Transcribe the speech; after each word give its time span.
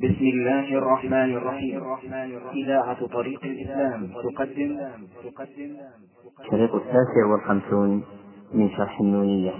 بسم 0.00 0.24
الله 0.24 0.78
الرحمن 0.78 1.36
الرحيم. 1.36 1.84
إذاعة 2.64 3.06
طريق 3.06 3.44
الإسلام 3.44 4.06
تقدم. 4.06 4.80
تقدم 5.24 5.76
الشريط 6.40 6.74
التاسع 6.74 7.26
والخمسون 7.32 8.04
من 8.52 8.70
شرح 8.70 9.00
النونية. 9.00 9.52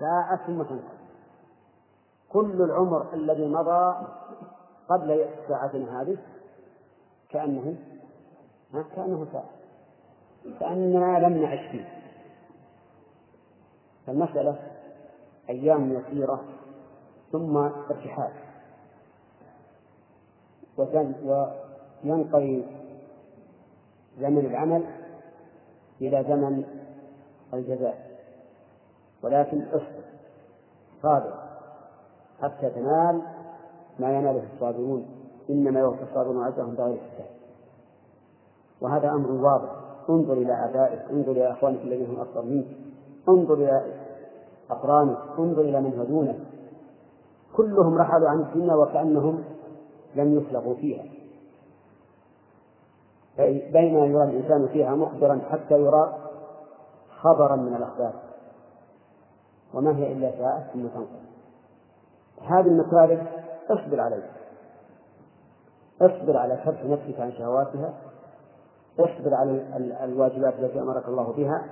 ساعة 0.00 0.46
ثم 0.46 0.62
تنقل 0.62 0.82
كل 2.28 2.62
العمر 2.62 3.14
الذي 3.14 3.46
مضى 3.48 4.06
قبل 4.88 5.26
ساعتنا 5.48 6.02
هذه 6.02 6.16
كأنه 7.30 7.76
كأنه 8.96 9.26
ساعة. 9.32 9.50
كأننا 10.60 11.26
لم 11.26 11.42
نعش 11.42 11.70
فيه. 11.70 11.88
فالمسألة 14.06 14.58
أيام 15.48 15.92
يسيرة 15.92 16.44
ثم 17.32 17.56
ارتحال. 17.56 18.41
وينقضي 20.78 22.64
زمن 24.20 24.38
العمل 24.38 24.84
إلى 26.00 26.24
زمن 26.28 26.64
الجزاء 27.54 28.12
ولكن 29.22 29.62
اصبر 29.62 30.04
صابر 31.02 31.34
حتى 32.42 32.70
تنال 32.70 33.22
ما 33.98 34.12
يناله 34.18 34.42
الصابرون 34.54 35.06
إنما 35.50 35.80
يوفى 35.80 36.02
الصابرون 36.02 36.46
أجرهم 36.46 36.74
بغير 36.74 36.98
حساب. 36.98 37.26
وهذا 38.80 39.10
أمر 39.10 39.30
واضح. 39.30 39.82
انظر 40.10 40.32
إلى 40.32 40.52
آبائك 40.52 41.00
انظر 41.10 41.32
إلى 41.32 41.50
أخوانك 41.50 41.80
الذين 41.84 42.06
هم 42.06 42.20
أكبر 42.20 42.42
منك 42.42 42.66
انظر 43.28 43.54
إلى 43.54 43.82
أقرانك 44.70 45.18
انظر 45.38 45.60
إلى 45.60 45.80
من 45.80 46.00
هدونك 46.00 46.38
كلهم 47.56 47.98
رحلوا 47.98 48.28
عن 48.28 48.40
الدنيا 48.40 48.74
وكأنهم 48.74 49.44
لم 50.14 50.38
يخلقوا 50.38 50.74
فيها. 50.74 51.04
بينما 53.72 54.06
يرى 54.06 54.24
الإنسان 54.24 54.68
فيها 54.68 54.94
مخبرا 54.94 55.40
حتى 55.50 55.74
يرى 55.74 56.18
خبرا 57.20 57.56
من 57.56 57.76
الأخبار. 57.76 58.12
وما 59.74 59.96
هي 59.96 60.12
إلا 60.12 60.30
ساعة 60.38 60.72
ثم 60.72 60.86
تنقل. 60.86 61.22
هذه 62.42 62.66
المكاره 62.66 63.26
اصبر 63.70 64.00
عليها. 64.00 64.30
اصبر 66.00 66.36
على 66.36 66.56
كف 66.56 66.86
نفسك 66.86 67.20
عن 67.20 67.32
شهواتها. 67.32 67.94
اصبر 68.98 69.34
على 69.34 69.50
الواجبات 70.04 70.54
التي 70.58 70.80
أمرك 70.80 71.08
الله 71.08 71.32
بها. 71.32 71.66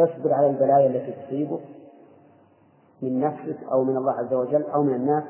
اصبر 0.00 0.32
على 0.32 0.46
البلايا 0.50 0.86
التي 0.86 1.26
تصيبك 1.26 1.60
من 3.02 3.20
نفسك 3.20 3.62
أو 3.72 3.84
من 3.84 3.96
الله 3.96 4.12
عز 4.12 4.34
وجل 4.34 4.62
أو 4.62 4.82
من 4.82 4.94
الناس. 4.94 5.24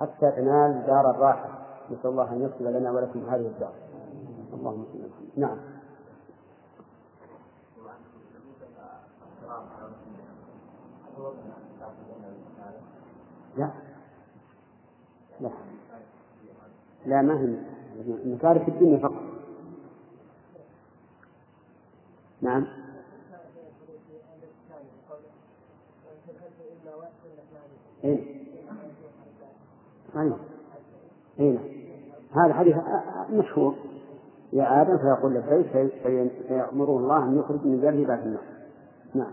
حتى 0.00 0.30
تنال 0.30 0.86
دار 0.86 1.10
الراحة. 1.10 1.58
نسأل 1.90 2.10
الله 2.10 2.32
أن 2.32 2.42
يصل 2.42 2.64
لنا 2.64 2.90
ولكم 2.90 3.28
هذه 3.28 3.46
الدار. 3.46 3.72
اللهم 4.52 4.84
صل 4.92 5.40
نعم. 5.40 5.58
لا. 13.56 13.70
لا. 15.40 15.50
لا 17.06 17.22
ما 17.22 17.40
هي 17.40 17.44
المكاره 18.24 18.64
في 18.64 18.70
الدنيا 18.70 18.98
فقط. 18.98 19.22
نعم. 22.42 22.66
إيه؟ 28.04 28.37
أيوه. 30.18 30.36
إيه؟ 31.40 31.58
هذا 32.44 32.54
حديث 32.54 32.76
مشهور. 33.30 33.74
يا 34.52 34.82
آدم 34.82 34.98
فيقول 34.98 35.34
لبيك 35.34 35.92
فيأمره 36.48 36.98
الله 36.98 37.24
أن 37.24 37.38
يخرج 37.38 37.66
من 37.66 37.80
ذنبه 37.80 38.06
بعد 38.06 38.18
النار. 38.18 38.42
نعم. 39.14 39.32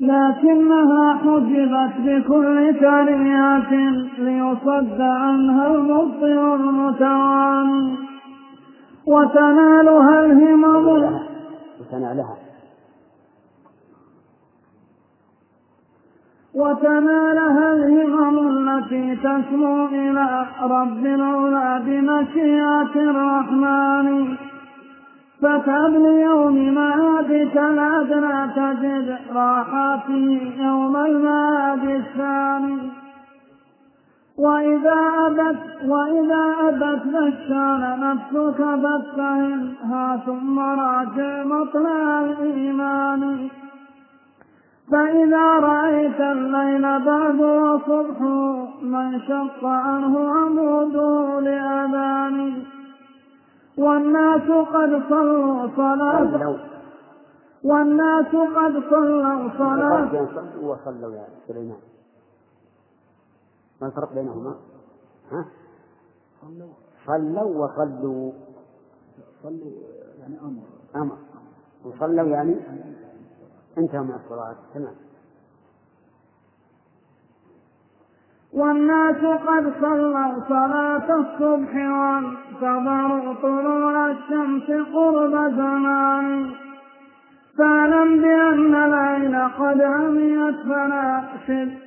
لكنها 0.00 1.14
حجبت 1.14 1.94
بكل 1.98 2.80
تريات 2.80 3.72
ليصد 4.18 5.00
عنها 5.00 5.66
المبطل 5.66 6.54
المتواني 6.54 7.96
وتنالها 9.06 10.24
الهمم. 10.24 11.20
وتنالها. 11.80 12.36
وتنالها 16.54 17.72
الهمم 17.72 18.38
التي 18.48 19.16
تسمو 19.16 19.86
إلى 19.86 20.46
رب 20.62 21.06
العلا 21.06 21.78
بمشيئة 21.78 22.94
الرحمن. 22.96 24.36
فتعب 25.42 25.90
ليوم 25.90 26.74
معادك 26.74 27.56
الأدنى 27.56 28.52
تجد 28.56 29.18
راحاته 29.34 30.52
يوم 30.58 30.96
المعاد 30.96 31.84
الثاني. 31.84 32.78
وإذا 34.38 35.00
أبت 35.26 35.58
وإذا 35.88 36.54
أبت 36.68 37.02
فشان 37.02 37.82
نفسك 38.00 38.58
فاتهمها 38.58 40.16
ثم 40.26 40.58
راجع 40.58 41.44
مطلع 41.44 42.20
الإيمان. 42.20 43.48
فإذا 44.90 45.46
رأيت 45.58 46.20
الليل 46.20 46.82
بعد 47.04 47.40
وصبح 47.40 48.20
من 48.82 49.20
شق 49.20 49.64
عنه 49.64 50.30
عموده 50.30 51.40
لأذان 51.40 52.64
والناس 53.78 54.50
قد 54.50 55.02
صلوا 55.08 55.68
صلاة 55.76 56.58
والناس 57.64 58.26
قد 58.26 58.82
صلوا 58.90 59.50
صلاة 59.58 60.10
صلوا 60.10 60.74
وصلوا 60.74 61.14
يا 61.14 61.26
سليمان 61.48 61.78
ما 63.80 63.86
الفرق 63.86 64.14
بينهما؟ 64.14 64.54
ها؟ 65.32 65.44
صلوا 67.06 67.42
وصلوا 67.42 68.32
صلوا 69.42 69.72
يعني 70.20 70.40
أمر 70.40 70.62
أمر 70.96 71.16
وصلوا 71.84 72.26
يعني 72.28 72.56
انتهى 73.80 74.00
من 74.00 74.14
الصلاة. 74.24 74.56
تمام. 74.74 74.94
والناس 78.52 79.24
قد 79.24 79.72
صلوا 79.80 80.40
صلاة 80.48 81.08
الصبح 81.20 81.74
وانتظروا 81.74 83.34
طلوع 83.42 84.10
الشمس 84.10 84.70
قرب 84.94 85.34
زمان. 85.56 86.50
فاعلم 87.58 88.20
بأن 88.22 88.74
العين 88.74 89.34
قد 89.34 89.80
عميت 89.80 90.56
فناقشد 90.56 91.78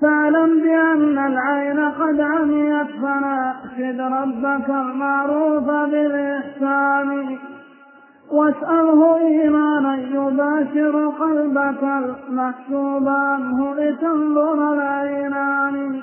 فاعلم 0.00 0.60
بأن 0.62 1.18
العين 1.18 1.80
قد 1.90 2.20
عميت 2.20 2.90
فناقشد 3.02 4.00
ربك 4.00 4.68
المعروف 4.68 5.64
بالإحسان. 5.64 7.38
واسأله 8.30 9.16
إيمانا 9.16 9.96
يباشر 9.96 11.08
قلبك 11.08 11.82
المحسوب 11.82 13.08
عنه 13.08 13.74
لتنظر 13.74 14.72
العينان 14.72 16.02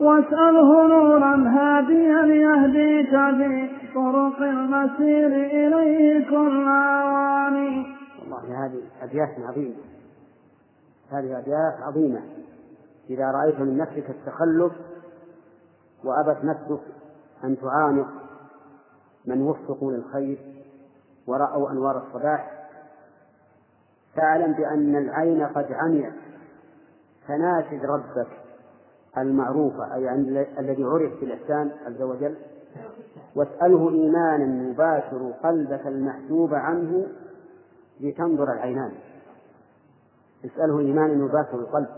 واسأله 0.00 0.88
نورا 0.88 1.36
هاديا 1.48 2.20
يهديك 2.26 3.10
في 3.10 3.86
طرق 3.94 4.42
المسير 4.42 5.26
إليه 5.26 6.30
كل 6.30 6.68
أواني 6.68 7.86
والله 8.22 8.66
هذه 8.66 8.82
أبيات 9.02 9.28
عظيمة. 9.48 9.74
هذه 11.10 11.38
أبيات 11.38 11.82
عظيمة. 11.82 12.20
إذا 13.10 13.30
رأيت 13.30 13.60
من 13.60 13.76
نفسك 13.76 14.10
التخلف 14.10 14.72
وأبت 16.04 16.44
نفسك 16.44 16.82
أن 17.44 17.56
تعانق 17.58 18.08
من 19.26 19.42
وفقوا 19.42 19.92
للخير 19.92 20.38
ورأوا 21.26 21.70
أنوار 21.70 22.02
الصباح 22.06 22.68
فاعلم 24.16 24.52
بأن 24.52 24.96
العين 24.96 25.46
قد 25.46 25.72
عميت. 25.72 26.12
فناشد 27.28 27.84
ربك 27.84 28.28
المعروف 29.18 29.74
أي 29.94 30.14
الذي 30.58 30.84
عرف 30.84 31.20
بالإحسان 31.20 31.70
عز 31.86 32.02
وجل. 32.02 32.36
واسأله 33.36 33.90
إيمانا 33.90 34.70
يباشر 34.70 35.32
قلبك 35.42 35.86
المحجوب 35.86 36.54
عنه 36.54 37.06
لتنظر 38.00 38.52
العينان. 38.52 38.92
اسأله 40.44 40.78
إيمانا 40.78 41.24
يباشر 41.24 41.58
القلب 41.58 41.88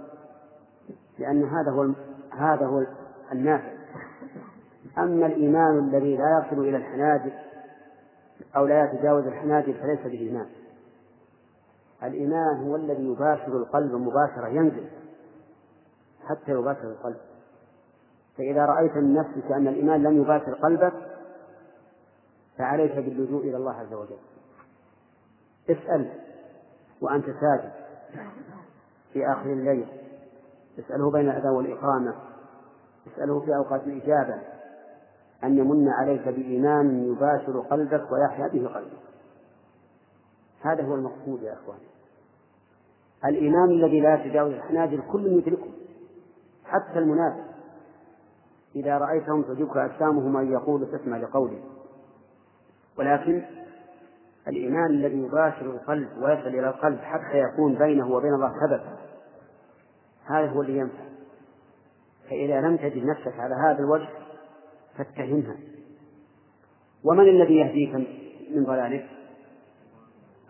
لأن 1.19 1.45
هذا 1.45 1.71
هو 1.71 1.89
هذا 2.39 2.67
هو 2.67 2.87
النافع. 3.33 3.73
أما 4.99 5.27
الإيمان 5.27 5.79
الذي 5.79 6.17
لا 6.17 6.45
يصل 6.47 6.61
إلى 6.61 6.77
الحناجر 6.77 7.33
أو 8.56 8.67
لا 8.67 8.85
يتجاوز 8.85 9.26
الحناجر 9.26 9.73
فليس 9.73 10.00
بإيمان. 10.00 10.46
الإيمان 12.02 12.69
هو 12.69 12.76
الذي 12.76 13.06
يباشر 13.06 13.56
القلب 13.56 13.93
مباشرة 13.93 14.49
ينزل 14.49 14.88
حتى 16.29 16.52
يباشر 16.52 16.85
القلب. 16.85 17.17
فإذا 18.37 18.64
رأيت 18.64 18.96
من 18.96 19.14
نفسك 19.14 19.52
أن 19.52 19.69
الإيمان 19.69 20.02
لم 20.02 20.23
يباشر 20.23 20.55
قلبك 20.55 20.93
فعليك 22.58 22.93
باللجوء 22.93 23.43
إلى 23.43 23.56
الله 23.56 23.73
عز 23.73 23.93
وجل. 23.93 24.19
اسأل 25.70 26.12
وأنت 27.00 27.26
ساجد 27.26 27.73
في 29.12 29.26
آخر 29.26 29.52
الليل. 29.52 29.87
اسأله 30.79 31.11
بين 31.11 31.31
الأذان 31.31 31.52
والإقامة. 31.52 32.14
اسأله 33.06 33.40
في 33.40 33.56
أوقات 33.56 33.82
الإجابة. 33.87 34.43
أن 35.44 35.58
يمن 35.58 35.88
عليك 35.88 36.29
بإيمان 36.29 37.05
يباشر 37.05 37.61
قلبك 37.61 38.12
ويحيا 38.12 38.49
به 38.49 38.69
قلبك. 38.69 39.08
هذا 40.61 40.82
هو 40.82 40.94
المقصود 40.94 41.43
يا 41.43 41.52
أخوان 41.52 41.79
الإيمان 43.25 43.70
الذي 43.70 44.00
لا 44.00 44.14
يتجاوز 44.14 44.52
الحناجر 44.52 45.00
كل 45.12 45.26
يدركه 45.26 45.70
حتى 46.64 46.99
المنافق. 46.99 47.44
إذا 48.76 48.99
رأيتهم 48.99 49.43
تعجبك 49.43 49.76
أجسامهم 49.76 50.37
أن 50.37 50.52
يقول 50.52 50.87
تسمع 50.93 51.17
لقوله. 51.17 51.61
ولكن 52.99 53.43
الإيمان 54.49 54.90
الذي 54.90 55.23
يباشر 55.23 55.67
القلب 55.67 56.08
ويصل 56.23 56.49
إلى 56.49 56.69
القلب 56.69 56.99
حتى 56.99 57.38
يكون 57.38 57.75
بينه 57.75 58.12
وبين 58.12 58.35
الله 58.35 58.52
سبب 58.67 58.81
هذا 60.26 60.50
هو 60.50 60.62
اللي 60.62 60.79
ينفع. 60.79 61.08
فإذا 62.31 62.61
لم 62.61 62.76
تجد 62.76 63.05
نفسك 63.05 63.40
على 63.40 63.55
هذا 63.55 63.79
الوجه 63.79 64.08
فاتهمها 64.99 65.56
ومن 67.05 67.29
الذي 67.29 67.56
يهديك 67.56 67.95
من 68.55 68.65
ضلالك؟ 68.65 69.06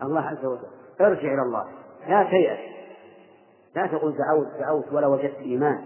الله 0.01 0.21
عز 0.21 0.45
وجل. 0.45 0.67
ارجع 1.01 1.33
إلى 1.33 1.41
الله. 1.41 1.65
لا 2.07 2.23
تيأس 2.23 2.59
لا 3.75 3.87
تقول 3.87 4.17
دعوت 4.17 4.47
دعوت 4.59 4.93
ولا 4.93 5.07
وجدت 5.07 5.35
إيمان 5.35 5.85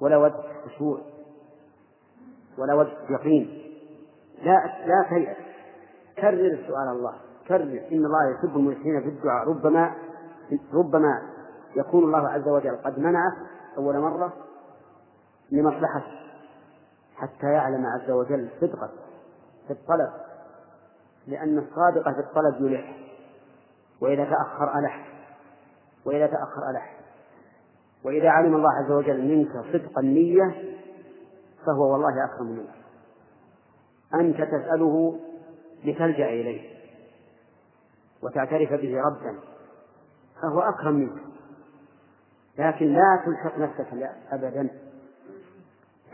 ولا 0.00 0.16
وجدت 0.16 0.46
خشوع 0.66 1.00
ولا 2.58 2.74
وجدت 2.74 3.10
يقين. 3.10 3.62
لا 4.42 4.84
لا 4.86 5.06
تيأس 5.08 5.36
كرر 6.16 6.46
السؤال 6.46 6.88
الله. 6.88 7.14
كرر. 7.48 7.80
إن 7.92 8.04
الله 8.06 8.30
يحب 8.34 8.56
الملحين 8.56 9.00
في 9.00 9.08
الدعاء. 9.08 9.48
ربما 9.48 9.94
ربما 10.74 11.22
يكون 11.76 12.04
الله 12.04 12.28
عز 12.28 12.48
وجل 12.48 12.76
قد 12.76 12.98
منعه 12.98 13.32
أول 13.78 13.98
مرة 13.98 14.32
لمصلحته 15.52 16.27
حتى 17.18 17.46
يعلم 17.46 17.86
عز 17.86 18.10
وجل 18.10 18.48
صدقه 18.60 18.90
في 19.66 19.72
الطلب 19.72 20.10
لأن 21.26 21.58
الصادق 21.58 22.02
في 22.02 22.20
الطلب 22.20 22.60
يلح 22.60 22.96
وإذا 24.00 24.24
تأخر 24.24 24.78
ألح 24.78 25.08
وإذا 26.04 26.26
تأخر 26.26 26.70
ألح. 26.70 26.98
وإذا 28.04 28.28
علم 28.28 28.56
الله 28.56 28.72
عز 28.72 28.90
وجل 28.90 29.36
منك 29.36 29.50
صدق 29.72 29.98
النية 29.98 30.76
فهو 31.66 31.92
والله 31.92 32.24
أكرم 32.24 32.46
منك. 32.46 32.74
أنت 34.14 34.36
تسأله 34.36 35.20
لتلجأ 35.84 36.28
إليه 36.28 36.78
وتعترف 38.22 38.72
به 38.72 39.00
ربا 39.00 39.38
فهو 40.42 40.60
أكرم 40.60 40.94
منك. 40.94 41.22
لكن 42.58 42.86
لا 42.86 43.22
تلحق 43.24 43.58
نفسك 43.58 43.86
أبدا. 44.32 44.68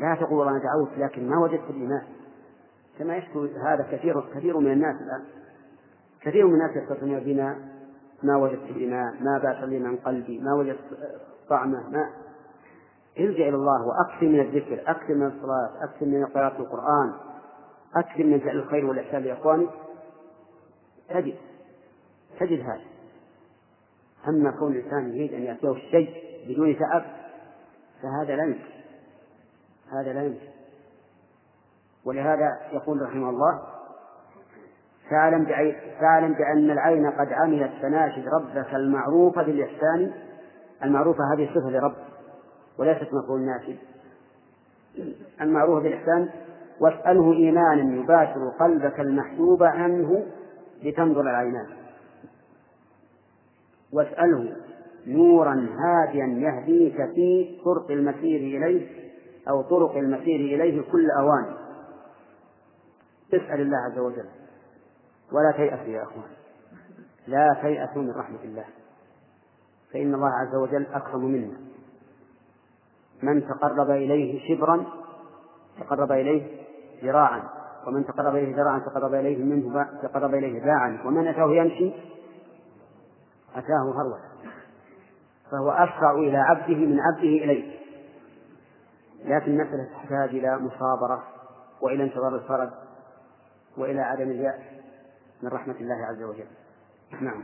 لا 0.00 0.14
تقول 0.20 0.48
أنا 0.48 0.58
دعوت 0.58 0.98
لكن 0.98 1.28
ما 1.28 1.38
وجدت 1.38 1.70
الإيمان. 1.70 2.02
كما 2.98 3.16
يشكو 3.16 3.44
هذا 3.44 3.86
كثير 3.92 4.20
كثير 4.34 4.58
من 4.58 4.72
الناس 4.72 4.96
الآن. 5.00 5.24
كثير 6.20 6.46
من 6.46 6.54
الناس 6.54 6.76
يتصلون 6.76 7.20
بنا 7.20 7.58
ما 8.22 8.36
وجدت 8.36 8.70
الإيمان 8.70 9.24
ما 9.24 9.38
بات 9.38 9.68
لي 9.68 9.78
من 9.78 9.96
قلبي 9.96 10.40
ما 10.40 10.54
وجدت 10.54 10.98
طعمه 11.48 11.90
ما. 11.90 12.10
ارجع 13.18 13.48
إلى 13.48 13.56
الله 13.56 13.86
وأكثر 13.86 14.26
من 14.26 14.40
الذكر 14.40 14.82
أكثر 14.86 15.14
من 15.14 15.26
الصلاة 15.26 15.70
أكثر 15.84 16.06
من 16.06 16.26
قراءة 16.26 16.60
القرآن 16.60 17.12
أكثر 17.96 18.24
من 18.24 18.40
فعل 18.40 18.56
الخير 18.56 18.86
والإحسان 18.86 19.22
لإخوانك 19.22 19.70
تجد. 21.08 21.34
تجد 22.40 22.60
هذا. 22.60 22.80
أما 24.28 24.50
كون 24.50 24.72
الإنسان 24.72 25.12
يريد 25.12 25.34
أن 25.34 25.42
يأتيه 25.42 25.70
الشيء 25.70 26.10
بدون 26.48 26.78
تعب 26.78 27.04
فهذا 28.02 28.36
لا 28.36 28.44
يمكن. 28.44 28.73
هذا 30.00 30.12
لا 30.12 30.22
يمكن. 30.22 30.48
ولهذا 32.04 32.58
يقول 32.72 33.02
رحمه 33.02 33.30
الله 33.30 33.62
فاعلم 35.10 35.46
فاعلم 36.00 36.34
بأن 36.34 36.70
العين 36.70 37.10
قد 37.10 37.32
عملت 37.32 37.72
فناشد 37.82 38.28
ربك 38.28 38.74
المعروف 38.74 39.38
بالإحسان. 39.38 40.12
المعروفة 40.84 41.34
هذه 41.34 41.50
صفة 41.54 41.70
لرب 41.70 41.94
وليست 42.78 43.08
مفعول 43.12 43.40
ناشد. 43.40 43.76
المعروف 45.40 45.82
بالإحسان 45.82 46.28
واسأله 46.80 47.32
إيمانا 47.32 47.96
يباشر 47.96 48.48
قلبك 48.60 49.00
المحجوب 49.00 49.62
عنه 49.62 50.26
لتنظر 50.82 51.20
العينان 51.20 51.66
واسأله 53.92 54.56
نورا 55.06 55.66
هاديا 55.78 56.26
يهديك 56.26 56.96
في 56.96 57.58
طرق 57.64 57.90
المسير 57.90 58.40
إليه 58.40 58.86
أو 59.48 59.62
طرق 59.62 59.96
المسير 59.96 60.40
إليه 60.40 60.82
كل 60.92 61.10
أوان. 61.10 61.56
اسأل 63.34 63.60
الله 63.60 63.78
عز 63.78 63.98
وجل. 63.98 64.28
ولا 65.32 65.52
تيأسوا 65.56 65.92
يا 65.92 66.02
أخوان. 66.02 66.30
لا 67.26 67.56
تيأسوا 67.62 68.02
من 68.02 68.10
رحمة 68.10 68.42
الله. 68.44 68.64
فإن 69.92 70.14
الله 70.14 70.30
عز 70.30 70.54
وجل 70.54 70.86
أكرم 70.86 71.24
منا. 71.24 71.56
من 73.22 73.48
تقرب 73.48 73.90
إليه 73.90 74.48
شبرا 74.48 74.86
تقرب 75.80 76.12
إليه 76.12 76.64
ذراعا. 77.04 77.42
ومن 77.86 78.06
تقرب 78.06 78.36
إليه 78.36 78.56
ذراعا 78.56 78.78
تقرب 78.78 79.14
إليه 79.14 79.44
منه 79.44 79.88
تقرب 80.02 80.34
إليه 80.34 80.64
باعا. 80.64 81.02
ومن 81.04 81.26
أتاه 81.26 81.50
يمشي؟ 81.50 81.92
أتاه 83.56 83.92
هرولا 83.96 84.18
فهو 85.50 85.70
أسرع 85.70 86.12
إلى 86.12 86.36
عبده 86.36 86.74
من 86.74 87.00
عبده 87.00 87.28
إليه. 87.28 87.83
لكن 89.24 89.52
المسألة 89.52 89.88
تحتاج 89.92 90.28
إلى 90.28 90.58
مصابرة 90.58 91.22
وإلى 91.80 92.04
انتظار 92.04 92.34
الفرج 92.34 92.68
وإلى 93.76 94.00
عدم 94.00 94.30
اليأس 94.30 94.60
من 95.42 95.48
رحمة 95.48 95.74
الله 95.80 96.06
عز 96.06 96.22
وجل. 96.22 96.46
نعم. 97.20 97.42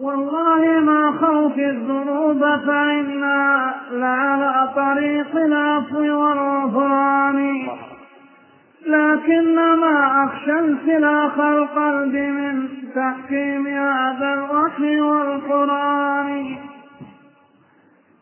والله 0.00 0.80
ما 0.80 1.12
خوف 1.12 1.58
الذنوب 1.58 2.40
فإنا 2.40 3.74
لعلى 3.90 4.72
طريق 4.76 5.36
العفو 5.36 5.98
والغفران 5.98 7.68
لكنما 8.86 10.24
أخشى 10.24 10.52
انسلاخ 10.52 11.38
القلب 11.38 12.14
من 12.14 12.68
تحكيم 12.94 13.66
هذا 13.66 14.34
الوحي 14.34 15.00
والقرآن. 15.00 16.56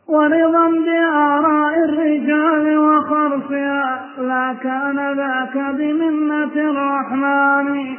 ورضا 0.08 0.68
بآراء 0.68 1.84
الرجال 1.84 2.78
وخرصها. 2.78 4.04
لا 4.18 4.54
كان 4.62 4.98
ذاك 5.16 5.74
بمنة 5.78 6.54
الرحمن. 6.56 7.96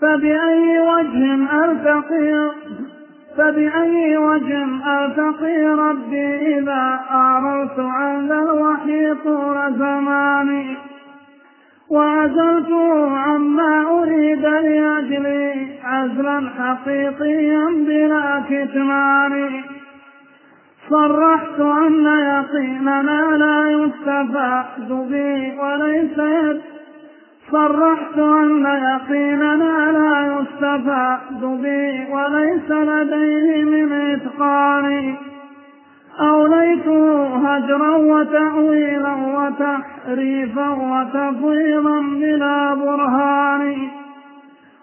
فبأي 0.00 0.80
وجه 0.80 1.24
ألتقي 1.64 2.50
فبأي 3.36 4.16
وجه 4.16 4.64
ألتقي 4.86 5.64
ربي 5.64 6.58
إذا 6.58 7.00
أعرضت 7.10 7.78
عن 7.78 8.28
ذا 8.28 8.38
الوحي 8.38 9.14
طول 9.14 9.74
زماني. 9.78 10.76
وعزلته 11.90 13.16
عما 13.18 13.82
أريد 14.02 14.44
لأجلي 14.44 15.68
عزلا 15.84 16.50
حقيقيا 16.58 17.66
بلا 17.86 18.42
كتمان 18.50 19.62
صرحت 20.90 21.60
أن 21.60 22.06
يقيننا 22.06 23.36
لا 23.36 23.70
يستفاد 23.70 24.88
به 24.88 25.62
وليس 25.62 26.18
يد. 26.18 26.60
صرحت 27.52 28.18
أن 28.18 28.66
يقيننا 28.66 29.92
لا 29.92 30.40
يستفاد 30.40 31.40
به 31.40 32.14
وليس 32.14 32.70
لديه 32.70 33.64
من 33.64 33.92
إتقان. 33.92 35.14
أوليته 36.20 37.26
هجرا 37.36 37.96
وتأويلا 37.96 39.14
وتحريفا 39.36 40.68
وتفويضا 40.68 42.00
بلا 42.00 42.74
برهان. 42.74 43.76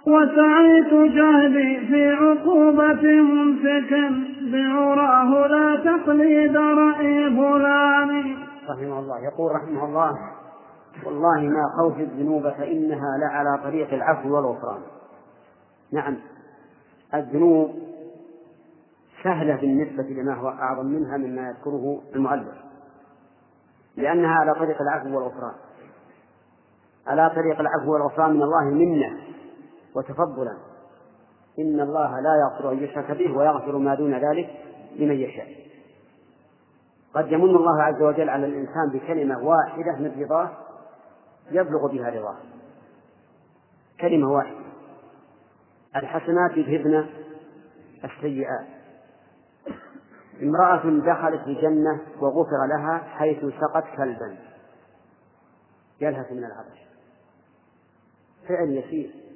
وسعيت 0.07 0.93
جهدي 0.93 1.79
في 1.79 2.09
عقوبة 2.09 3.21
ممسك 3.21 4.11
بعراه 4.51 5.47
لا 5.47 5.75
تقليد 5.75 6.57
رأي 6.57 7.29
فلان. 7.29 8.37
رحمه 8.69 8.99
الله. 8.99 9.19
يقول 9.19 9.51
رحمه 9.51 9.85
الله 9.85 10.11
والله 11.05 11.41
ما 11.41 11.63
خوف 11.79 11.99
الذنوب 11.99 12.49
فإنها 12.49 13.17
لعلى 13.17 13.63
طريق 13.63 13.93
العفو 13.93 14.35
والغفران. 14.35 14.81
نعم 15.93 16.17
الذنوب 17.13 17.75
سهلة 19.23 19.55
بالنسبة 19.55 20.03
لما 20.03 20.33
هو 20.33 20.49
أعظم 20.49 20.85
منها 20.85 21.17
مما 21.17 21.49
يذكره 21.49 22.01
المؤلف 22.15 22.55
لأنها 23.95 24.35
على 24.35 24.53
طريق 24.53 24.81
العفو 24.81 25.15
والغفران. 25.15 25.53
على 27.07 27.29
طريق 27.35 27.59
العفو 27.59 27.93
والغفران 27.93 28.33
من 28.33 28.41
الله 28.41 28.63
منة 28.63 29.17
وتفضلا. 29.95 30.66
إن 31.59 31.79
الله 31.79 32.19
لا 32.19 32.35
يغفر 32.35 32.71
أن 32.71 32.83
يشرك 32.83 33.11
به 33.11 33.37
ويغفر 33.37 33.77
ما 33.77 33.95
دون 33.95 34.13
ذلك 34.13 34.49
لمن 34.95 35.15
يشاء. 35.15 35.47
قد 37.13 37.31
يمن 37.31 37.55
الله 37.55 37.83
عز 37.83 38.01
وجل 38.01 38.29
على 38.29 38.45
الإنسان 38.45 38.89
بكلمة 38.93 39.39
واحدة 39.39 39.95
من 39.99 40.23
رضاه 40.23 40.51
يبلغ 41.51 41.87
بها 41.87 42.09
رضاه. 42.09 42.37
كلمة 44.01 44.31
واحدة. 44.31 44.57
الحسنات 45.95 46.57
يذهبن 46.57 47.05
السيئات. 48.03 48.67
امرأة 50.41 50.83
دخلت 50.85 51.47
الجنة 51.47 52.01
وغفر 52.19 52.65
لها 52.69 52.97
حيث 52.97 53.39
سقت 53.39 53.83
كلبا. 53.97 54.37
يلهث 56.01 56.31
من 56.31 56.43
العطش. 56.45 56.79
فعل 58.47 58.69
يسير. 58.69 59.26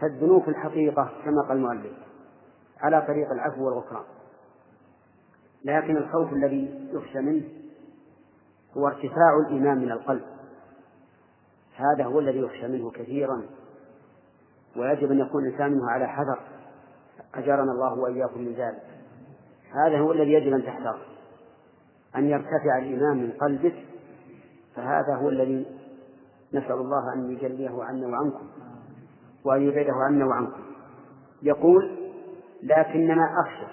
فالذنوب 0.00 0.42
في 0.42 0.48
الحقيقة 0.48 1.12
كما 1.24 1.42
قال 1.48 1.56
المؤلف 1.56 1.92
على 2.80 3.02
طريق 3.02 3.30
العفو 3.30 3.64
والغفران. 3.64 4.04
لكن 5.64 5.96
الخوف 5.96 6.32
الذي 6.32 6.88
يخشى 6.92 7.20
منه 7.20 7.44
هو 8.76 8.88
ارتفاع 8.88 9.38
الإيمان 9.46 9.78
من 9.78 9.92
القلب. 9.92 10.22
هذا 11.76 12.04
هو 12.04 12.20
الذي 12.20 12.38
يخشى 12.38 12.68
منه 12.68 12.90
كثيرا. 12.90 13.42
ويجب 14.76 15.10
أن 15.10 15.18
يكون 15.18 15.46
الإنسان 15.46 15.72
منه 15.72 15.90
على 15.90 16.08
حذر. 16.08 16.38
أجرنا 17.34 17.72
الله 17.72 17.98
وإياكم 17.98 18.40
من 18.40 18.52
ذلك. 18.52 18.82
هذا 19.86 19.98
هو 19.98 20.12
الذي 20.12 20.32
يجب 20.32 20.52
أن 20.52 20.62
تحذر. 20.64 20.98
أن 22.16 22.24
يرتفع 22.24 22.78
الإيمان 22.78 23.16
من 23.16 23.32
قلبك. 23.32 23.84
فهذا 24.76 25.14
هو 25.14 25.28
الذي 25.28 25.66
نسأل 26.54 26.72
الله 26.72 27.14
أن 27.14 27.30
يجليه 27.30 27.84
عنا 27.84 28.06
وعنكم. 28.06 28.48
وأن 29.44 29.62
يبعده 29.62 29.92
عنا 29.92 30.26
وعنكم. 30.26 30.62
يقول 31.42 31.98
لكنما 32.62 33.28
أخشى 33.46 33.72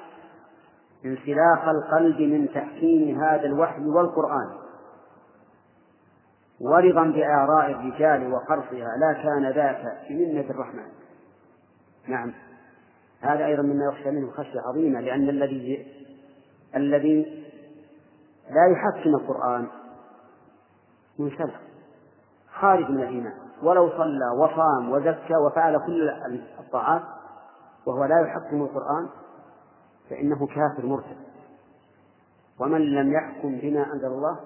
انسلاخ 1.06 1.68
القلب 1.68 2.22
من 2.22 2.48
تحكيم 2.54 3.24
هذا 3.24 3.46
الوحي 3.46 3.86
والقرآن. 3.86 4.50
ورضا 6.62 7.04
بآراء 7.04 7.72
الرجال 7.72 8.34
وقرصها 8.34 8.98
لا 9.00 9.14
كان 9.14 9.52
ذاك 9.52 9.98
بمنة 10.10 10.50
الرحمن. 10.50 10.88
نعم. 12.08 12.34
هذا 13.22 13.46
أيضا 13.46 13.62
مما 13.62 13.86
يخشى 13.86 14.12
منه 14.12 14.32
خشية 14.32 14.60
عظيمة 14.60 15.00
لأن 15.00 15.30
الذي 15.30 15.88
الذي 16.76 17.46
لا 18.50 18.68
يحكم 18.72 19.10
القرآن 19.10 19.68
منسلخ 21.20 21.60
خارج 22.62 22.92
من 22.92 23.00
الإيمان. 23.00 23.34
ولو 23.64 23.90
صلى 23.90 24.30
وصام 24.38 24.92
وزكى 24.92 25.36
وفعل 25.36 25.78
كل 25.86 26.10
الطاعات 26.60 27.02
وهو 27.86 28.06
لا 28.06 28.20
يحكم 28.20 28.62
القرآن 28.62 29.10
فإنه 30.10 30.48
كافر 30.48 30.86
مرتد. 30.86 31.18
ومن 32.60 32.82
لم 32.82 33.14
يحكم 33.14 33.60
بما 33.62 33.94
أنزل 33.94 34.08
الله 34.08 34.40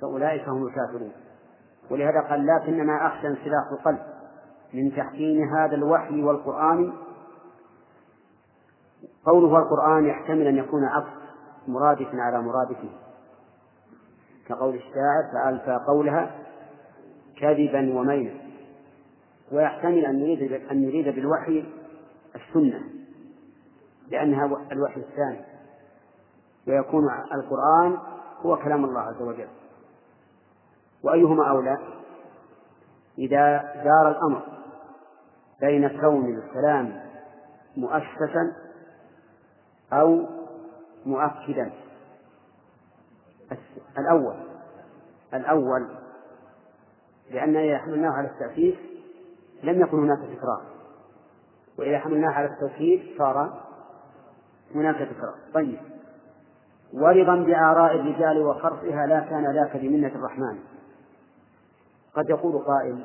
فأولئك 0.00 0.48
هم 0.48 0.66
الكافرون. 0.66 1.12
ولهذا 1.90 2.20
قال 2.20 2.46
لكنما 2.46 3.06
أخشى 3.06 3.28
انسلاخ 3.28 3.72
القلب 3.72 3.98
من 4.74 4.96
تحكيم 4.96 5.54
هذا 5.54 5.74
الوحي 5.74 6.22
والقرآن. 6.22 6.92
قوله 9.24 9.58
القرآن 9.58 10.06
يحتمل 10.06 10.46
أن 10.46 10.56
يكون 10.56 10.84
عطف 10.84 11.16
مرادف 11.68 12.08
على 12.14 12.42
مرادفه. 12.42 12.90
كقول 14.48 14.74
الشاعر 14.74 15.22
فألفى 15.32 15.84
قولها 15.86 16.45
كذبا 17.40 17.98
ومينا 17.98 18.34
ويحتمل 19.52 20.06
أن 20.06 20.20
يريد 20.20 20.52
أن 20.52 20.82
يريد 20.82 21.14
بالوحي 21.14 21.64
السنة 22.34 22.80
لأنها 24.08 24.46
الوحي 24.72 25.00
الثاني. 25.00 25.44
ويكون 26.68 27.04
القرآن 27.34 27.98
هو 28.40 28.56
كلام 28.56 28.84
الله 28.84 29.00
عز 29.00 29.22
وجل. 29.22 29.48
وأيهما 31.02 31.50
أولى؟ 31.50 31.78
إذا 33.18 33.58
دار 33.84 34.08
الأمر 34.10 34.42
بين 35.60 36.00
كون 36.00 36.38
الكلام 36.38 37.00
مؤسسا 37.76 38.52
أو 39.92 40.26
مؤكدا. 41.06 41.72
الأول 43.98 44.36
الأول 45.34 46.05
لأن 47.30 47.56
إذا 47.56 47.78
حملناه 47.78 48.10
على 48.10 48.28
التأسيس 48.28 48.74
لم 49.62 49.80
يكن 49.80 49.98
هناك 49.98 50.18
تكرار. 50.18 50.62
وإذا 51.78 51.98
حملناه 51.98 52.30
على 52.30 52.46
التوكيد 52.46 53.18
صار 53.18 53.62
هناك 54.74 54.96
تكرار. 54.96 55.34
طيب. 55.54 55.78
ورضا 56.94 57.36
بآراء 57.36 57.94
الرجال 57.94 58.42
وخرصها 58.42 59.06
لا 59.06 59.20
كان 59.20 59.54
ذاك 59.54 59.76
بمنة 59.76 60.08
الرحمن. 60.14 60.58
قد 62.14 62.30
يقول 62.30 62.64
قائل 62.64 63.04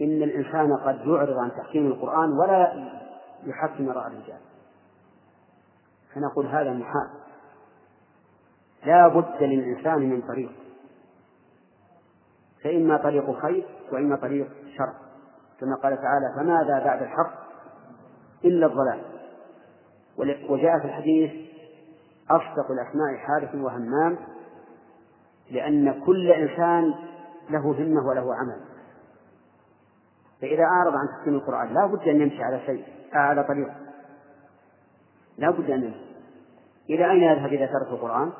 إن 0.00 0.22
الإنسان 0.22 0.76
قد 0.76 1.00
يعرض 1.06 1.38
عن 1.38 1.50
تحكيم 1.50 1.86
القرآن 1.86 2.32
ولا 2.32 2.90
يحكم 3.44 3.88
آراء 3.88 4.06
الرجال. 4.06 4.40
فنقول 6.14 6.46
هذا 6.46 6.72
محال. 6.72 7.10
لا 8.86 9.08
بد 9.08 9.42
للإنسان 9.42 9.98
من 9.98 10.22
طريق. 10.22 10.52
فإما 12.64 12.96
طريق 12.96 13.40
خير 13.42 13.66
وإما 13.92 14.16
طريق 14.16 14.48
شر. 14.76 14.92
كما 15.60 15.76
قال 15.76 15.96
تعالى 15.96 16.32
فماذا 16.36 16.84
بعد 16.84 17.02
الحق 17.02 17.32
إلا 18.44 18.66
الضلال؟ 18.66 19.00
وجاء 20.48 20.78
في 20.78 20.84
الحديث 20.84 21.30
أصدق 22.30 22.70
الأسماء 22.70 23.16
حارث 23.16 23.54
وهمام 23.54 24.18
لأن 25.50 26.00
كل 26.06 26.30
إنسان 26.30 26.94
له 27.50 27.60
همة 27.60 28.08
وله 28.08 28.34
عمل. 28.34 28.60
فإذا 30.40 30.64
أعرض 30.64 30.92
عن 30.92 31.08
تحكيم 31.18 31.34
القرآن 31.34 31.74
لا 31.74 31.86
بد 31.86 32.08
أن 32.08 32.20
يمشي 32.20 32.42
على 32.42 32.60
شيء 32.66 32.84
على 33.12 33.44
طريق. 33.44 33.68
لا 35.38 35.50
بد 35.50 35.70
أن 35.70 35.84
يمشي. 35.84 36.10
إلى 36.90 37.10
أين 37.10 37.22
يذهب 37.22 37.52
إذا 37.52 37.66
ترك 37.66 37.88
القرآن؟ 37.88 38.32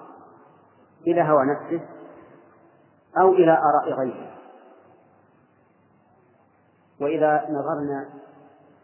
إلى 1.06 1.22
هوى 1.22 1.46
نفسه 1.46 1.80
أو 3.18 3.32
إلى 3.32 3.52
آراء 3.52 3.92
غيره. 3.92 4.30
وإذا 7.00 7.46
نظرنا 7.50 8.08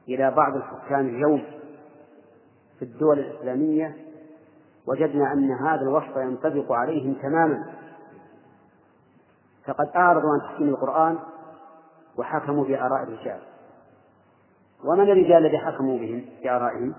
إلى 0.09 0.31
بعض 0.31 0.57
الحكام 0.57 1.07
اليوم 1.07 1.45
في 2.79 2.85
الدول 2.85 3.19
الإسلامية 3.19 3.97
وجدنا 4.87 5.33
أن 5.33 5.53
هذا 5.53 5.81
الوصف 5.81 6.17
ينطبق 6.17 6.73
عليهم 6.73 7.15
تماما. 7.15 7.73
فقد 9.67 9.89
أعرضوا 9.97 10.31
عن 10.33 10.41
تحكيم 10.41 10.69
القرآن 10.69 11.19
وحكموا 12.17 12.65
بآراء 12.65 13.03
الرجال. 13.03 13.41
ومن 14.85 15.11
الرجال 15.11 15.47
الذي 15.47 15.59
حكموا 15.59 15.99
بهم 15.99 16.25
بآرائهم؟ 16.43 16.95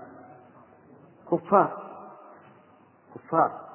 كفار. 1.30 1.82
كفار. 3.14 3.67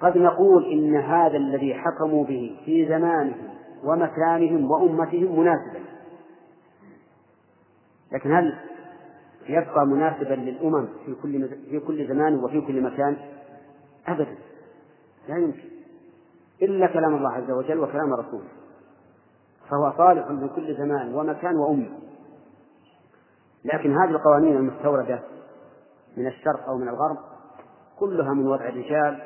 قد 0.00 0.18
نقول 0.18 0.72
إن 0.72 0.96
هذا 0.96 1.36
الذي 1.36 1.74
حكموا 1.74 2.24
به 2.24 2.60
في 2.64 2.88
زمانهم 2.88 3.50
ومكانهم 3.84 4.70
وأمتهم 4.70 5.40
مناسبا. 5.40 5.80
لكن 8.12 8.32
هل 8.32 8.58
يبقى 9.48 9.86
مناسبا 9.86 10.34
للأمم 10.34 10.88
في 11.06 11.14
كل 11.22 11.48
في 11.70 11.80
كل 11.80 12.08
زمان 12.08 12.44
وفي 12.44 12.60
كل 12.60 12.82
مكان؟ 12.82 13.16
أبدا. 14.06 14.36
لا 15.28 15.36
يمكن. 15.36 15.70
إلا 16.62 16.86
كلام 16.86 17.14
الله 17.14 17.32
عز 17.32 17.50
وجل 17.50 17.78
وكلام 17.78 18.12
رسوله. 18.14 18.48
فهو 19.70 19.92
صالح 19.96 20.30
من 20.30 20.48
كل 20.48 20.76
زمان 20.76 21.14
ومكان 21.14 21.56
وأمة. 21.56 21.98
لكن 23.64 23.96
هذه 23.96 24.10
القوانين 24.10 24.56
المستوردة 24.56 25.22
من 26.16 26.26
الشرق 26.26 26.68
أو 26.68 26.78
من 26.78 26.88
الغرب 26.88 27.18
كلها 27.98 28.34
من 28.34 28.46
وضع 28.46 28.68
الرجال 28.68 29.22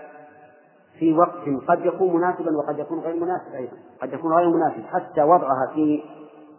في 0.98 1.12
وقت 1.12 1.68
قد 1.68 1.84
يكون 1.84 2.16
مناسبا 2.16 2.56
وقد 2.56 2.78
يكون 2.78 3.00
غير 3.00 3.14
مناسب 3.16 3.54
أيضا. 3.54 3.76
قد 4.02 4.12
يكون 4.12 4.32
غير 4.32 4.48
مناسب. 4.48 4.84
حتى 4.86 5.22
وضعها 5.22 5.72
في 5.74 6.02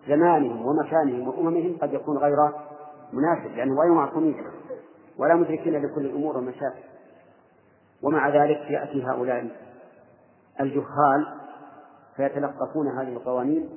زمانهم 0.07 0.65
ومكانهم 0.65 1.27
وأممهم 1.27 1.77
قد 1.81 1.93
يكون 1.93 2.17
غير 2.17 2.37
مناسب 3.13 3.55
لأنه 3.55 3.81
غير 3.81 3.93
معصومين. 3.93 4.35
ولا 5.17 5.35
مدركين 5.35 5.73
لكل 5.73 6.05
الأمور 6.05 6.37
والمشاكل. 6.37 6.83
ومع 8.03 8.29
ذلك 8.29 8.71
يأتي 8.71 9.03
هؤلاء 9.03 9.49
الجهال 10.59 11.27
فيتلقفون 12.15 12.87
هذه 12.87 13.13
القوانين 13.13 13.69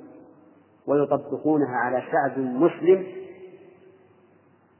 ويطبقونها 0.87 1.75
على 1.75 2.01
شعب 2.01 2.39
مسلم 2.39 3.07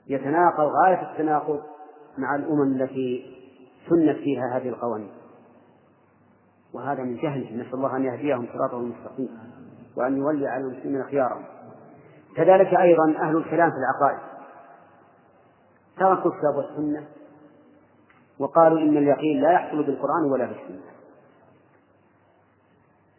يتناقض 0.08 0.72
غاية 0.84 1.12
التناقض 1.12 1.60
مع 2.18 2.36
الأمم 2.36 2.82
التي 2.82 3.36
سنت 3.90 4.18
فيها 4.18 4.58
هذه 4.58 4.70
القوانين. 4.70 5.12
وهذا 6.74 7.04
من 7.04 7.16
جهلهم. 7.16 7.60
نسأل 7.60 7.74
الله 7.74 7.96
أن 7.96 8.06
يهديهم 8.06 8.48
صراطه 8.54 8.78
المستقيم 8.78 9.30
وأن 9.98 10.18
يولي 10.18 10.48
على 10.48 10.64
المسلمين 10.64 11.04
خيارهم. 11.04 11.46
كذلك 12.36 12.74
أيضا 12.74 13.16
أهل 13.22 13.38
الكلام 13.38 13.72
في 13.72 13.78
العقائد. 13.78 14.30
تركوا 15.98 16.32
الكتاب 16.32 16.56
والسنة 16.56 17.08
وقالوا 18.40 18.80
إن 18.80 18.98
اليقين 18.98 19.42
لا 19.42 19.52
يحصل 19.52 19.84
بالقرآن 19.84 20.32
ولا 20.32 20.46
بالسنة. 20.46 20.92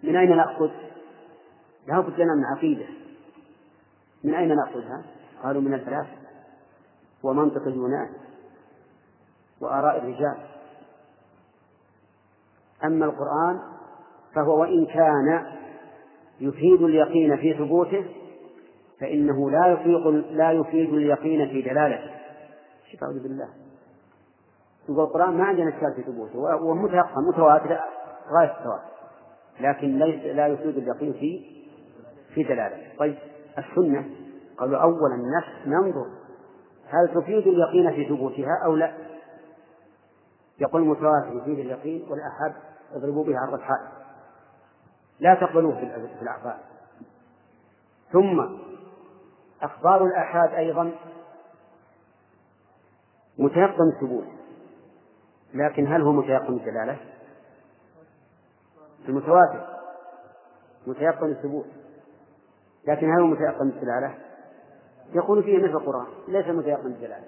من 0.02 0.16
أين 0.16 0.36
نأخذ؟ 0.36 0.70
لا 1.86 2.00
بد 2.00 2.20
لنا 2.20 2.34
من 2.34 2.44
عقيدة. 2.56 2.86
من 4.24 4.34
أين 4.34 4.56
نأخذها؟ 4.56 5.02
قالوا 5.42 5.62
من 5.62 5.74
الفلاسفة 5.74 6.20
ومنطق 7.22 7.62
اليونان 7.66 8.12
وآراء 9.60 9.98
الرجال. 9.98 10.36
أما 12.84 13.04
القرآن 13.04 13.60
فهو 14.34 14.60
وإن 14.60 14.86
كان 14.86 15.46
يفيد 16.40 16.82
اليقين 16.82 17.36
في 17.36 17.54
ثبوته 17.54 18.04
فإنه 19.00 19.50
لا 19.50 19.66
يفيد 19.66 20.06
لا 20.30 20.52
يفيد 20.52 20.94
اليقين 20.94 21.48
في 21.48 21.62
دلالته. 21.62 22.10
شوف 22.92 23.02
أعوذ 23.04 23.22
بالله. 23.22 23.48
يقول 24.88 25.04
القرآن 25.04 25.38
ما 25.38 25.44
عندنا 25.44 25.68
إشكال 25.68 25.94
في 25.96 26.02
ثبوته 26.02 26.38
ومتيقن 26.38 27.28
متواتر 27.28 27.78
غاية 28.38 28.50
التواتر 28.58 28.90
لكن 29.60 29.98
ليس 29.98 30.36
لا 30.36 30.46
يفيد 30.46 30.76
اليقين 30.76 31.12
في 31.12 31.44
في 32.34 32.42
دلالته. 32.42 32.98
طيب 32.98 33.18
السنة؟ 33.58 34.04
قالوا 34.58 34.78
أولا 34.78 35.14
النفس 35.14 35.66
ننظر 35.66 36.06
هل 36.88 37.14
تفيد 37.14 37.46
اليقين 37.46 37.90
في 37.92 38.08
ثبوتها 38.08 38.64
أو 38.64 38.74
لا. 38.76 38.92
يقول 40.60 40.82
المتواتر 40.82 41.36
يفيد 41.36 41.58
اليقين 41.58 42.06
والأحد 42.10 42.69
اضربوا 42.94 43.24
به 43.24 43.38
عرض 43.38 43.54
الحائط. 43.54 43.88
لا 45.20 45.34
تقبلوه 45.34 45.74
في 46.18 46.22
الأعضاء 46.22 46.60
ثم 48.12 48.46
أخبار 49.62 50.04
الآحاد 50.04 50.54
أيضا 50.54 50.92
متيقن 53.38 53.88
الثبوت. 53.96 54.26
لكن 55.54 55.86
هل 55.86 56.02
هو 56.02 56.12
متيقن 56.12 56.52
الدلالة؟ 56.52 56.96
المتواتر 59.08 59.66
متيقن 60.86 61.30
الثبوت. 61.30 61.66
لكن 62.86 63.10
هل 63.10 63.20
هو 63.20 63.26
متيقن 63.26 63.68
الدلالة؟ 63.68 64.14
يقول 65.12 65.42
فيه 65.42 65.58
مثل 65.58 65.66
القرآن 65.66 66.06
ليس 66.28 66.46
متيقن 66.46 66.86
الدلالة 66.86 67.24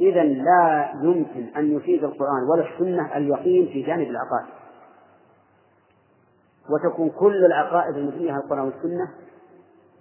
إذا 0.00 0.24
لا 0.24 0.92
يمكن 1.02 1.46
أن 1.56 1.76
يفيد 1.76 2.04
القرآن 2.04 2.42
ولا 2.52 2.68
السنة 2.68 3.16
اليقين 3.16 3.66
في 3.66 3.82
جانب 3.82 4.10
العقائد. 4.10 4.59
وتكون 6.70 7.10
كل 7.10 7.44
العقائد 7.44 7.96
المبنية 7.96 8.32
على 8.32 8.42
القرآن 8.44 8.64
والسنة 8.64 9.10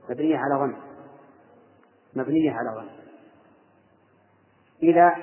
مبنية 0.09 0.37
على 0.37 0.55
ظن 0.55 0.75
مبنية 2.15 2.51
على 2.51 2.69
ظن 2.75 2.89
إلى 4.83 5.15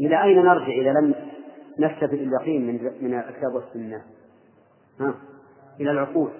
إلى 0.00 0.22
أين 0.22 0.44
نرجع؟ 0.44 0.66
إذا 0.66 0.90
لم 0.90 1.14
نستفد 1.78 2.12
اليقين 2.14 2.66
من 2.66 2.92
من 3.00 3.18
الكتاب 3.18 3.54
والسنة؟ 3.54 4.02
ها؟ 5.00 5.14
إلى 5.80 5.90
العقول. 5.90 6.30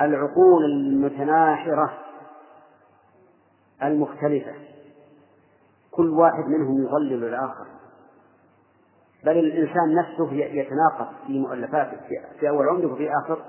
العقول 0.00 0.64
المتناحرة 0.64 1.98
المختلفة. 3.82 4.54
كل 5.90 6.10
واحد 6.10 6.44
منهم 6.48 6.82
يضلل 6.82 7.24
الآخر. 7.24 7.66
بل 9.24 9.38
الإنسان 9.38 9.94
نفسه 9.94 10.32
يتناقض 10.32 11.06
في 11.26 11.38
مؤلفاته 11.38 11.96
في 12.40 12.48
أول 12.48 12.68
عمره 12.68 12.92
وفي 12.92 13.10
آخر 13.24 13.42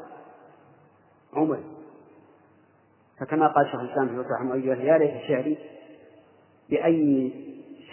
عمره. 1.34 1.64
فكما 3.20 3.48
قال 3.48 3.66
شيخ 3.72 3.80
الإسلام 3.80 4.08
في 4.08 4.30
رحمه 4.34 4.54
الله 4.54 4.76
يا 4.76 4.98
ليت 4.98 5.22
شعري 5.28 5.58
بأي 6.70 7.34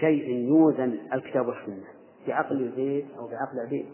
شيء 0.00 0.28
يوزن 0.28 0.98
الكتاب 1.12 1.48
والسنة 1.48 1.84
بعقل 2.26 2.72
زيد 2.76 3.06
أو 3.18 3.26
بعقل 3.26 3.60
عبيد 3.60 3.86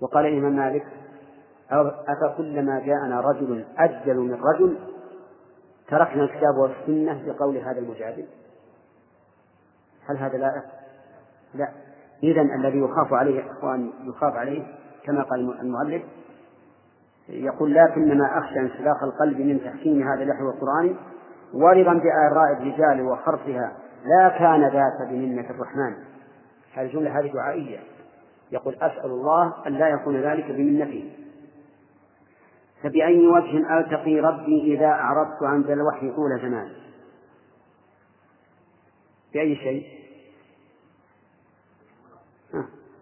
وقال 0.00 0.26
الإمام 0.26 0.56
مالك 0.56 0.86
أفكلما 1.70 2.80
جاءنا 2.80 3.20
رجل 3.20 3.64
أجل 3.78 4.16
من 4.16 4.34
رجل 4.34 4.76
تركنا 5.88 6.22
الكتاب 6.24 6.56
والسنة 6.56 7.32
بقول 7.32 7.56
هذا 7.56 7.78
المجادل. 7.78 8.26
هل 10.06 10.16
هذا 10.16 10.38
لائق؟ 10.38 10.64
لا. 11.54 11.72
إذا 12.22 12.42
الذي 12.42 12.78
يخاف 12.78 13.12
عليه 13.12 13.50
أخوان 13.50 13.90
يخاف 14.04 14.34
عليه 14.34 14.66
كما 15.04 15.22
قال 15.22 15.60
المؤلف 15.60 16.02
يقول 17.28 17.74
لكنما 17.74 18.38
أخشى 18.38 18.60
انسلاخ 18.60 19.02
القلب 19.02 19.40
من 19.40 19.60
تحكيم 19.60 20.08
هذا 20.08 20.22
اللحو 20.22 20.50
القرآني 20.50 20.96
ورضا 21.54 21.92
بآراء 21.92 22.52
الرجال 22.52 23.00
وخرصها 23.00 23.76
لا 24.04 24.28
كان 24.28 24.62
ذاك 24.62 25.08
بمنة 25.10 25.50
الرحمن. 25.50 25.94
هذه 26.74 26.86
الجملة 26.86 27.20
هذه 27.20 27.32
دعائية. 27.32 27.78
يقول 28.52 28.74
أسأل 28.74 29.10
الله 29.10 29.66
أن 29.66 29.72
لا 29.72 29.88
يكون 29.88 30.16
ذلك 30.16 30.50
بمنته. 30.50 31.12
فبأي 32.82 33.26
وجه 33.26 33.78
ألتقي 33.78 34.20
ربي 34.20 34.74
إذا 34.74 34.86
أعرضت 34.86 35.42
عن 35.42 35.62
ذا 35.62 35.72
الوحي 35.72 36.10
طول 36.10 36.40
زمان؟ 36.40 36.68
بأي 39.34 39.56
شيء؟ 39.56 40.05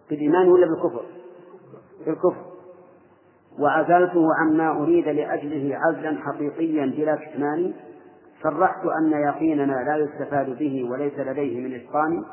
بالإيمان 0.09 0.47
ولا 0.47 0.65
بالكفر؟ 0.65 1.05
بالكفر. 2.05 2.45
وعزلته 3.59 4.27
عما 4.39 4.83
أريد 4.83 5.07
لأجله 5.07 5.77
عزلا 5.77 6.17
حقيقيا 6.21 6.85
بلا 6.85 7.15
كتمان. 7.15 7.73
صرحت 8.43 8.85
أن 8.85 9.11
يقيننا 9.11 9.83
لا 9.87 9.97
يستفاد 9.97 10.57
به 10.57 10.89
وليس 10.91 11.19
لديه 11.19 11.59
من 11.59 11.75
إتقان. 11.75 12.25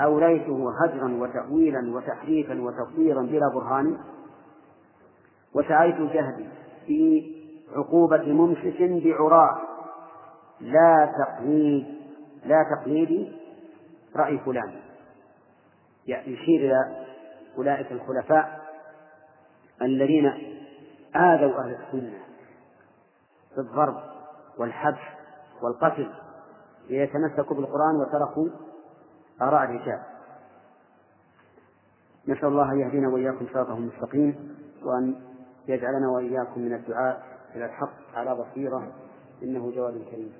أوليته 0.00 0.72
هجرا 0.82 1.16
وتأويلا 1.20 1.96
وتحريفا 1.96 2.60
وتطويرا 2.60 3.22
بلا 3.22 3.48
برهان. 3.54 3.96
وسعيت 5.54 5.96
جهدي 5.96 6.48
في 6.86 7.22
عقوبة 7.76 8.32
ممسك 8.32 8.82
بعراء. 9.04 9.60
لا 10.60 11.12
تقليد 11.18 11.86
لا 12.46 12.64
تقليد 12.76 13.32
رأي 14.16 14.38
فلان. 14.38 14.83
يشير 16.06 16.60
إلى 16.60 17.06
أولئك 17.58 17.92
الخلفاء 17.92 18.64
الذين 19.82 20.26
آذوا 21.16 21.60
أهل 21.60 21.76
السنة 21.80 22.18
بالضرب 23.56 23.96
والحبس 24.58 24.98
والقتل 25.62 26.10
ليتمسكوا 26.90 27.56
بالقرآن 27.56 27.96
وتركوا 27.96 28.48
آراء 29.42 29.64
الرجال 29.64 30.02
نسأل 32.28 32.48
الله 32.48 32.72
أن 32.72 32.80
يهدينا 32.80 33.08
وإياكم 33.08 33.46
صراطه 33.52 33.76
المستقيم 33.76 34.56
وأن 34.82 35.14
يجعلنا 35.68 36.08
وإياكم 36.08 36.60
من 36.60 36.74
الدعاء 36.74 37.22
إلى 37.54 37.64
الحق 37.64 37.94
على 38.14 38.34
بصيرة 38.34 38.92
إنه 39.42 39.70
جواد 39.70 40.04
كريم. 40.10 40.32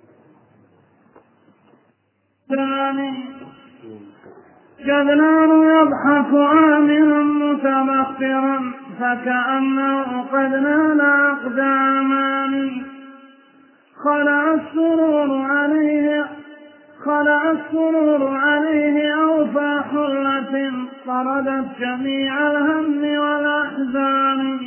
جذلان 4.87 5.51
يضحك 5.63 6.35
آمنا 6.53 7.23
متبخرا 7.23 8.73
فكأنه 9.01 10.23
قد 10.33 10.51
نال 10.55 11.01
أقدامان 11.01 12.83
خلع 14.05 14.55
السرور 14.55 15.43
عليه 15.43 16.25
خلع 17.05 17.51
السرور 17.51 18.37
عليه 18.37 19.15
أوفى 19.25 19.83
حلة 19.93 20.73
طردت 21.07 21.67
جميع 21.81 22.51
الهم 22.51 23.19
والأحزان. 23.19 24.61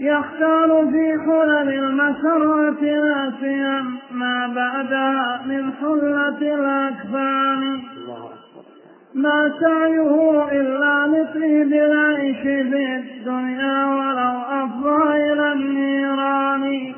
يختار 0.00 0.86
في 0.92 1.18
حلل 1.26 1.68
المسرة 1.68 2.80
ناسيا 2.80 3.84
ما 4.12 4.52
بعدها 4.54 5.42
من 5.46 5.72
حلة 5.80 6.54
الأكفان. 6.54 7.80
ما 9.18 9.52
سعيه 9.60 10.48
إلا 10.60 11.06
لطيب 11.06 11.72
العيش 11.72 12.42
في 12.42 12.96
الدنيا 12.96 13.84
ولو 13.86 14.36
أفضى 14.62 15.32
إلى 15.32 15.52
النيران. 15.52 16.94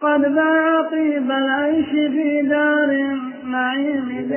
قد 0.00 0.20
باع 0.34 0.82
طيب 0.90 1.30
العيش 1.30 1.90
في 1.90 2.42
دار 2.42 2.90
النعيم. 2.90 4.30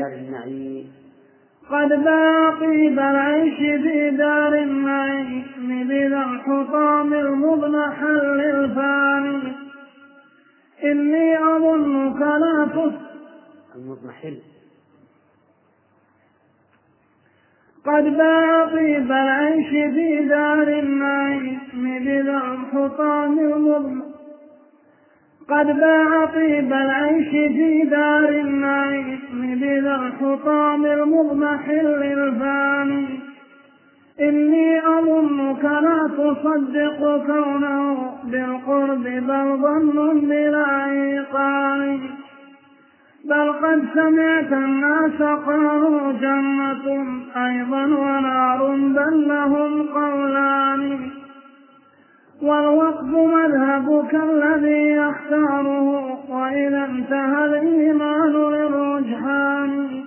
قد 1.70 1.90
باع 2.04 2.52
طيب 2.60 3.00
العيش 3.00 3.58
في 3.58 4.10
دار 4.12 4.54
النعيم 4.54 5.44
بذا 5.90 6.18
الحطام 6.18 7.14
المضمحل 7.14 8.38
للفاني. 8.38 9.54
إني 10.84 11.38
أظنك 11.38 12.22
لا 12.22 12.68
تص 12.76 12.94
المضمحل. 13.76 14.38
قد 17.86 18.18
باع 18.18 18.66
طيب 18.66 19.12
العيش 19.12 19.70
في 19.70 20.28
دار 20.30 20.68
النعيم 20.68 21.60
بذا 21.74 22.38
الحطام 22.38 23.40
المضمحل 23.40 24.14
قد 25.50 25.66
باع 25.66 26.26
طيب 26.26 26.74
العيش 26.74 27.30
في 27.30 27.84
دار 27.84 28.30
النعيم 28.30 29.20
بذا 29.34 29.96
الحطام 29.96 30.86
المضمحل 30.86 31.88
الفاني 32.04 33.20
إني 34.22 34.80
أظنك 34.80 35.64
لا 35.64 36.10
تصدق 36.18 37.26
كونه 37.26 38.14
بالقرب 38.24 39.04
بل 39.04 39.58
ظن 39.62 40.20
بلا 40.20 40.86
إيقان. 40.86 42.00
بل 43.24 43.54
قد 43.54 43.88
سمعت 43.94 44.54
الناس 44.54 45.22
قالوا 45.22 46.12
جنة 46.12 46.88
أيضا 47.46 47.84
ونار 47.86 48.76
بل 48.76 49.28
لهم 49.28 49.88
قولان. 49.88 51.12
والوقف 52.42 53.04
مذهبك 53.04 54.16
الذي 54.16 54.90
يختاره 54.90 56.30
وإذا 56.30 56.86
انتهى 56.86 57.46
الإيمان 57.46 58.32
للرجحان. 58.32 60.04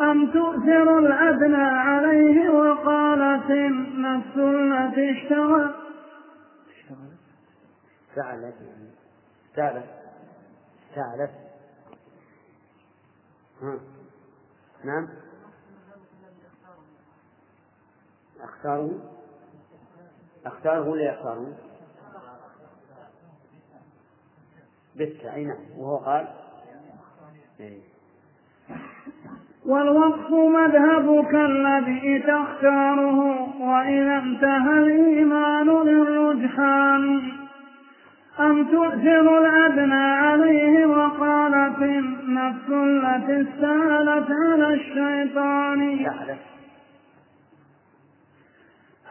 أم 0.00 0.26
تؤثر 0.26 0.98
الأدنى 0.98 1.62
عليه 1.62 2.50
وقالت 2.50 3.50
النفس 3.50 4.36
التي 4.36 5.10
اشتغل؟ 5.10 5.70
فعلت 8.16 8.54
فعلت 9.56 9.84
فعلت 10.94 11.30
ها 11.40 11.49
نعم. 14.84 15.08
اختاروا 18.40 18.98
أختاره 20.46 20.88
ولا 20.88 21.02
يختارون؟ 21.02 21.56
بالتاء 24.96 25.34
أي 25.34 25.44
نعم. 25.44 25.56
وهو 25.76 25.96
قال؟ 25.96 26.28
إيه. 27.60 27.80
والوقف 29.66 30.30
مذهبك 30.30 31.34
الذي 31.34 32.18
تختاره 32.18 33.18
وإذا 33.60 34.18
انتهى 34.18 34.78
الإيمان 34.78 35.66
للرجحان. 35.66 37.32
أم 38.38 38.64
تؤثر 38.64 39.38
الأدنى 39.38 39.94
عليه 39.94 40.86
وقالت 40.86 41.82
النفس 41.82 42.70
التي 42.70 43.40
استالت 43.40 44.30
على 44.30 44.74
الشيطان. 44.74 46.06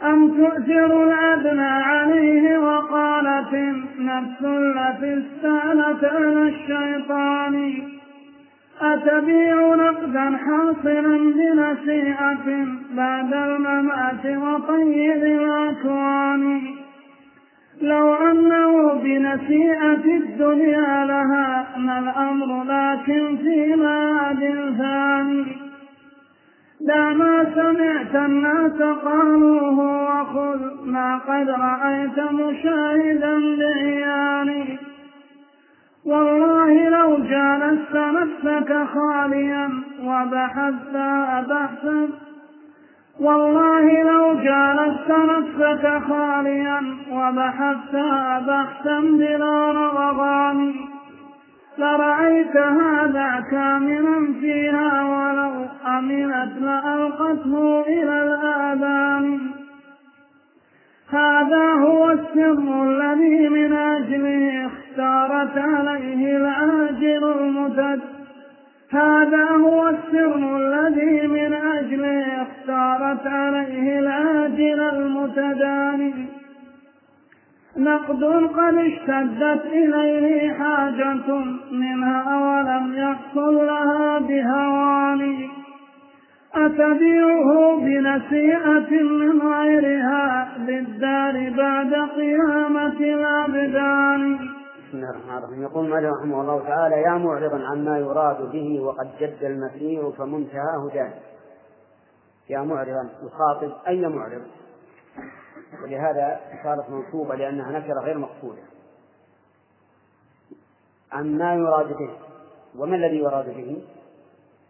أم 0.03 0.27
تؤثر 0.27 1.03
الأدنى 1.03 1.61
عليه 1.61 2.57
وقالت 2.57 3.53
النفس 3.53 4.41
التي 4.43 5.23
استالت 5.23 6.03
على 6.03 6.41
الشيطان. 6.41 7.83
أتبيع 8.81 9.75
نقدا 9.75 10.37
حاصلا 10.37 11.17
بنسيئة 11.17 12.67
بعد 12.95 13.33
الممات 13.33 14.25
وطيب 14.25 15.23
الأكوان؟ 15.23 16.61
لو 17.81 18.15
أنه 18.15 18.93
بنسيئة 18.93 20.17
الدنيا 20.17 21.05
لهان 21.05 21.89
الأمر 21.89 22.63
لكن 22.63 23.37
في 23.37 23.75
ماد 23.75 24.39
ثاني. 24.77 25.69
لا 26.81 27.13
ما 27.13 27.45
سمعت 27.55 28.15
الناس 28.15 28.81
قالوه 28.81 29.79
وخذ 29.79 30.85
ما 30.85 31.17
قد 31.17 31.49
رأيت 31.49 32.19
مشاهدا 32.19 33.55
بعياني 33.57 34.79
والله 36.05 36.89
لو 36.89 37.17
جالست 37.17 37.95
نفسك 37.95 38.87
خاليا 38.93 39.69
وبحثت 40.03 40.95
بحثا 41.49 42.07
والله 43.21 44.03
لو 44.03 44.33
جالست 44.33 45.09
نفسك 45.09 46.01
خاليا 46.09 46.81
وبحثت 47.11 47.95
بحثا 48.47 48.99
بلا 48.99 49.71
رغبان 49.71 50.73
لرأيت 51.77 52.57
هذا 52.57 53.43
كامنا 53.51 54.33
فيها 54.41 55.03
ولو 55.03 55.65
أمنت 55.97 56.61
لألقته 56.61 57.81
إلى 57.87 58.23
الآذان. 58.23 59.39
هذا 61.09 61.73
هو 61.73 62.11
السر 62.11 62.83
الذي 62.83 63.49
من 63.49 63.73
أجله 63.73 64.65
اختارت 64.65 65.57
عليه 65.57 66.37
العاجل 66.37 67.23
المتد. 67.23 68.18
هذا 68.91 69.49
هو 69.51 69.89
السر 69.89 70.57
الذي 70.57 71.27
من 71.27 71.53
أجله 71.53 72.41
اختارت 72.41 73.27
عليه 73.27 73.99
العاجل 73.99 74.79
المتداني. 74.79 76.25
نقد 77.77 78.23
قد 78.57 78.75
اشتدت 78.75 79.65
إليه 79.65 80.53
حاجة 80.53 81.43
منها 81.71 82.37
ولم 82.37 82.93
يحصل 82.97 83.55
لها 83.55 84.19
بهوان 84.19 85.49
أتبيعه 86.55 87.75
بنسيئة 87.77 89.03
من 89.03 89.41
غيرها 89.41 90.49
للدار 90.67 91.53
بعد 91.57 91.93
قيامة 91.93 92.99
الأبدان 92.99 93.58
بسم 94.89 94.97
الله 94.97 95.09
الرحمن 95.09 95.37
الرحيم. 95.37 95.63
يقول 95.63 95.89
مالك 95.89 96.13
رحمه 96.13 96.41
الله 96.41 96.67
تعالى 96.67 97.01
يا 97.01 97.11
معرضا 97.11 97.65
عما 97.65 97.99
يراد 97.99 98.51
به 98.51 98.81
وقد 98.81 99.17
جد 99.19 99.43
المسير 99.43 100.11
فمنتهاه 100.11 100.89
دان 100.93 101.13
يا 102.49 102.59
معرضا 102.59 103.09
يخاطب 103.23 103.71
أي 103.87 104.07
معرض؟ 104.07 104.41
ولهذا 105.83 106.39
صارت 106.63 106.89
منصوبة 106.89 107.35
لأنها 107.35 107.79
نكرة 107.79 107.99
غير 107.99 108.17
مقصودة. 108.17 108.61
عما 111.11 111.55
يراد 111.55 111.87
به. 111.87 112.17
وما 112.77 112.95
الذي 112.95 113.17
يراد 113.17 113.45
به؟ 113.45 113.83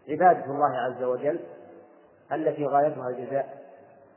عبادة 0.08 0.44
الله 0.44 0.76
عز 0.76 1.02
وجل 1.02 1.40
التي 2.32 2.66
غايتها 2.66 3.08
الجزاء. 3.08 3.60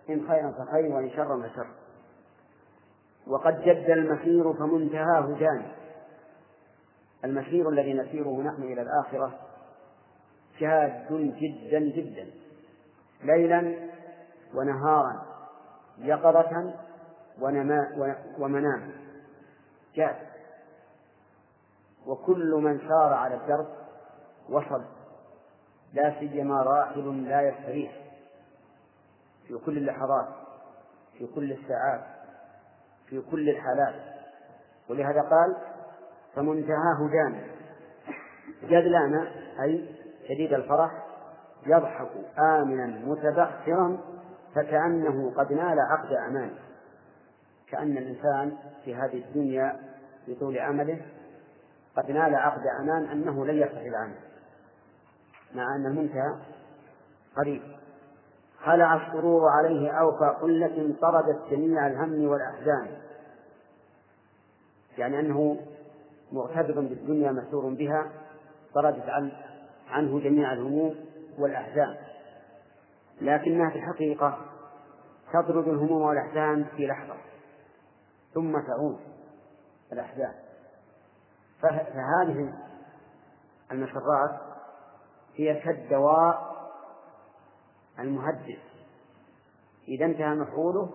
إن 0.10 0.28
خيرا 0.28 0.52
فخير 0.52 0.96
وإن 0.96 1.10
شرا 1.10 1.42
فشر 1.48 1.68
وقد 3.28 3.62
جد 3.62 3.90
المسير 3.90 4.54
فمنتهاه 4.54 5.36
جان 5.40 5.66
المسير 7.24 7.70
الذي 7.70 7.94
نسيره 7.94 8.42
نحن 8.42 8.64
إلى 8.64 8.82
الآخرة 8.82 9.40
جاد 10.60 11.08
جدا 11.40 11.80
جدا 11.80 12.28
ليلا 13.24 13.90
ونهارا 14.54 15.26
يقظة 15.98 16.74
ونما 17.42 18.12
ومنام. 18.40 18.92
جاد. 19.96 20.16
وكل 22.08 22.52
من 22.52 22.80
سار 22.80 23.14
على 23.14 23.36
الدرب 23.36 23.68
وصل 24.50 24.84
لا 25.94 26.20
سيما 26.20 26.62
راحل 26.62 27.30
لا 27.30 27.42
يستريح. 27.42 27.92
في 29.48 29.58
كل 29.66 29.78
اللحظات 29.78 30.28
في 31.18 31.28
كل 31.36 31.52
الساعات 31.52 32.04
في 33.06 33.22
كل 33.32 33.50
الحالات. 33.50 33.96
ولهذا 34.90 35.22
قال 35.22 35.73
فمنتهاه 36.36 37.10
جان 37.14 37.42
جدلان 38.64 39.28
أي 39.62 39.90
شديد 40.28 40.54
الفرح 40.54 41.04
يضحك 41.66 42.10
آمنا 42.40 42.86
متبخرا 43.06 43.98
فكأنه 44.56 45.34
قد 45.38 45.54
نال 45.54 45.80
عقد 45.80 46.14
أمان. 46.14 46.52
كأن 47.68 47.98
الإنسان 47.98 48.58
في 48.86 48.96
هذه 48.96 49.24
الدنيا 49.28 49.80
بطول 50.28 50.60
عمله 50.60 51.02
قد 51.98 52.12
نال 52.12 52.36
عقد 52.36 52.68
أمان 52.82 53.06
أنه 53.06 53.46
لن 53.46 53.58
يفتح 53.58 53.82
العمل 53.82 54.16
مع 55.56 55.76
أن 55.76 55.86
المنتهى 55.86 56.36
قريب. 57.38 57.62
خلع 58.64 59.08
السرور 59.08 59.50
عليه 59.50 59.92
أوفى 59.92 60.38
قلة 60.42 60.96
طردت 61.02 61.42
جميع 61.52 61.88
الهم 61.88 62.28
والأحزان. 62.28 62.88
يعني 64.98 65.20
أنه 65.20 65.58
معتبر 66.34 66.82
بالدنيا 66.82 67.32
مسرور 67.32 67.74
بها 67.74 68.12
طردت 68.76 69.10
عن 69.10 69.32
عنه 69.90 70.20
جميع 70.20 70.54
الهموم 70.54 70.96
والأحزان. 71.40 71.98
لكنها 73.22 73.70
في 73.70 73.76
الحقيقة 73.76 74.38
تطرد 75.34 75.68
الهموم 75.68 76.02
والأحزان 76.02 76.66
في 76.76 76.88
لحظة 76.88 77.16
ثم 78.34 78.52
تعود 78.52 79.00
الأحزان. 79.92 80.34
فهذه 81.62 82.54
المسرات 83.72 84.40
هي 85.36 85.62
كالدواء 85.62 86.54
المهدئ. 88.00 88.60
إذا 89.88 90.06
انتهى 90.06 90.36
مفعوله 90.36 90.90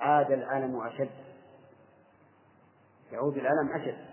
عاد 0.00 0.30
الألم 0.30 0.80
أشد. 0.80 1.10
يعود 3.12 3.36
الألم 3.36 3.72
أشد. 3.72 4.07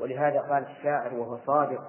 ولهذا 0.00 0.40
قال 0.40 0.66
الشاعر 0.66 1.14
وهو 1.14 1.38
صادق 1.46 1.80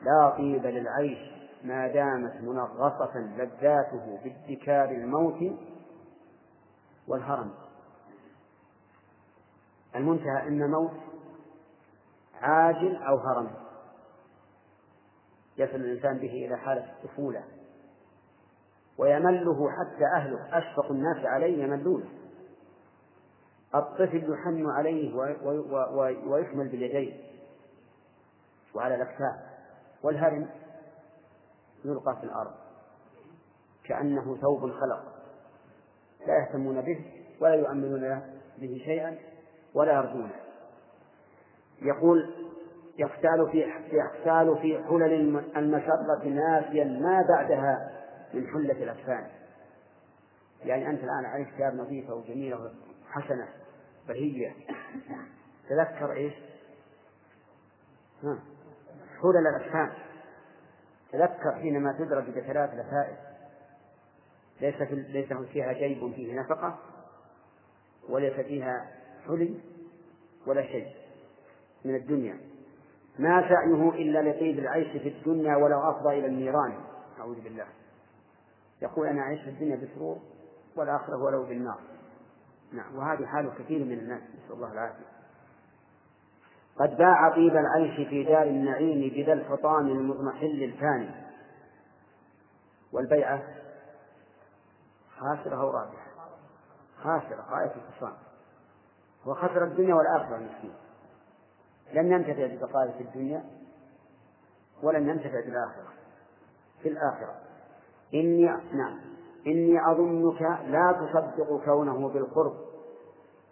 لا 0.00 0.30
طيب 0.30 0.66
للعيش 0.66 1.18
ما 1.64 1.88
دامت 1.88 2.40
منغصة 2.40 3.18
لذاته 3.18 4.18
بادكار 4.24 4.90
الموت 4.90 5.58
والهرم. 7.08 7.50
المنتهى 9.96 10.48
إما 10.48 10.66
موت 10.66 11.00
عاجل 12.40 12.96
أو 12.96 13.16
هرم. 13.16 13.50
يصل 15.56 15.74
الإنسان 15.74 16.18
به 16.18 16.46
إلى 16.46 16.56
حالة 16.56 16.92
الطفولة 16.92 17.44
ويمله 18.98 19.70
حتى 19.70 20.04
أهله 20.16 20.58
أشفق 20.58 20.90
الناس 20.90 21.26
عليه 21.26 21.64
يملونه. 21.64 22.23
الطفل 23.74 24.32
يحن 24.32 24.70
عليه 24.70 25.14
ويحمل 26.26 26.68
باليدين 26.68 27.20
وعلى 28.74 28.94
الأكتاف 28.94 29.36
والهرم 30.02 30.48
يلقى 31.84 32.16
في 32.16 32.24
الأرض. 32.24 32.54
كأنه 33.84 34.36
ثوب 34.36 34.60
خلق. 34.60 35.14
لا 36.26 36.38
يهتمون 36.38 36.80
به 36.80 37.04
ولا 37.40 37.54
يؤمنون 37.54 38.20
به 38.58 38.82
شيئا 38.84 39.18
ولا 39.74 39.92
يرجونه 39.92 40.34
يقول 41.82 42.34
يختال 42.98 43.48
في 43.50 43.72
يختال 43.92 44.58
في 44.62 44.84
حلل 44.88 45.42
المشرة 45.56 46.24
ناسيا 46.24 46.84
ما 46.84 47.22
بعدها 47.28 47.90
من 48.34 48.46
حلة 48.46 48.82
الأكفان. 48.82 49.26
يعني 50.64 50.90
أنت 50.90 51.04
الآن 51.04 51.24
عليك 51.24 51.48
ثياب 51.56 51.74
نظيفة 51.74 52.14
وجميلة 52.14 52.70
وحسنة 53.06 53.48
بهية. 54.08 54.54
تذكر 55.68 56.12
إيش؟ 56.12 56.34
ها. 58.22 58.38
حلل 59.22 59.46
الأكفان 59.46 59.92
تذكر 61.12 61.54
حينما 61.54 61.92
تدرج 61.92 62.24
بثلاث 62.30 62.70
لفائف 62.74 63.18
ليس 64.60 64.74
في 64.74 64.94
ليس 64.94 65.32
فيها 65.32 65.72
جيب 65.72 66.12
فيه 66.14 66.40
نفقة 66.40 66.78
وليس 68.08 68.32
فيها 68.32 68.90
حلي 69.26 69.60
ولا 70.46 70.62
شيء 70.62 70.88
من 71.84 71.94
الدنيا. 71.94 72.38
ما 73.18 73.48
سعيه 73.48 73.90
إلا 73.90 74.30
لطيب 74.30 74.58
العيش 74.58 75.02
في 75.02 75.08
الدنيا 75.08 75.56
ولو 75.56 75.90
أفضى 75.90 76.18
إلى 76.18 76.26
النيران 76.26 76.74
أعوذ 77.18 77.40
بالله. 77.40 77.66
يقول 78.82 79.06
أنا 79.06 79.20
أعيش 79.20 79.40
في 79.40 79.50
الدنيا 79.50 79.76
بسرور 79.76 80.18
والآخرة 80.76 81.22
ولو 81.22 81.42
بالنار. 81.42 81.80
نعم. 82.72 82.96
وهذه 82.96 83.26
حال 83.26 83.50
كثير 83.58 83.84
من 83.84 83.98
الناس 83.98 84.22
نسأل 84.22 84.52
الله 84.52 84.72
العافية. 84.72 85.14
قد 86.76 86.96
باع 86.96 87.30
طيب 87.30 87.56
العيش 87.56 88.08
في 88.08 88.24
دار 88.24 88.42
النعيم 88.42 89.14
بذا 89.14 89.32
الحطام 89.32 89.86
المضمحل 89.86 90.62
الفاني 90.62 91.10
والبيعة 92.92 93.42
خاسرة 95.18 95.60
أو 95.60 95.70
رابحة؟ 95.70 96.06
خاسرة 97.02 97.46
غاية 97.50 97.72
الخسران 97.76 98.16
وخسر 99.26 99.64
الدنيا 99.64 99.94
والآخرة 99.94 100.36
المسكين. 100.36 100.74
لن 101.92 102.12
ينتفع 102.12 102.46
ببقائه 102.46 102.92
في 102.92 103.02
الدنيا 103.02 103.44
ولن 104.82 105.08
ينتفع 105.08 105.40
بالآخرة. 105.40 105.92
في 106.82 106.88
الآخرة. 106.88 107.34
إني 108.14 108.46
نعم. 108.72 109.13
إني 109.46 109.90
أظنك 109.90 110.42
لا 110.42 110.92
تصدق 110.92 111.64
كونه 111.64 112.08
بالقرب 112.08 112.56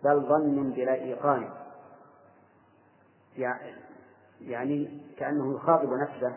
بل 0.05 0.21
ظن 0.21 0.71
بلا 0.71 0.95
إيقان. 0.95 1.51
يعني 4.41 5.01
كأنه 5.19 5.55
يخاطب 5.57 5.93
نفسه 5.93 6.35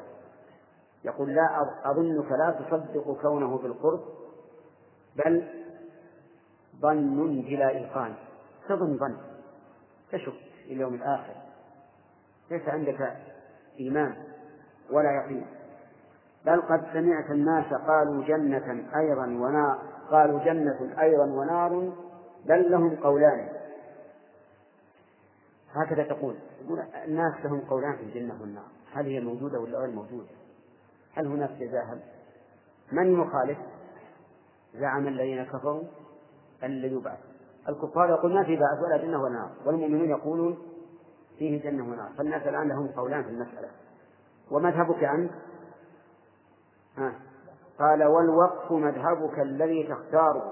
يقول 1.03 1.35
لا 1.35 1.71
أظنك 1.83 2.31
لا 2.31 2.51
تصدق 2.51 3.21
كونه 3.21 3.57
بالقرب 3.57 4.03
بل 5.15 5.47
ظن 6.81 7.41
بلا 7.41 7.69
إيقان. 7.69 8.13
تظن 8.69 8.97
ظن. 8.97 9.17
تشك 10.11 10.33
في 10.65 10.73
اليوم 10.73 10.93
الآخر. 10.93 11.35
ليس 12.51 12.69
عندك 12.69 13.17
إيمان 13.79 14.15
ولا 14.91 15.11
يقين. 15.11 15.54
بل 16.45 16.61
قد 16.61 16.85
سمعت 16.93 17.31
الناس 17.31 17.73
قالوا 17.73 18.23
جنة 18.23 18.85
أيضا 18.95 19.25
ونار 19.25 19.79
قالوا 20.11 20.39
جنة 20.39 21.01
أيضا 21.01 21.25
ونار 21.25 21.93
بل 22.45 22.71
لهم 22.71 22.95
قولان. 22.95 23.49
هكذا 25.73 26.03
تقول. 26.03 26.35
يقول 26.65 26.79
الناس 27.05 27.33
لهم 27.43 27.59
قولان 27.59 27.95
في 27.95 28.03
الجنة 28.03 28.41
والنار. 28.41 28.65
هل 28.93 29.05
هي 29.05 29.19
موجودة 29.19 29.59
ولا 29.59 29.79
غير 29.79 29.91
موجودة؟ 29.91 30.29
هل 31.13 31.27
هناك 31.27 31.49
جزاء؟ 31.59 31.99
من 32.91 33.21
يخالف؟ 33.21 33.57
زعم 34.75 35.07
الذين 35.07 35.43
كفروا 35.43 35.83
أن 36.63 36.71
لا 36.71 36.87
يبعث. 36.87 37.19
الكفار 37.69 38.09
يقول 38.09 38.33
ما 38.33 38.43
في 38.43 38.55
بعث 38.55 38.83
ولا 38.83 38.97
جنة 38.97 39.23
ولا 39.23 39.33
نار. 39.33 39.51
والمؤمنون 39.65 40.09
يقولون 40.09 40.57
فيه 41.37 41.63
جنة 41.63 41.83
ونار 41.83 42.09
فالناس 42.17 42.47
الآن 42.47 42.67
لهم 42.67 42.87
قولان 42.87 43.23
في 43.23 43.29
المسألة. 43.29 43.69
ومذهبك 44.51 45.03
أنت؟ 45.03 45.31
قال 47.79 48.03
والوقف 48.03 48.71
مذهبك 48.71 49.39
الذي 49.39 49.83
تختاره. 49.83 50.51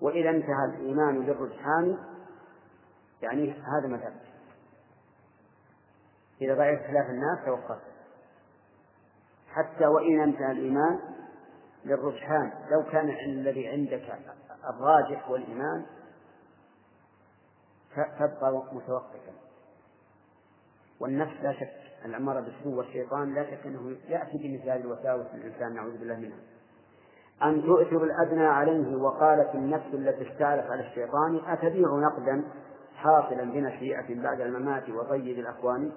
وإذا 0.00 0.30
انتهى 0.30 0.64
الإيمان 0.64 1.26
للرجحان 1.26 1.98
يعني 3.22 3.52
هذا 3.52 3.86
مذهب 3.86 4.12
إذا 6.40 6.54
رأيت 6.54 6.80
خلاف 6.80 7.10
الناس 7.10 7.44
توقف. 7.46 7.78
حتى 9.48 9.86
وإن 9.86 10.20
انتهى 10.20 10.52
الإيمان 10.52 11.00
للرجحان 11.84 12.52
لو 12.70 12.84
كان 12.92 13.08
الذي 13.10 13.68
عندك 13.68 14.18
الراجح 14.64 15.30
والإيمان 15.30 15.86
تبقى 17.96 18.52
متوقفا. 18.72 19.32
والنفس 21.00 21.40
لا 21.42 21.52
شك. 21.52 21.93
الأمارة 22.04 22.40
بالسوء 22.40 22.74
والشيطان 22.74 23.34
لا 23.34 23.44
شك 23.50 23.66
أنه 23.66 23.96
يأتي 24.08 24.38
بمثل 24.38 24.70
هذه 24.70 24.80
الوساوس 24.80 25.26
الإنسان 25.34 25.74
نعوذ 25.74 25.98
بالله 25.98 26.16
منها 26.16 26.38
أن 27.42 27.62
تؤثر 27.62 28.04
الأدنى 28.04 28.46
عليه 28.46 28.96
وقالت 28.96 29.54
النفس 29.54 29.94
التي 29.94 30.32
استعلت 30.32 30.70
على 30.70 30.86
الشيطان 30.86 31.40
أتبيع 31.46 31.88
نقدا 31.88 32.44
حاصلا 32.96 33.44
بنشيئة 33.44 34.22
بعد 34.22 34.40
الممات 34.40 34.88
وطيب 34.88 35.38
الأكوان؟ 35.38 35.92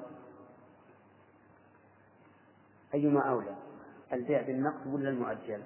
أيما 2.93 3.21
أولى 3.21 3.55
البيع 4.13 4.41
بالنقد 4.41 4.93
ولا 4.93 5.09
المؤجل؟ 5.09 5.63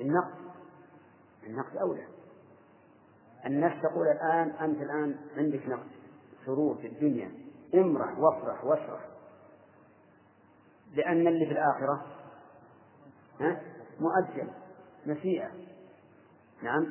النقد 0.00 0.34
النقد 1.46 1.76
أولى. 1.76 2.06
النفس 3.46 3.82
تقول 3.82 4.08
الآن 4.08 4.50
أنت 4.50 4.82
الآن 4.82 5.16
عندك 5.36 5.68
نقد. 5.68 6.01
سرور 6.46 6.74
في 6.74 6.86
الدنيا 6.86 7.30
امرح 7.74 8.18
وافرح 8.18 8.64
واشرح. 8.64 9.00
لأن 10.94 11.26
اللي 11.26 11.46
في 11.46 11.52
الآخرة 11.52 12.06
ها؟ 13.40 13.60
مؤجل 14.00 14.48
نسيئة. 15.06 15.50
نعم؟ 16.62 16.86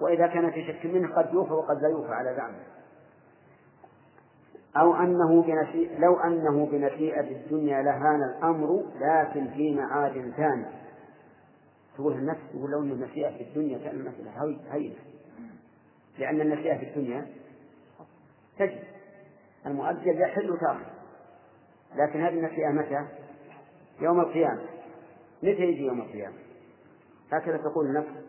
وإذا 0.00 0.26
كان 0.26 0.50
في 0.50 0.66
شك 0.66 0.86
منه 0.86 1.14
قد 1.14 1.34
يوفى 1.34 1.52
وقد 1.52 1.82
لا 1.82 1.88
يوفى 1.88 2.12
على 2.12 2.34
زعمه. 2.36 2.62
أو 4.76 4.94
أنه 4.96 5.42
بنسيئة 5.42 5.98
لو 5.98 6.20
أنه 6.20 6.66
بنسيئة 6.66 7.20
الدنيا 7.20 7.82
لهان 7.82 8.22
الأمر 8.22 8.84
لكن 9.00 9.50
في 9.50 9.74
معاد 9.74 10.32
ثاني. 10.36 10.66
تقول 11.94 12.12
النفس 12.12 12.40
تقول 12.52 12.70
لو 12.70 12.82
أنه 12.82 13.06
نسيئة 13.06 13.36
في 13.36 13.42
الدنيا 13.42 13.78
كان 13.78 13.96
المسألة 13.96 14.58
هينة. 14.70 14.94
لأن 16.18 16.40
النسيئة 16.40 16.78
في 16.78 16.84
الدنيا 16.84 17.26
تجد 18.58 18.95
المؤجل 19.66 20.20
يحل 20.20 20.58
تارة 20.60 20.86
لكن 21.94 22.20
هذه 22.20 22.38
النسيئة 22.38 22.68
متى؟ 22.68 23.06
يوم 24.00 24.20
القيامة. 24.20 24.62
متى 25.42 25.62
يجي 25.62 25.86
يوم 25.86 26.00
القيامة؟ 26.00 26.36
هكذا 27.32 27.56
تقول 27.56 27.86
النفس. 27.86 28.26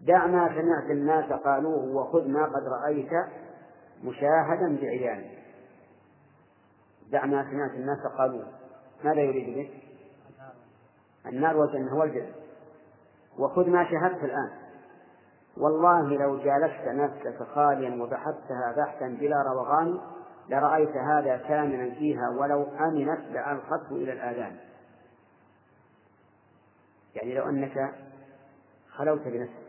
دع 0.00 0.26
ما 0.26 0.48
سمعت 0.48 0.90
الناس 0.90 1.32
قالوه 1.32 1.96
وخذ 1.96 2.28
ما 2.28 2.44
قد 2.44 2.62
رأيت 2.82 3.10
مشاهدا 4.04 4.78
بعيانك 4.82 5.38
دع 7.10 7.26
ما 7.26 7.50
سمعت 7.50 7.70
الناس 7.70 7.98
قالوه. 8.18 8.46
ماذا 9.04 9.20
يريد 9.20 9.56
به؟ 9.56 9.70
النار 11.26 11.56
والجنة 11.56 11.96
والجنة. 11.96 12.32
وخذ 13.38 13.70
ما 13.70 13.84
شاهدت 13.90 14.24
الآن. 14.24 14.50
والله 15.56 16.02
لو 16.02 16.38
جالست 16.38 16.88
نفسك 16.88 17.42
خاليا 17.42 18.02
وبحثتها 18.02 18.74
بحثا 18.76 19.08
بلا 19.08 19.42
روغان 19.42 20.00
لرأيت 20.48 20.96
هذا 20.96 21.36
كامنا 21.36 21.94
فيها 21.94 22.30
ولو 22.38 22.62
أمنت 22.62 23.20
لألقته 23.20 23.96
إلى 23.96 24.12
الآذان. 24.12 24.56
يعني 27.14 27.34
لو 27.34 27.48
أنك 27.48 27.94
خلوت 28.90 29.20
بنفسك 29.20 29.62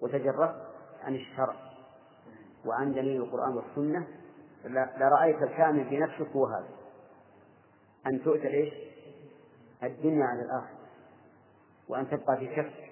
وتجردت 0.00 0.66
عن 1.04 1.14
الشرع 1.14 1.56
وعن 2.64 2.92
دليل 2.92 3.22
القرآن 3.22 3.56
والسنة 3.56 4.06
لرأيت 4.98 5.42
الكامل 5.42 5.88
في 5.88 5.98
نفسك 5.98 6.28
هو 6.36 6.46
هذا. 6.46 6.68
أن 8.06 8.22
تؤتى 8.22 8.48
إيش؟ 8.48 8.74
الدنيا 9.82 10.24
على 10.26 10.42
الآخرة 10.42 10.78
وأن 11.88 12.10
تبقى 12.10 12.36
في 12.36 12.56
شك 12.56 12.90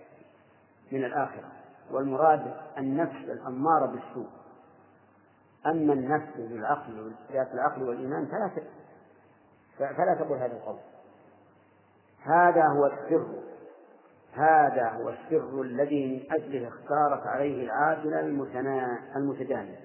من 0.92 1.04
الآخرة. 1.04 1.52
والمراد 1.90 2.56
النفس 2.78 3.16
الأمارة 3.16 3.86
بالسوء. 3.86 4.28
أما 5.66 5.92
النفس 5.92 6.36
بالعقل 6.36 7.12
ذات 7.32 7.54
العقل 7.54 7.82
والإيمان 7.82 8.26
فلا 8.26 8.50
فلا 9.78 10.14
تقول 10.14 10.38
هذا 10.38 10.52
القول. 10.52 10.78
هذا 12.22 12.66
هو 12.66 12.86
السر. 12.86 13.26
هذا 14.32 14.88
هو 14.88 15.08
السر 15.08 15.62
الذي 15.62 16.06
من 16.06 16.32
أجله 16.32 16.68
اختارت 16.68 17.26
عليه 17.26 17.64
العادل 17.64 18.14
المتداني 19.16 19.76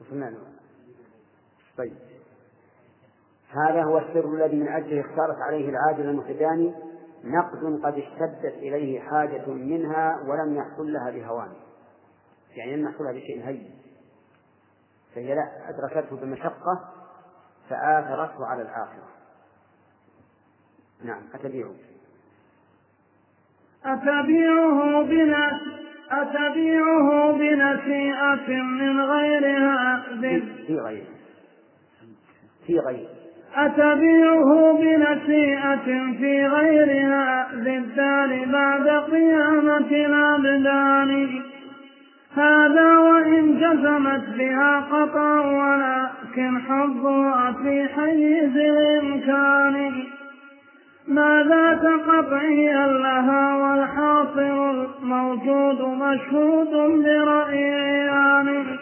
وصلنا 0.00 0.34
طيب. 1.78 1.96
هذا 3.48 3.82
هو 3.82 3.98
السر 3.98 4.34
الذي 4.34 4.56
من 4.56 4.68
أجله 4.68 5.00
اختارت 5.00 5.36
عليه 5.36 5.68
العادل 5.68 6.08
المتداني 6.08 6.74
نقد 7.24 7.80
قد 7.84 7.94
اشتدت 7.98 8.54
إليه 8.54 9.00
حاجة 9.00 9.50
منها 9.50 10.20
ولم 10.26 10.56
يحصل 10.56 10.92
لها 10.92 11.10
بهوان. 11.10 11.52
يعني 12.56 12.76
لم 12.76 12.88
يحصل 12.88 13.04
لها 13.04 13.12
بشيء 13.12 13.48
هين. 13.48 13.70
فهي 15.14 15.34
لا 15.34 15.68
أدركته 15.68 16.16
بمشقة 16.16 16.92
فآثرته 17.68 18.46
على 18.46 18.62
الآخرة. 18.62 19.08
نعم 21.04 21.22
أتبيعه. 21.34 21.74
أتبيعه 23.84 25.02
بنا 25.02 25.60
أتبيعه 26.10 27.32
بنسيئة 27.32 28.62
من 28.62 29.00
غيرها 29.00 30.02
في 30.66 30.80
غيره. 30.80 31.06
في 32.66 32.78
غيره. 32.78 33.19
أتبيعه 33.56 34.78
بنسيئة 34.80 36.12
في 36.18 36.46
غيرها 36.46 37.48
بالدار 37.54 38.44
بعد 38.52 38.88
قيامة 38.88 39.90
الأبدان؟ 39.90 41.40
هذا 42.36 42.98
وإن 42.98 43.58
جزمت 43.58 44.38
بها 44.38 44.80
قطع 44.80 45.46
ولكن 45.46 46.60
حظها 46.68 47.52
في 47.62 47.88
حيز 47.88 48.56
الإمكان. 48.56 49.92
ما 51.08 51.44
ذات 51.48 51.86
قطعيا 52.08 52.86
لها 52.86 53.56
والحاصل 53.56 54.86
الموجود 55.02 55.80
مشهود 55.80 57.02
برأيان؟ 57.04 58.79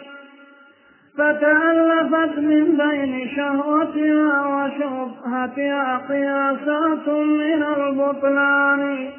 فتألفت 1.19 2.37
من 2.37 2.77
بين 2.77 3.29
شهوتها 3.35 4.47
وشبهتها 4.47 5.97
قياسات 6.09 7.09
من 7.09 7.63
البطلان 7.63 9.09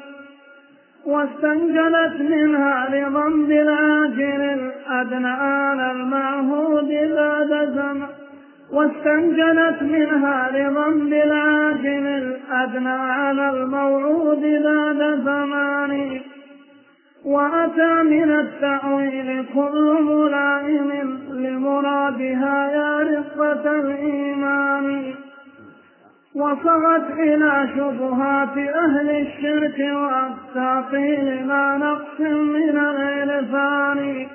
واستنجدت 1.05 2.21
منها 2.21 2.87
لضم 2.89 3.51
العاجل 3.51 4.41
الأدنى 4.41 5.27
على 5.27 5.91
المعهود 5.91 6.87
بعد 7.15 7.69
زمن. 7.75 8.07
واستنجدت 8.71 9.81
منها 9.81 10.49
لضم 10.53 11.13
العاجل 11.13 12.07
الأدنى 12.07 12.89
على 12.89 13.49
الموعود 13.49 14.41
بعد 14.41 15.19
زمان 15.25 16.21
وأتى 17.25 18.03
من 18.03 18.31
التأويل 18.39 19.45
كل 19.53 20.03
ملائم 20.03 20.91
لمرادها 21.29 22.71
يا 22.71 22.97
رقة 22.97 23.79
الإيمان. 23.79 25.13
وصغت 26.35 27.11
إلى 27.11 27.69
شبهات 27.75 28.57
أهل 28.57 29.09
الشرك 29.09 29.79
والتعطيل 29.95 31.47
ما 31.47 31.77
نقص 31.77 32.19
من 32.19 32.77
العرفان. 32.77 34.27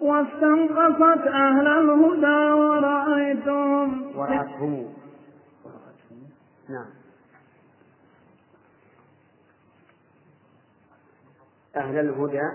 واستنقصت 0.00 1.26
أهل 1.26 1.66
الهدى 1.66 2.52
ورأيتهم. 2.52 4.02
ورأتهم. 4.16 4.86
نعم. 6.70 6.97
أهل 11.78 11.98
الهدى. 11.98 12.50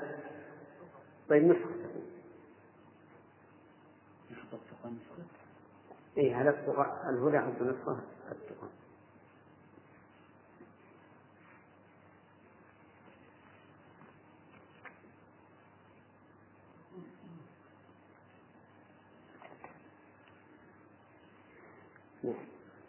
طيب 1.29 1.43
نسخة. 1.43 1.83
إيه 6.17 6.41
هذا 6.41 6.49
الهدى 7.09 7.39
حب 7.39 7.63
نسخة؟ 7.63 7.97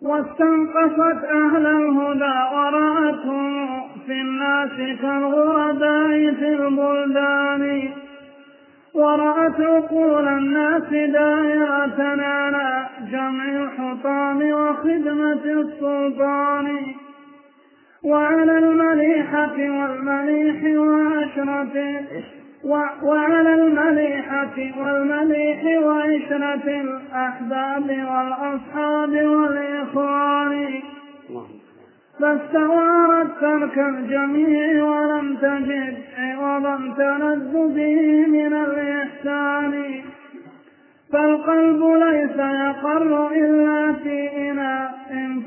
واستنقصت 0.04 1.24
أهل 1.24 1.66
الهدى 1.66 2.54
ورأتهم 2.54 3.80
في 4.06 4.12
الناس 4.12 4.98
كالغرباء 5.02 6.34
في 6.34 6.48
البلدان. 6.48 7.92
ورأت 8.94 9.60
عقول 9.60 10.28
الناس 10.28 10.88
دائرة 10.90 12.22
على 12.22 12.86
جمع 13.12 13.44
الحطام 13.44 14.50
وخدمة 14.52 15.44
السلطان. 15.44 16.94
وعلى 18.04 18.58
المليحة 18.58 19.56
والمليح 19.58 20.78
وعشرة 20.78 21.74
وعلى 23.02 23.54
المليحة 23.54 24.56
والمليح 24.80 25.82
وعشرة 25.82 26.80
الأحباب 26.80 27.88
والأصحاب 27.88 29.12
والإخوان. 29.26 30.82
فاستوارت 32.20 33.40
ترك 33.40 33.78
الجميع 33.78 34.84
ولم 34.84 35.36
تجد 35.36 35.96
عوضا 36.18 36.76
تلذ 36.96 37.74
به 37.74 38.26
من 38.26 38.52
الإحسان. 38.52 40.02
فالقلب 41.12 41.82
ليس 41.84 42.36
يقر 42.38 43.32
إلا 43.32 43.92
في 43.92 44.50
إناء 44.50 44.94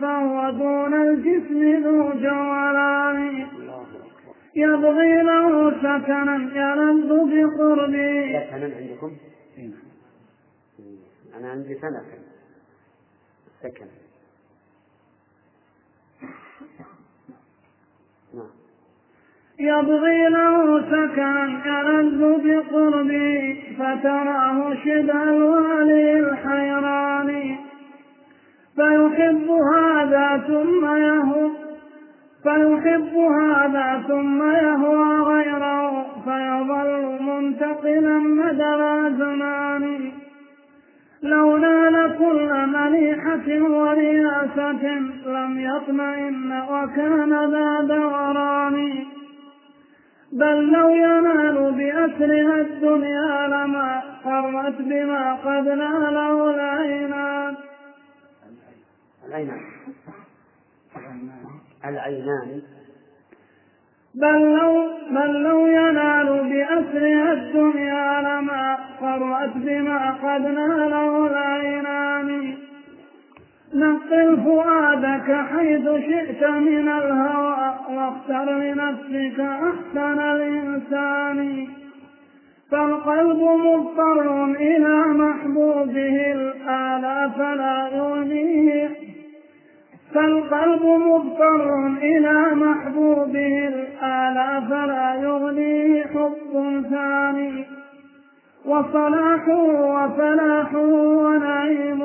فهو 0.01 0.49
دون 0.49 0.93
الجسم 0.93 1.83
ذو 1.83 2.09
جولان 2.21 3.45
يبغي 4.57 5.21
له 5.23 5.71
سكنا 5.71 6.35
يلذ 6.55 7.09
بقربه 7.09 8.39
سكنا 8.39 8.75
عندكم؟ 8.75 9.11
أنا 11.37 11.51
عندي 11.51 11.75
سنة. 11.75 12.01
سكن. 13.63 13.87
نعم. 18.33 18.49
يبغي 19.59 20.29
له 20.29 20.81
سكنا 20.81 21.61
يلذ 21.65 22.21
بقربه 22.45 23.63
فتراه 23.77 24.73
شبه 24.73 25.23
الوالي 25.23 26.19
الحيران 26.19 27.57
فيحب 28.75 29.49
هذا 29.49 30.43
ثم 30.47 30.85
يهو 30.85 31.66
فيحب 32.47 33.17
هذا 33.17 34.03
ثم 34.07 34.51
يهوى 34.51 35.19
غيره 35.19 36.05
فيظل 36.25 37.23
منتقلا 37.23 38.17
مدى 38.19 39.15
زمان. 39.17 40.11
لو 41.21 41.57
نال 41.57 42.17
كل 42.17 42.67
مليحة 42.67 43.47
ورياسة 43.69 44.83
لم 45.25 45.59
يطمئن 45.59 46.61
وكان 46.71 47.51
ذا 47.51 47.81
دوران 47.81 49.05
بل 50.31 50.71
لو 50.71 50.89
ينال 50.89 51.71
بأسرها 51.71 52.61
الدنيا 52.61 53.47
لما 53.47 54.01
قرت 54.25 54.81
بما 54.81 55.33
قد 55.33 55.67
ناله 55.67 56.49
العينان. 56.49 57.55
العينان. 59.27 59.61
العينان. 61.85 62.61
بل 64.15 64.57
لو 64.57 64.87
بل 65.11 65.43
لو 65.43 65.67
ينال 65.67 66.25
بأسرها 66.25 67.33
الدنيا 67.33 68.21
لما 68.21 68.77
قرت 69.01 69.51
بما 69.55 70.11
قد 70.11 70.41
ناله 70.41 71.27
العينان. 71.27 72.57
نقل 73.73 74.37
فؤادك 74.43 75.45
حيث 75.51 75.83
شئت 75.83 76.49
من 76.49 76.89
الهوى 76.89 77.75
واختر 77.89 78.57
لنفسك 78.57 79.39
أحسن 79.39 80.19
الإنسان. 80.19 81.67
فالقلب 82.71 83.41
مضطر 83.41 84.45
إلى 84.45 84.97
محبوبه 84.97 86.31
الآلى 86.31 87.31
فلا 87.37 87.89
يغنيه. 87.93 89.06
فالقلب 90.17 90.85
مضطر 90.85 91.87
إلى 91.87 92.55
محبوبه 92.55 93.67
الآلى 93.67 94.67
فلا 94.69 95.15
يغنيه 95.15 96.05
حب 96.05 96.83
ثاني. 96.89 97.65
وصلاح 98.65 99.47
وفلاح 99.47 100.75
ونعيم 100.75 102.03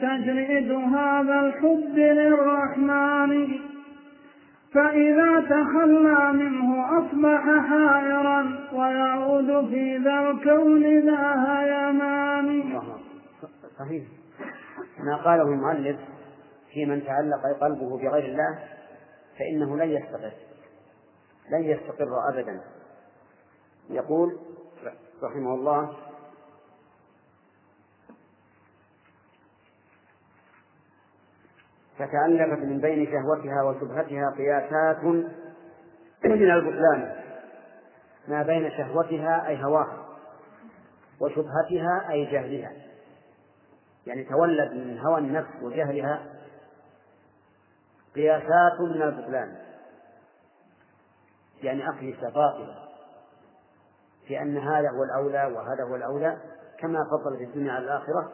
تجريد 0.00 0.72
هذا 0.72 1.40
الحب 1.40 1.96
للرحمن. 1.96 3.48
فإذا 4.74 5.40
تخلى 5.40 6.32
منه 6.32 6.98
أصبح 6.98 7.42
حائرا 7.68 8.58
ويعود 8.72 9.68
في 9.70 9.96
ذا 9.96 10.30
الكون 10.30 10.82
ذا 10.82 11.46
هيمان 11.48 12.62
صحيح. 13.78 14.02
ما 15.04 15.16
قاله 15.16 15.42
المؤلف 15.42 15.96
في 16.72 16.86
من 16.86 17.04
تعلق 17.04 17.60
قلبه 17.60 17.98
بغير 17.98 18.24
الله 18.24 18.58
فإنه 19.38 19.76
لن 19.76 19.90
يستقر 19.90 20.32
لن 21.50 21.64
يستقر 21.64 22.28
أبدا. 22.28 22.60
يقول 23.90 24.38
رحمه 25.22 25.54
الله 25.54 25.96
فتألفت 31.98 32.62
من 32.62 32.80
بين 32.80 33.06
شهوتها 33.06 33.62
وشبهتها 33.62 34.30
قياسات 34.30 35.04
من 36.24 36.50
البطلان 36.50 37.16
ما 38.28 38.42
بين 38.42 38.70
شهوتها 38.70 39.48
أي 39.48 39.64
هواها 39.64 40.06
وشبهتها 41.20 42.10
أي 42.10 42.24
جهلها. 42.24 42.72
يعني 44.06 44.24
تولد 44.24 44.72
من 44.72 44.98
هوى 44.98 45.18
النفس 45.18 45.62
وجهلها 45.62 46.39
قياسات 48.14 48.80
من 48.80 49.02
البطلان 49.02 49.56
يعني 51.62 51.88
أقيسة 51.88 52.30
باطلة 52.30 52.74
في 54.26 54.42
أن 54.42 54.56
هذا 54.56 54.90
هو 54.90 55.04
الأولى 55.04 55.54
وهذا 55.54 55.84
هو 55.90 55.96
الأولى 55.96 56.38
كما 56.78 56.98
فضلت 57.10 57.40
الدنيا 57.40 57.72
على 57.72 57.84
الآخرة 57.84 58.32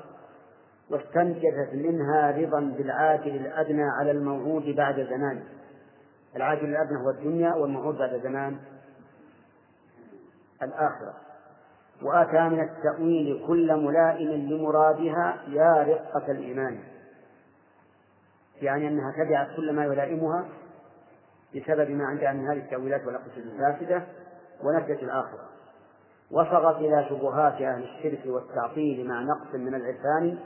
واستنتجت 0.90 1.70
منها 1.72 2.30
رضا 2.30 2.60
بالعاجل 2.60 3.36
الأدنى 3.36 3.82
على 4.00 4.10
الموعود 4.10 4.64
بعد 4.76 4.94
زمان. 4.94 5.42
العاجل 6.36 6.64
الأدنى 6.64 6.98
هو 6.98 7.10
الدنيا 7.10 7.54
والموعود 7.54 7.98
بعد 7.98 8.20
زمان 8.22 8.58
الآخرة. 10.62 11.14
وأتى 12.02 12.48
من 12.48 12.60
التأويل 12.60 13.44
كل 13.46 13.76
ملائم 13.76 14.28
لمرادها 14.28 15.42
يا 15.48 15.82
رقة 15.82 16.30
الإيمان. 16.32 16.78
يعني 18.62 18.88
أنها 18.88 19.12
تبعت 19.12 19.56
كل 19.56 19.72
ما 19.72 19.84
يلائمها 19.84 20.48
بسبب 21.56 21.90
ما 21.90 22.06
عندها 22.06 22.32
من 22.32 22.48
هذه 22.48 22.58
التأويلات 22.58 23.06
والأقصى 23.06 23.36
الفاسدة 23.36 24.02
ونفت 24.62 25.02
الآخرة. 25.02 25.48
وصغت 26.30 26.76
إلى 26.76 27.06
شبهات 27.08 27.52
أهل 27.52 27.82
الشرك 27.82 28.26
والتعطيل 28.26 29.08
مع 29.08 29.20
نقص 29.20 29.54
من 29.54 29.74
العرفان 29.74 30.38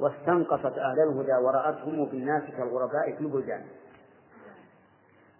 واستنقصت 0.00 0.78
أهل 0.78 1.00
الهدى 1.00 1.32
ورأتهم 1.32 2.06
في 2.06 2.16
الناس 2.16 2.42
كالغرباء 2.56 3.12
في 3.16 3.20
البلدان. 3.20 3.64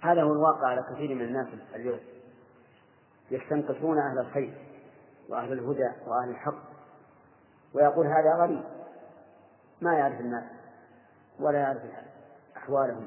هذا 0.01 0.23
هو 0.23 0.33
الواقع 0.33 0.67
على 0.67 0.83
كثير 0.83 1.15
من 1.15 1.23
الناس 1.23 1.47
اليوم. 1.75 2.01
يستنقصون 3.31 3.99
أهل 3.99 4.19
الخير 4.19 4.55
وأهل 5.29 5.53
الهدى 5.53 5.91
وأهل 6.07 6.31
الحق. 6.31 6.71
ويقول 7.75 8.07
هذا 8.07 8.35
غريب. 8.35 8.63
ما 9.81 9.95
يعرف 9.95 10.21
الناس. 10.21 10.60
ولا 11.41 11.59
يعرف 11.59 11.79
أحوالهم. 12.57 13.07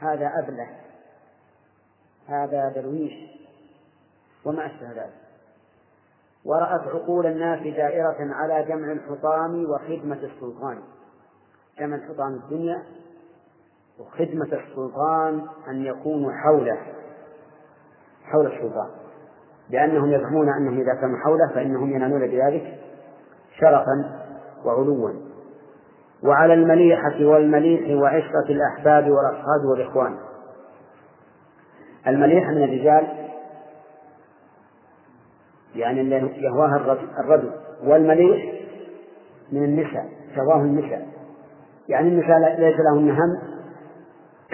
هذا 0.00 0.32
أبلة. 0.38 0.68
هذا 2.28 2.68
درويش. 2.68 3.12
وما 4.44 4.66
أشبه 4.66 4.92
ذلك. 4.92 5.14
ورأت 6.44 6.80
عقول 6.80 7.26
الناس 7.26 7.60
دائرة 7.60 8.34
على 8.34 8.64
جمع 8.64 8.92
الحطام 8.92 9.64
وخدمة 9.70 10.18
السلطان. 10.22 10.78
جمع 11.78 11.96
الحطام 11.96 12.34
الدنيا 12.34 12.82
وخدمة 13.98 14.48
السلطان 14.52 15.46
أن 15.68 15.84
يكونوا 15.84 16.32
حوله 16.32 16.78
حول 18.24 18.46
السلطان. 18.46 18.90
لأنهم 19.70 20.12
يزعمون 20.12 20.48
أنهم 20.48 20.80
إذا 20.80 20.94
كانوا 20.94 21.18
حوله 21.18 21.48
فإنهم 21.54 21.90
ينالون 21.90 22.20
بذلك 22.20 22.80
شرفا 23.60 24.24
وعلوا. 24.64 25.29
وعلى 26.24 26.54
المليحة 26.54 27.24
والمليح 27.24 28.02
وعشرة 28.02 28.46
الأحباب 28.48 29.10
والأصحاب 29.10 29.64
والإخوان. 29.70 30.16
المليحة 32.06 32.50
من 32.50 32.64
الرجال 32.64 33.06
يعني 35.74 36.00
اللي 36.00 36.16
يهواها 36.36 36.96
الرجل 37.20 37.50
والمليح 37.84 38.54
من 39.52 39.64
النساء 39.64 40.04
تهواه 40.36 40.60
النساء. 40.60 41.08
يعني 41.88 42.08
النساء 42.08 42.38
ليس 42.60 42.76
لهن 42.80 43.10
هم 43.10 43.38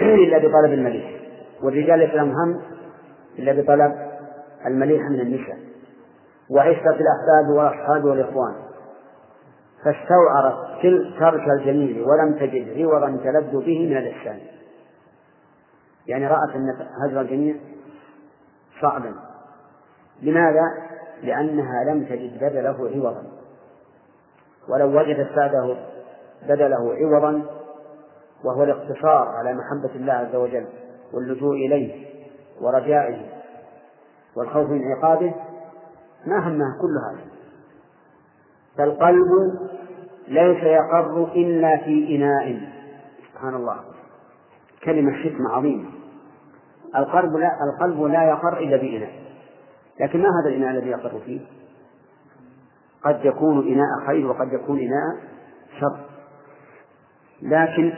إلا 0.01 0.37
بطلب 0.37 0.73
المليح. 0.73 1.11
والرجال 1.63 1.99
ليس 1.99 2.09
لهم 2.09 2.31
هم 2.31 2.61
إلا 3.39 3.61
بطلب 3.61 3.95
المليح 4.65 5.01
من 5.01 5.19
النساء. 5.19 5.57
وعشرة 6.49 6.95
الأحباب 6.95 7.49
والأصحاب 7.49 8.03
والإخوان. 8.03 8.66
فاستوعرت 9.87 10.81
ترك 11.19 11.47
الجميل 11.59 12.01
ولم 12.01 12.33
تجد 12.39 12.77
عوضا 12.77 13.19
تلذ 13.23 13.51
به 13.51 13.87
من 13.89 13.97
الإحسان. 13.97 14.39
يعني 16.07 16.27
رأت 16.27 16.55
أن 16.55 16.87
هجر 17.03 17.21
الجميل 17.21 17.59
صعبا. 18.81 19.13
لماذا؟ 20.21 20.61
لأنها 21.23 21.83
لم 21.83 22.05
تجد 22.05 22.37
بدله 22.43 22.89
عوضا 22.95 23.23
ولو 24.69 24.99
وجدت 24.99 25.35
بعده 25.35 25.77
بدله 26.49 26.93
عوضا 26.93 27.43
وهو 28.43 28.63
الاقتصار 28.63 29.27
على 29.27 29.53
محبة 29.53 29.95
الله 29.95 30.13
عز 30.13 30.35
وجل 30.35 30.65
واللجوء 31.13 31.55
إليه 31.55 32.07
ورجائه 32.61 33.25
والخوف 34.35 34.69
من 34.69 34.81
عقابه 34.91 35.33
ما 36.25 36.47
همها 36.47 36.77
كل 36.81 36.97
هذا. 37.09 37.37
فالقلب 38.77 39.27
ليس 40.27 40.63
يقر 40.63 41.23
إلا 41.35 41.77
في 41.77 42.15
إناء. 42.15 42.69
سبحان 43.33 43.55
الله. 43.55 43.79
كلمة 44.83 45.11
حكمة 45.11 45.49
عظيمة. 45.49 45.89
القلب 46.95 47.35
لا 47.35 47.51
القلب 47.73 48.03
لا 48.03 48.23
يقر 48.23 48.57
إلا 48.57 48.77
بإناء. 48.77 49.11
لكن 49.99 50.21
ما 50.21 50.29
هذا 50.41 50.49
الإناء 50.49 50.71
الذي 50.71 50.89
يقر 50.89 51.19
فيه؟ 51.25 51.39
قد 53.03 53.25
يكون 53.25 53.67
إناء 53.67 54.07
خير 54.07 54.27
وقد 54.27 54.53
يكون 54.53 54.79
إناء 54.79 55.29
شر. 55.79 55.99
لكن 57.41 57.93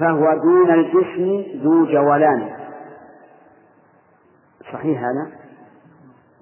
فهو 0.00 0.40
دون 0.42 0.70
الجسم 0.70 1.44
ذو 1.62 1.86
جولان. 1.86 2.56
صحيح 4.72 4.98
هذا؟ 4.98 5.38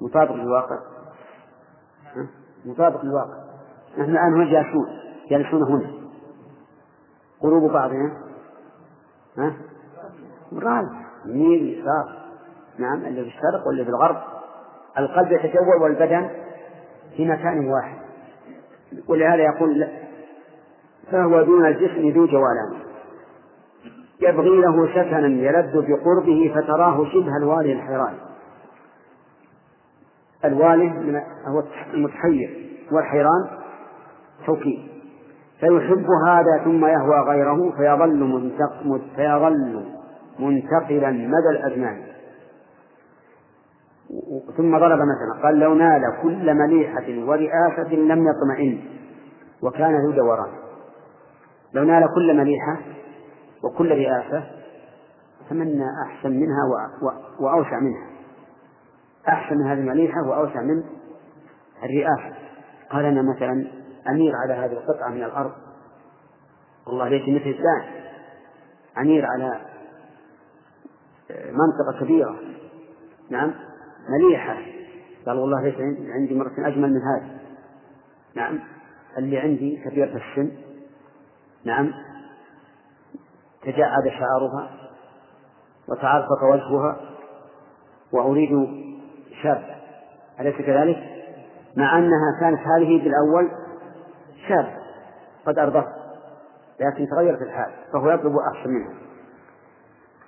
مطابق 0.01 0.33
للواقع؟ 0.33 0.96
مطابق 2.67 3.05
للواقع. 3.05 3.35
نحن 3.99 4.11
الآن 4.11 4.35
هنا 4.35 4.51
جالسون. 4.51 4.87
جالسون 5.31 5.63
هنا. 5.63 5.91
قلوب 7.41 7.73
بعضنا. 7.73 8.13
ها؟ 9.39 9.53
مراد. 10.53 10.89
يمين 11.27 11.65
يسار. 11.65 12.27
نعم 12.79 13.05
اللي 13.05 13.23
في 13.23 13.29
الشرق 13.29 13.67
واللي 13.67 13.85
في 13.85 13.91
الغرب. 13.91 14.17
القلب 14.99 15.33
يتجول 15.33 15.83
والبدن 15.83 16.31
في 17.17 17.29
مكان 17.29 17.69
واحد. 17.69 17.99
ولهذا 19.09 19.43
يقول 19.43 19.79
لا. 19.79 19.89
فهو 21.13 21.43
دون 21.43 21.67
الجسم 21.67 22.09
ذو 22.09 22.27
جولان 22.27 22.87
يبغي 24.21 24.61
له 24.61 24.89
سكنا 24.89 25.27
يلذ 25.27 25.73
بقربه 25.73 26.55
فتراه 26.55 27.05
شبه 27.05 27.37
الوالي 27.37 27.73
الحيران 27.73 28.15
الوالي 30.47 31.23
هو 31.49 31.63
المتحير 31.95 32.79
والحيران 32.93 33.49
توكيد. 34.47 34.79
فيحب 35.61 36.07
هذا 36.27 36.65
ثم 36.65 36.87
يهوى 36.87 37.21
غيره 37.21 37.71
فيظل 37.77 38.53
فيظل 39.17 39.85
منتقلا 40.39 41.11
مدى 41.11 41.49
الأزمان. 41.51 42.03
ثم 44.57 44.79
ضرب 44.79 44.99
مثلا 44.99 45.43
قال 45.43 45.59
لو 45.59 45.75
نال 45.75 46.03
كل 46.23 46.55
مليحة 46.55 47.29
ورئاسة 47.29 47.95
لم 47.95 48.29
يطمئن 48.29 48.81
وكان 49.63 50.07
ذو 50.07 50.11
دوران. 50.11 50.51
لو 51.75 51.85
نال 51.85 52.09
كل 52.15 52.37
مليحة 52.37 52.77
وكل 53.65 53.91
رئاسة 53.91 54.45
تمنى 55.51 55.87
أحسن 56.07 56.31
منها 56.31 56.63
وأوسع 57.41 57.81
منها. 57.81 58.16
أحسن 59.29 59.57
من 59.57 59.67
هذه 59.67 59.79
المليحة 59.79 60.29
وأوسع 60.29 60.63
من 60.63 60.85
الرئاسة. 61.83 62.37
قال 62.91 63.05
أنا 63.05 63.23
مثلا 63.23 63.71
أمير 64.09 64.33
على 64.37 64.55
هذه 64.55 64.73
القطعة 64.73 65.09
من 65.09 65.23
الأرض. 65.23 65.53
والله 66.87 67.09
ليس 67.09 67.23
مثل 67.23 67.51
الثاني. 67.51 68.07
أمير 68.99 69.27
على 69.27 69.61
منطقة 71.31 72.01
كبيرة. 72.01 72.37
نعم 73.31 73.55
مليحة. 74.09 74.57
قال 75.27 75.39
والله 75.39 75.63
ليس 75.63 75.75
عندي 76.15 76.35
مرة 76.35 76.53
أجمل 76.59 76.91
من 76.91 77.01
هذه. 77.03 77.39
نعم 78.35 78.61
اللي 79.19 79.39
عندي 79.39 79.83
كبيرة 79.85 80.17
السن. 80.17 80.53
نعم 81.65 81.93
تجعد 83.63 84.09
شعرها 84.09 84.71
وتعرفق 85.89 86.45
وجهها. 86.53 87.01
وأريد 88.13 88.86
شاب 89.43 89.63
أليس 90.41 90.57
كذلك؟ 90.57 90.97
مع 91.77 91.99
أنها 91.99 92.41
كانت 92.41 92.61
هذه 92.61 93.05
بالأول 93.05 93.51
شاب 94.49 94.67
قد 95.47 95.59
أرضت 95.59 95.89
لكن 96.81 97.07
تغيرت 97.07 97.43
الحال. 97.43 97.71
فهو 97.93 98.11
يطلب 98.11 98.37
أحسن 98.37 98.71
منها. 98.71 98.95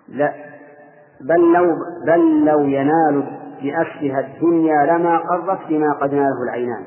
لا. 0.09 0.35
بل 1.21 1.53
لو 1.53 1.77
بل 2.07 2.45
لو 2.45 2.61
ينال 2.61 3.39
بأسرها 3.63 4.21
الدنيا 4.21 4.87
لما 4.87 5.19
قرت 5.19 5.67
بما 5.69 5.93
قد 5.93 6.15
ناله 6.15 6.43
العينان. 6.43 6.85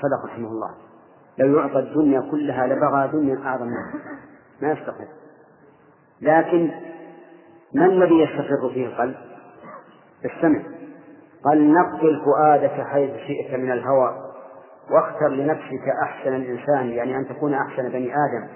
صدق 0.00 0.24
رحمه 0.24 0.48
الله. 0.48 0.70
لو 1.38 1.58
يعطى 1.58 1.78
الدنيا 1.78 2.20
كلها 2.30 2.66
لبغى 2.66 3.08
دنيا 3.12 3.38
أعظم 3.46 3.66
منها. 3.66 3.92
ما 4.62 4.72
يستقر 4.72 5.08
لكن 6.20 6.70
ما 7.74 7.86
الذي 7.86 8.14
يستقر 8.14 8.70
فيه 8.74 8.86
القلب؟ 8.86 9.14
السمع 10.24 10.62
قال 11.44 11.72
نقل 11.72 12.22
فؤادك 12.24 12.86
حيث 12.86 13.10
شئت 13.16 13.60
من 13.60 13.72
الهوى 13.72 14.32
واختر 14.90 15.28
لنفسك 15.28 15.88
أحسن 16.02 16.34
الإنسان 16.34 16.88
يعني 16.88 17.16
أن 17.16 17.28
تكون 17.28 17.54
أحسن 17.54 17.88
بني 17.88 18.12
آدم. 18.14 18.48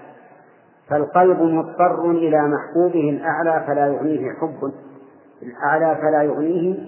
فالقلب 0.89 1.43
مضطر 1.43 2.11
إلى 2.11 2.49
محبوبه 2.49 3.11
الأعلى 3.11 3.65
فلا 3.67 3.87
يغنيه 3.87 4.33
حب 4.41 4.73
الأعلى 5.43 5.97
فلا 5.97 6.23
يغنيه 6.23 6.79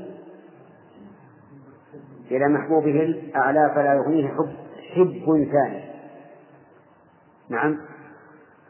إلى 2.30 2.48
محبوبه 2.48 3.02
الأعلى 3.02 3.72
فلا 3.74 3.94
يغنيه 3.94 4.28
حب 4.28 4.48
حب 4.94 5.48
ثاني. 5.52 5.84
نعم. 7.50 7.78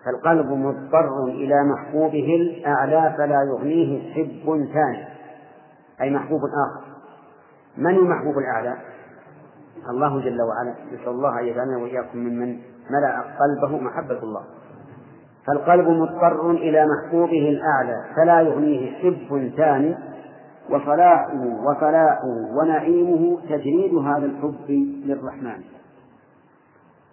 فالقلب 0.04 0.46
مضطر 0.46 1.24
إلى 1.24 1.64
محبوبه 1.64 2.36
الأعلى 2.36 3.14
فلا 3.18 3.42
يغنيه 3.42 4.14
حب 4.14 4.68
ثاني 4.72 5.04
أي 6.00 6.10
محبوب 6.10 6.40
آخر. 6.40 6.87
من 7.78 7.94
المحبوب 7.94 8.38
الأعلى؟ 8.38 8.76
الله 9.90 10.20
جل 10.20 10.42
وعلا. 10.42 10.74
نسأل 10.92 11.08
الله 11.08 11.40
أن 11.40 11.46
يجعلنا 11.46 11.76
وإياكم 11.78 12.18
ممن 12.18 12.58
ملأ 12.90 13.24
قلبه 13.40 13.78
محبة 13.78 14.18
الله. 14.22 14.44
فالقلب 15.46 15.88
مضطر 15.88 16.50
إلى 16.50 16.86
محبوبه 16.86 17.48
الأعلى 17.48 18.04
فلا 18.16 18.40
يغنيه 18.40 18.98
حب 18.98 19.52
ثاني 19.56 19.96
وصلاحه 20.70 21.44
وفلاحه 21.66 22.26
ونعيمه 22.60 23.40
تجريد 23.48 23.94
هذا 23.94 24.26
الحب 24.26 24.70
للرحمن. 25.04 25.62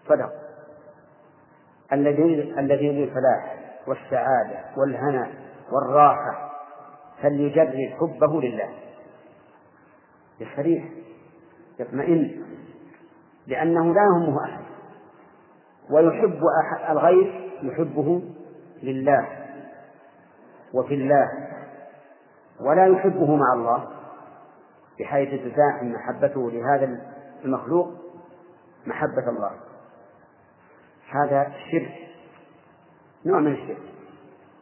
صدق. 0.07 0.31
الذي 1.93 2.53
الذي 2.59 2.91
للفلاح 2.91 3.55
والسعادة 3.87 4.59
والهنا 4.77 5.27
والراحة 5.71 6.51
فليجرد 7.21 7.93
حبه 7.99 8.41
لله. 8.41 8.69
يستريح 10.39 10.89
يطمئن 11.79 12.43
لأنه 13.47 13.93
لا 13.93 14.01
يهمه 14.01 14.43
أحد. 14.43 14.63
ويحب 15.89 16.39
الغير 16.89 17.51
يحبه 17.63 18.21
لله 18.83 19.27
وفي 20.73 20.93
الله 20.93 21.31
ولا 22.59 22.85
يحبه 22.87 23.35
مع 23.35 23.53
الله 23.53 23.87
بحيث 24.99 25.29
تزاحم 25.29 25.85
محبته 25.85 26.51
لهذا 26.51 27.01
المخلوق 27.45 27.87
محبة 28.85 29.29
الله. 29.29 29.51
هذا 31.09 31.51
شرك 31.71 31.91
نوع 33.25 33.39
من 33.39 33.51
الشرك. 33.51 33.81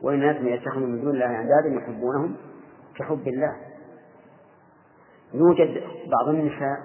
وإن 0.01 0.15
الناس 0.15 0.61
يتخذون 0.61 0.91
من 0.91 1.01
دون 1.01 1.13
الله 1.13 1.41
أندادا 1.41 1.83
يحبونهم 1.83 2.35
كحب 2.95 3.27
الله. 3.27 3.72
يوجد 5.33 5.83
بعض 6.11 6.29
النساء 6.29 6.77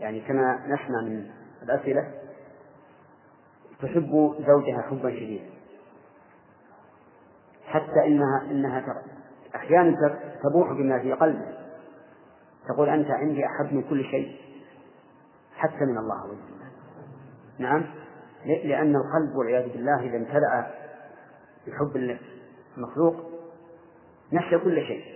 يعني 0.00 0.20
كما 0.20 0.66
نسمع 0.66 1.00
من 1.00 1.30
الأسئلة 1.62 2.12
تحب 3.82 4.34
زوجها 4.46 4.82
حبا 4.82 5.10
شديدا. 5.10 5.50
حتى 7.66 8.06
إنها 8.06 8.42
إنها 8.50 9.02
أحيانا 9.54 10.18
تبوح 10.42 10.72
بما 10.72 10.98
في 10.98 11.12
قلبه 11.12 11.56
تقول 12.68 12.88
أنت 12.88 13.10
عندي 13.10 13.46
أحب 13.46 13.74
من 13.74 13.82
كل 13.82 14.04
شيء 14.04 14.36
حتى 15.56 15.84
من 15.84 15.98
الله 15.98 16.14
عز 16.14 16.30
وجل. 16.30 16.56
نعم؟ 17.58 17.84
لأن 18.44 18.96
القلب 18.96 19.36
والعياذ 19.36 19.72
بالله 19.72 20.00
إذا 20.00 20.16
امتلأ 20.16 20.74
بحب 21.66 22.18
المخلوق 22.76 23.16
نسي 24.32 24.58
كل 24.58 24.86
شيء. 24.86 25.15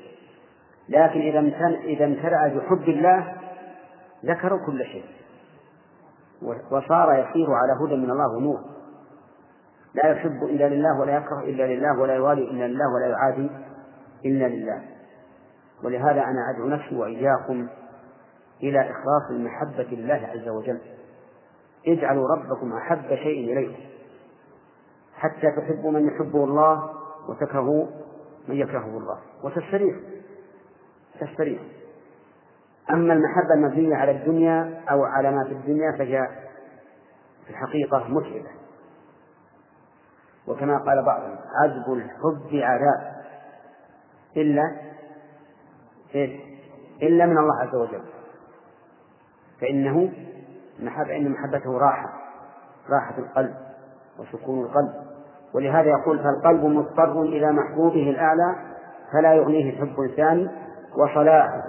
لكن 0.90 1.20
إذا 1.20 1.40
إذا 1.84 2.04
امتلأ 2.04 2.48
بحب 2.48 2.88
الله 2.88 3.34
ذكروا 4.24 4.66
كل 4.66 4.84
شيء. 4.84 5.04
وصار 6.70 7.12
يسير 7.12 7.46
على 7.50 7.72
هدى 7.84 7.96
من 7.96 8.10
الله 8.10 8.36
ونور. 8.36 8.60
لا 9.94 10.06
يحب 10.10 10.42
إلا 10.42 10.68
لله 10.68 11.00
ولا 11.00 11.16
يكره 11.16 11.40
إلا 11.40 11.62
لله 11.74 12.00
ولا 12.00 12.14
يوالي 12.14 12.42
إلا 12.42 12.68
لله 12.68 12.94
ولا 12.94 13.06
يعادي 13.06 13.50
إلا 14.24 14.48
لله. 14.48 14.82
ولهذا 15.84 16.24
أنا 16.24 16.50
أدعو 16.54 16.68
نفسي 16.68 16.96
وإياكم 16.96 17.68
إلى 18.62 18.80
إخلاص 18.80 19.30
المحبة 19.30 19.96
لله 19.96 20.28
عز 20.34 20.48
وجل. 20.48 20.80
اجعلوا 21.86 22.24
ربكم 22.36 22.72
أحب 22.72 23.08
شيء 23.08 23.52
إليكم. 23.52 23.82
حتى 25.14 25.50
تحبوا 25.56 25.90
من 25.90 26.06
يحبه 26.08 26.44
الله 26.44 26.90
وتكرهوا 27.28 27.86
من 28.48 28.56
يكرهه 28.56 28.98
الله. 28.98 29.18
وتستريح 29.44 29.96
تستريح 31.20 31.60
أما 32.90 33.12
المحبة 33.12 33.54
المبنية 33.54 33.96
على 33.96 34.10
الدنيا 34.10 34.80
أو 34.90 35.04
على 35.04 35.30
ما 35.30 35.44
في 35.44 35.52
الدنيا 35.52 35.92
فهي 35.98 36.28
في 37.44 37.50
الحقيقة 37.50 38.08
متعبة. 38.08 38.50
وكما 40.46 40.78
قال 40.78 41.04
بعضهم 41.04 41.36
عذب 41.62 41.92
الحب 41.92 42.50
عذاب. 42.52 43.12
إلا؟ 44.36 44.62
إلا 47.02 47.26
من 47.26 47.38
الله 47.38 47.60
عز 47.60 47.74
وجل. 47.74 48.02
فإنه 49.60 50.12
محبة 50.80 51.16
إن 51.16 51.30
محبته 51.30 51.78
راحة 51.78 52.08
راحة 52.90 53.18
القلب 53.18 53.54
وسكون 54.18 54.64
القلب. 54.64 54.92
ولهذا 55.54 55.88
يقول 55.88 56.18
فالقلب 56.18 56.64
مضطر 56.64 57.22
إلى 57.22 57.52
محبوبه 57.52 58.10
الأعلى 58.10 58.56
فلا 59.12 59.34
يغنيه 59.34 59.80
حب 59.80 60.10
ثاني 60.16 60.48
وصلاحه 60.98 61.62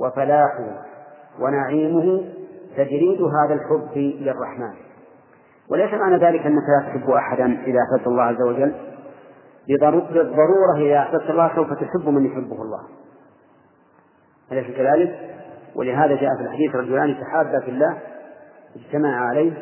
وفلاحه 0.00 0.84
ونعيمه 1.40 2.24
تجريد 2.76 3.22
هذا 3.22 3.54
الحب 3.54 3.96
للرحمن. 3.96 4.74
وليس 5.70 5.94
معنى 5.94 6.16
ذلك 6.16 6.46
أنك 6.46 6.62
لا 6.68 6.88
تحب 6.88 7.10
أحدا 7.10 7.44
إذا 7.44 7.78
أحببت 7.82 8.06
الله 8.06 8.22
عز 8.22 8.42
وجل. 8.42 8.74
بالضرورة 9.68 10.76
إذا 10.76 10.98
أحببت 10.98 11.30
الله 11.30 11.54
سوف 11.54 11.72
تحب 11.72 12.08
من 12.08 12.26
يحبه 12.26 12.62
الله. 12.62 12.80
أليس 14.52 14.76
كذلك؟ 14.76 15.36
ولهذا 15.74 16.14
جاء 16.14 16.36
في 16.36 16.42
الحديث 16.42 16.74
رجلان 16.74 17.20
تحابا 17.20 17.60
في 17.60 17.70
الله 17.70 17.98
اجتمعا 18.76 19.20
عليه 19.20 19.52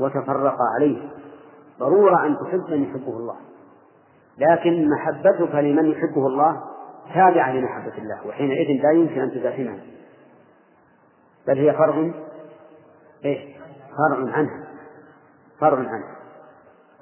وتفرقا 0.00 0.64
عليه. 0.76 1.08
ضرورة 1.78 2.26
أن 2.26 2.36
تحب 2.36 2.70
من 2.70 2.82
يحبه 2.82 3.16
الله. 3.16 3.36
لكن 4.38 4.88
محبتك 4.90 5.54
لمن 5.54 5.86
يحبه 5.86 6.26
الله 6.26 6.60
تابعة 7.14 7.52
لمحبة 7.52 7.98
الله 7.98 8.26
وحينئذ 8.26 8.82
لا 8.82 8.90
يمكن 8.92 9.20
أن 9.20 9.30
تزاحمها 9.30 9.78
بل 11.46 11.58
هي 11.58 11.72
فرع 11.72 12.10
إيه؟ 13.24 13.56
فرع 13.90 14.32
عنها. 14.32 14.66
فرع 15.60 15.78
عنه 15.78 16.16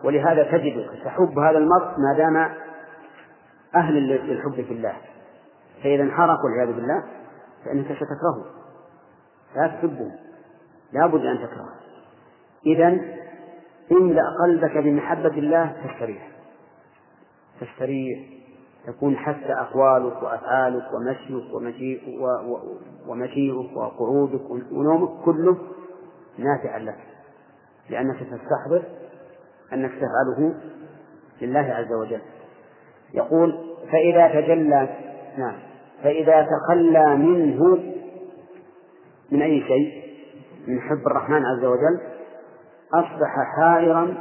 ولهذا 0.04 0.42
تجدك 0.42 1.04
تحب 1.04 1.38
هذا 1.38 1.58
المرء 1.58 1.86
ما 1.98 2.16
دام 2.16 2.36
أهل 3.74 3.94
للحب 3.94 4.54
في 4.54 4.72
الله. 4.72 4.96
فإذا 5.82 6.02
انحرف 6.02 6.38
والعياذ 6.44 6.72
بالله 6.72 7.04
فإنك 7.64 7.86
ستكرهه. 7.86 8.44
لا 9.56 9.66
تحبه. 9.68 10.12
لا 10.92 11.06
بد 11.06 11.24
أن 11.26 11.38
تكرهه. 11.38 11.74
إذا 12.66 12.86
املأ 13.92 14.22
قلبك 14.42 14.78
بمحبة 14.78 15.38
الله 15.38 15.72
تستريح 15.84 16.28
تستريح 17.60 18.37
تكون 18.88 19.16
حتى 19.16 19.52
أقوالك 19.52 20.22
وأفعالك 20.22 20.84
ومشيك 20.94 21.54
ومجيء 21.54 22.00
ومجيئك 23.08 23.76
وقعودك 23.76 24.50
ونومك 24.72 25.24
كله 25.24 25.56
نافعا 26.38 26.78
لك. 26.78 26.98
لأنك 27.90 28.16
تستحضر 28.16 28.82
أنك 29.72 29.90
تفعله 29.90 30.54
لله 31.42 31.74
عز 31.74 31.92
وجل. 31.92 32.20
يقول 33.14 33.58
فإذا 33.92 34.28
تجلى 34.40 34.88
نعم 35.38 35.56
فإذا 36.02 36.46
تخلى 36.46 37.16
منه 37.16 37.78
من 39.32 39.42
أي 39.42 39.60
شيء؟ 39.60 40.02
من 40.66 40.80
حب 40.80 41.06
الرحمن 41.06 41.46
عز 41.46 41.64
وجل. 41.64 42.00
أصبح 42.94 43.36
حائرا 43.56 44.14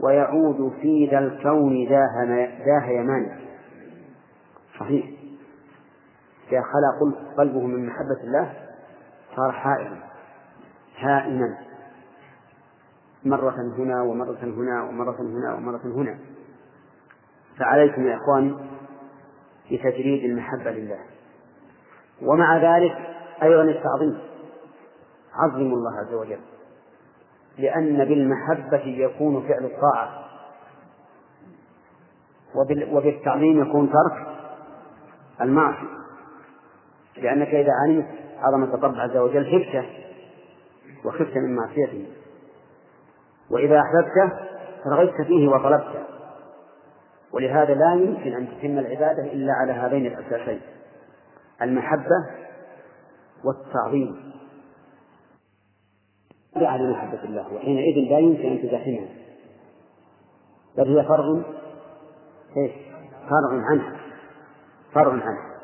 ويعود 0.00 0.72
في 0.80 1.08
ذا 1.10 1.18
الكون 1.18 1.86
ذاه 2.66 2.88
يمان 2.88 3.44
صحيح. 4.80 5.06
إذا 6.52 6.62
خلى 6.62 7.14
قلبه 7.38 7.60
من 7.60 7.86
محبة 7.86 8.20
الله 8.24 8.54
صار 9.36 9.52
حائرا. 9.52 9.98
هائما. 10.98 11.58
مرة 13.24 13.56
هنا 13.78 14.02
ومرة 14.02 14.38
هنا 14.42 14.82
ومرة 14.82 15.16
هنا 15.20 15.54
ومرة 15.54 15.80
هنا. 15.84 16.18
فعليكم 17.58 18.06
يا 18.06 18.16
إخواني 18.16 18.56
بتجريد 19.70 20.24
المحبة 20.24 20.70
لله. 20.70 20.98
ومع 22.22 22.56
ذلك 22.56 22.96
أيضا 23.42 23.62
التعظيم. 23.62 24.18
عظموا 25.34 25.76
الله 25.76 25.98
عز 25.98 26.14
وجل. 26.14 26.40
لأن 27.58 28.04
بالمحبة 28.04 28.82
يكون 28.86 29.48
فعل 29.48 29.64
الطاعة. 29.64 30.24
وبالتعظيم 32.92 33.62
يكون 33.62 33.92
ترك 33.92 34.33
المعصية. 35.40 35.88
لأنك 37.16 37.48
إذا 37.48 37.72
علمت 37.72 38.06
عظمة 38.38 38.74
الرب 38.74 38.94
عز 38.94 39.16
وجل 39.16 39.44
خفته 39.44 39.86
وخفت 41.04 41.36
من 41.36 41.56
معصيته. 41.56 42.06
وإذا 43.50 43.80
أحببته 43.80 44.32
رغبت 44.86 45.22
فيه 45.26 45.48
وطلبته. 45.48 46.04
ولهذا 47.32 47.74
لا 47.74 47.94
يمكن 47.94 48.32
أن 48.32 48.48
تتم 48.48 48.78
العبادة 48.78 49.22
إلا 49.22 49.52
على 49.52 49.72
هذين 49.72 50.06
الأساسين 50.06 50.60
المحبة 51.62 52.30
والتعظيم. 53.44 54.32
على 56.56 56.90
محبة 56.90 57.24
الله 57.24 57.54
وحينئذ 57.54 58.10
لا 58.10 58.18
يمكن 58.18 58.48
أن 58.48 58.62
تزاحمها. 58.62 59.08
بل 60.76 60.98
هي 60.98 61.04
فرع 61.04 61.42
إيش؟ 62.56 62.72
فرع 63.28 63.64
عنها. 63.70 64.03
فرع 64.94 65.12
عنها 65.12 65.54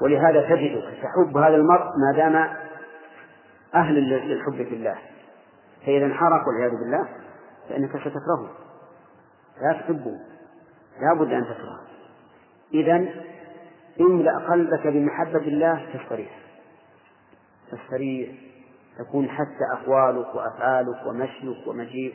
ولهذا 0.00 0.40
تجدك 0.40 0.98
تحب 1.02 1.36
هذا 1.36 1.56
المرء 1.56 1.84
ما 1.84 2.16
دام 2.16 2.36
أهل 3.74 3.94
للحب 3.94 4.56
في 4.56 4.74
الله. 4.74 4.98
فإذا 5.86 6.06
انحرف 6.06 6.46
والعياذ 6.46 6.70
بالله 6.70 7.08
فإنك 7.68 7.90
ستكرهه. 7.90 8.50
لا 9.62 9.72
تحبه. 9.72 10.18
لا 11.00 11.14
بد 11.14 11.32
أن 11.32 11.44
تكرهه. 11.44 11.80
إذا 12.74 13.08
املأ 14.00 14.38
قلبك 14.38 14.86
بمحبة 14.86 15.38
الله 15.38 15.86
تستريح 15.94 16.38
تستريح 17.72 18.30
تكون 18.98 19.28
حتى 19.28 19.64
أقوالك 19.72 20.34
وأفعالك 20.34 21.06
ومشيك 21.06 21.66
ومجيء 21.66 22.14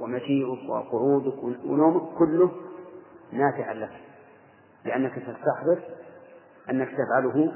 ومجيئك 0.00 0.68
وقعودك 0.68 1.42
ونومك 1.64 2.18
كله 2.18 2.50
نافعا 3.32 3.74
لك. 3.74 4.11
لأنك 4.84 5.14
تستحضر 5.14 5.82
أنك 6.70 6.88
تفعله 6.88 7.52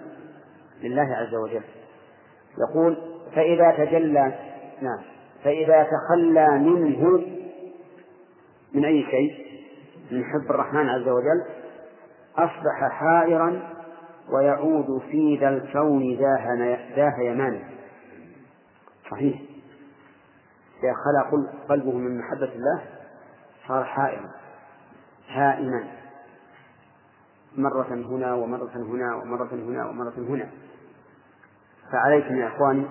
لله 0.82 1.16
عز 1.16 1.34
وجل. 1.34 1.62
يقول 2.58 2.96
فإذا 3.34 3.70
تجلى 3.70 4.38
نعم 4.82 4.98
فإذا 5.44 5.82
تخلى 5.82 6.58
منه 6.58 7.26
من 8.74 8.84
أي 8.84 9.06
شيء؟ 9.10 9.46
من 10.10 10.24
حب 10.24 10.50
الرحمن 10.50 10.88
عز 10.88 11.08
وجل 11.08 11.44
أصبح 12.36 12.88
حائرا 12.90 13.62
ويعود 14.32 15.02
في 15.10 15.38
ذا 15.40 15.48
الكون 15.48 16.14
ذاه 16.96 17.20
يمان 17.20 17.62
صحيح. 19.10 19.40
إذا 20.82 20.92
خلى 20.92 21.40
قلبه 21.68 21.92
من 21.92 22.18
محبة 22.18 22.52
الله 22.54 22.82
صار 23.68 23.84
حائرا 23.84 24.30
هائما. 25.28 25.84
مرة 27.56 27.86
هنا 27.94 28.34
ومرة 28.34 28.70
هنا 28.76 29.14
ومرة 29.14 29.48
هنا 29.52 29.88
ومرة 29.88 30.14
هنا. 30.18 30.50
فعليكم 31.92 32.36
يا 32.36 32.46
إخواني 32.46 32.86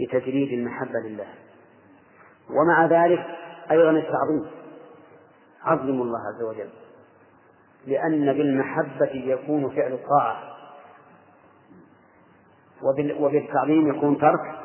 بتجريد 0.00 0.58
المحبة 0.58 0.98
لله. 1.04 1.26
ومع 2.50 2.86
ذلك 2.86 3.26
أيضا 3.70 3.90
التعظيم. 3.90 4.46
عظموا 5.62 6.04
الله 6.04 6.18
عز 6.18 6.42
وجل. 6.42 6.70
لأن 7.86 8.32
بالمحبة 8.32 9.10
يكون 9.14 9.70
فعل 9.70 9.92
الطاعة. 9.92 10.52
وبالتعظيم 13.20 13.88
يكون 13.88 14.18
ترك 14.18 14.58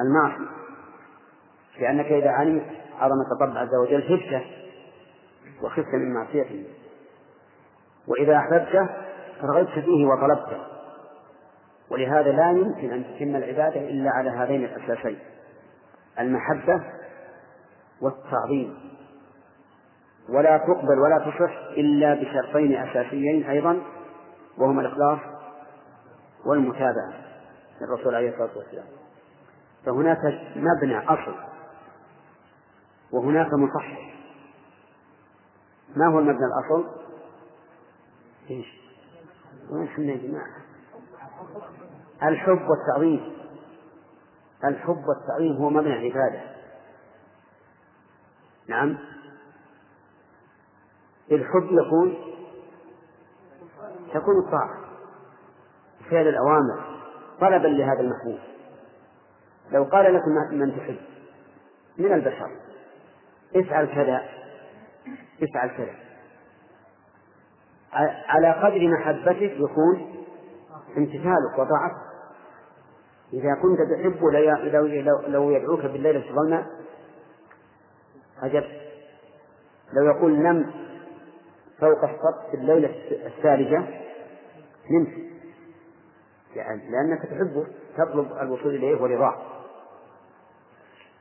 المعصية. 0.00 0.52
لأنك 1.80 2.06
إذا 2.06 2.30
علمت 2.30 2.66
عظمة 2.98 3.26
الرب 3.36 3.56
عز 3.56 3.74
وجل 3.74 4.02
خفته 4.02 4.42
وخفت 5.62 5.94
من 5.94 6.14
معصيته 6.14 6.64
وإذا 8.08 8.36
أحببته 8.36 8.88
رغبت 9.42 9.68
فيه 9.68 10.06
وطلبته. 10.06 10.58
ولهذا 11.90 12.32
لا 12.32 12.50
يمكن 12.50 12.92
أن 12.92 13.04
تتم 13.04 13.36
العبادة 13.36 13.80
إلا 13.80 14.10
على 14.10 14.30
هذين 14.30 14.64
الأساسين 14.64 15.18
المحبة 16.18 16.84
والتعظيم. 18.00 18.74
ولا 20.28 20.58
تقبل 20.58 20.98
ولا 20.98 21.18
تصح 21.18 21.56
إلا 21.76 22.14
بشرطين 22.14 22.76
أساسيين 22.76 23.50
أيضا 23.50 23.82
وهما 24.58 24.80
الإخلاص 24.80 25.18
والمتابعة 26.46 27.12
للرسول 27.80 28.14
عليه 28.14 28.30
الصلاة 28.30 28.58
والسلام. 28.58 28.86
فهناك 29.86 30.18
مبنى 30.56 30.98
أصل 30.98 31.34
وهناك 33.12 33.48
مصحح 33.54 34.14
ما 35.96 36.06
هو 36.06 36.18
المبنى 36.18 36.46
الأصل؟ 36.46 37.01
إيش؟ 38.52 38.66
وين 39.70 39.86
إحنا 39.86 40.04
يا 40.04 40.16
جماعة؟ 40.16 40.56
الحب 42.22 42.68
والتعظيم. 42.68 43.32
الحب 44.64 45.04
والتعظيم 45.08 45.56
هو 45.56 45.70
مبنى 45.70 45.94
العبادة. 45.94 46.40
نعم. 48.68 48.98
الحب 51.32 51.68
يكون 51.86 52.16
تكون 54.14 54.38
الطاعة 54.38 54.80
فعل 56.10 56.28
الأوامر 56.28 57.02
طلبا 57.40 57.68
لهذا 57.68 58.00
المحبوب. 58.00 58.38
لو 59.70 59.84
قال 59.84 60.14
لكم 60.14 60.56
من 60.56 60.76
تحب 60.76 60.98
من 61.98 62.12
البشر 62.12 62.50
افعل 63.56 63.86
كذا 63.86 64.22
افعل 65.42 65.68
كذا. 65.76 66.11
على 68.28 68.52
قدر 68.52 68.88
محبتك 68.88 69.42
يكون 69.42 70.24
امتثالك 70.96 71.58
وطاعتك. 71.58 72.12
إذا 73.32 73.54
كنت 73.54 73.78
تحب 73.80 74.24
لو 75.28 75.50
يدعوك 75.50 75.80
بالليل 75.80 76.22
في 76.22 76.30
الظلمة 76.30 76.66
أجبت. 78.42 78.82
لو 79.92 80.06
يقول 80.06 80.32
نم 80.32 80.70
فوق 81.80 82.04
السطح 82.04 82.50
في 82.50 82.56
الليلة 82.56 82.94
الثالثة 83.26 83.78
نمت. 84.90 85.22
يعني 86.56 86.90
لأنك 86.90 87.22
تحبه 87.22 87.66
تطلب 87.96 88.32
الوصول 88.40 88.74
إليه 88.74 89.02
ورضاه 89.02 89.36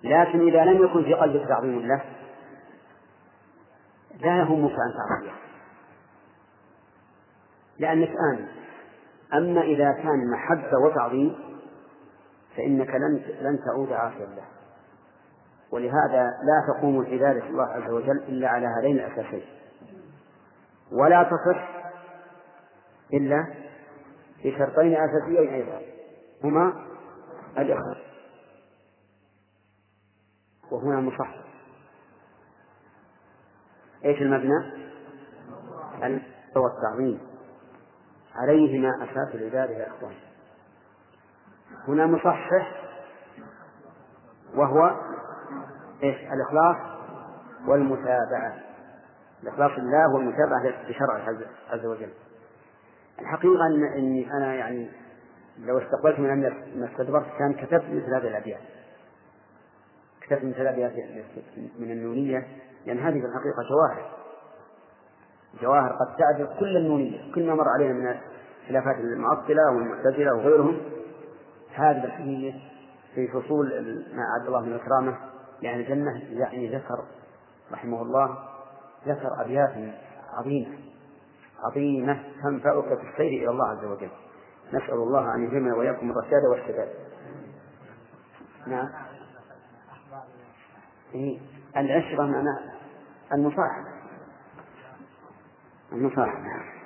لكن 0.03 0.47
إذا 0.47 0.65
لم 0.65 0.85
يكن 0.85 1.03
في 1.03 1.13
قلبك 1.13 1.47
تعظيم 1.47 1.77
الله 1.77 2.01
لا 4.21 4.37
يهمك 4.37 4.71
أن 4.71 4.93
تعصيه 4.97 5.50
لأنك 7.81 8.09
آمن 8.09 8.47
أما 9.33 9.61
إذا 9.61 9.91
كان 9.91 10.31
محبة 10.31 10.77
وتعظيم 10.77 11.35
فإنك 12.57 12.89
لن 12.89 13.21
لن 13.41 13.59
تعود 13.65 13.91
عاصيا 13.91 14.25
له 14.25 14.45
ولهذا 15.71 16.23
لا 16.23 16.73
تقوم 16.73 17.01
العبادة 17.01 17.47
الله 17.47 17.63
عز 17.63 17.89
وجل 17.89 18.17
إلا 18.17 18.47
على 18.49 18.67
هذين 18.67 18.99
الأساسين 18.99 19.45
ولا 20.91 21.23
تصح 21.23 21.69
إلا 23.13 23.47
بشرطين 24.45 24.95
أساسيين 24.95 25.53
أيضا 25.53 25.81
هما 26.43 26.73
الإخلاص 27.57 27.97
وهنا 30.71 31.01
مصح 31.01 31.35
إيش 34.05 34.21
المبنى؟ 34.21 34.81
والتعظيم 36.55 37.30
عليهما 38.35 39.03
أساس 39.03 39.35
العبادة 39.35 39.73
يا 39.73 39.87
إخوان. 39.87 40.13
هنا 41.87 42.05
مصحح 42.05 42.81
وهو 44.55 44.95
إيش؟ 46.03 46.15
الإخلاص 46.15 46.77
والمتابعة. 47.67 48.57
الإخلاص 49.43 49.71
لله 49.77 50.13
والمتابعة 50.13 50.89
لشرعه 50.89 51.37
عز 51.69 51.85
وجل. 51.85 52.09
الحقيقة 53.19 53.67
أن 53.67 53.83
إني 53.83 54.31
أنا 54.33 54.53
يعني 54.53 54.89
لو 55.59 55.77
استقبلت 55.77 56.19
من 56.19 56.29
أن 56.29 56.41
ما 56.75 56.91
استدبرت 56.91 57.27
كان 57.39 57.53
كتبت 57.53 57.85
مثل 57.85 58.13
هذه 58.13 58.27
الأبيات. 58.27 58.61
كتبت 60.21 60.43
مثل 60.43 60.61
الأبيات 60.61 60.93
من 61.79 61.91
النونية. 61.91 62.47
لأن 62.85 62.99
هذه 62.99 63.19
في 63.19 63.25
الحقيقة 63.25 63.63
جواهر 63.69 64.20
جواهر 65.61 65.89
قد 65.89 66.15
تعدل 66.17 66.59
كل 66.59 66.77
النونية 66.77 67.33
كل 67.35 67.47
ما 67.47 67.55
مر 67.55 67.69
علينا 67.69 67.93
من 67.93 68.19
خلافات 68.67 68.95
المعطلة 68.95 69.71
والمعتزلة 69.75 70.35
وغيرهم. 70.35 70.77
هذه 71.75 72.03
الحقيقة 72.03 72.59
في 73.15 73.27
فصول 73.27 73.67
ما 74.15 74.23
أعد 74.23 74.47
الله 74.47 74.61
من 74.61 74.73
الكرامة. 74.73 75.17
يعني 75.61 75.81
الجنة 75.81 76.21
يعني 76.29 76.75
ذكر 76.75 77.03
رحمه 77.71 78.01
الله 78.01 78.37
ذكر 79.07 79.41
أبيات 79.41 79.95
عظيمة 80.33 80.77
عظيمة 81.63 82.23
تنفعك 82.43 82.97
في 82.97 83.11
السير 83.11 83.27
إلى 83.27 83.49
الله 83.49 83.67
عز 83.67 83.85
وجل. 83.85 84.09
نسأل 84.73 84.93
الله 84.93 85.35
أن 85.35 85.43
يلهمنا 85.43 85.75
وإياكم 85.75 86.11
الرشاد 86.11 86.43
والسداد 86.51 86.89
نعم. 88.67 88.89
إيه. 91.15 91.39
العشرة 91.77 92.23
معناها 92.23 92.73
المصاحبة. 93.33 94.00
المصاحبة. 95.91 96.81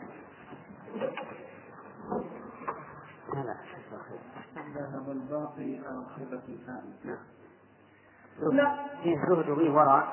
ذهب 4.75 5.09
الباقي 5.11 5.79
على 5.87 6.03
صفة 6.15 6.41
الثانية 6.49 7.19
لا 8.39 8.77
فيه 9.03 9.15
زهد 9.15 9.49
وفيه 9.49 9.71
ورع 9.71 10.07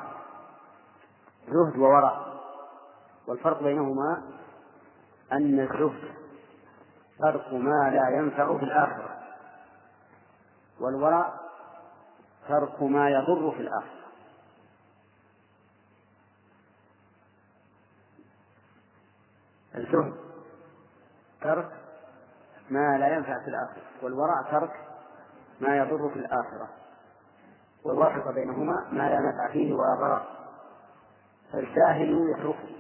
زهد 1.48 1.78
وورع 1.78 2.26
والفرق 3.26 3.62
بينهما 3.62 4.22
أن 5.32 5.60
الزهد 5.60 6.14
ترك 7.18 7.52
ما 7.52 7.90
لا 7.90 8.08
ينفع 8.16 8.58
في 8.58 8.64
الآخرة 8.64 9.18
والورع 10.80 11.34
ترك 12.48 12.82
ما 12.82 13.10
يضر 13.10 13.50
في 13.50 13.60
الآخرة. 13.60 14.01
الزهد 19.76 20.14
ترك 21.40 21.72
ما 22.70 22.98
لا 22.98 23.14
ينفع 23.14 23.38
في 23.44 23.48
الآخرة. 23.48 23.82
والورع 24.02 24.42
ترك 24.42 24.76
ما 25.60 25.76
يضر 25.76 26.08
في 26.08 26.18
الآخرة. 26.18 26.68
والواسطة 27.84 28.32
بينهما 28.32 28.88
ما 28.92 29.08
لا 29.08 29.20
نفع 29.20 29.52
فيه 29.52 29.74
ولا 29.74 29.94
ضرر 29.94 30.26
فالجاهل 31.52 32.30
يتركه 32.30 32.76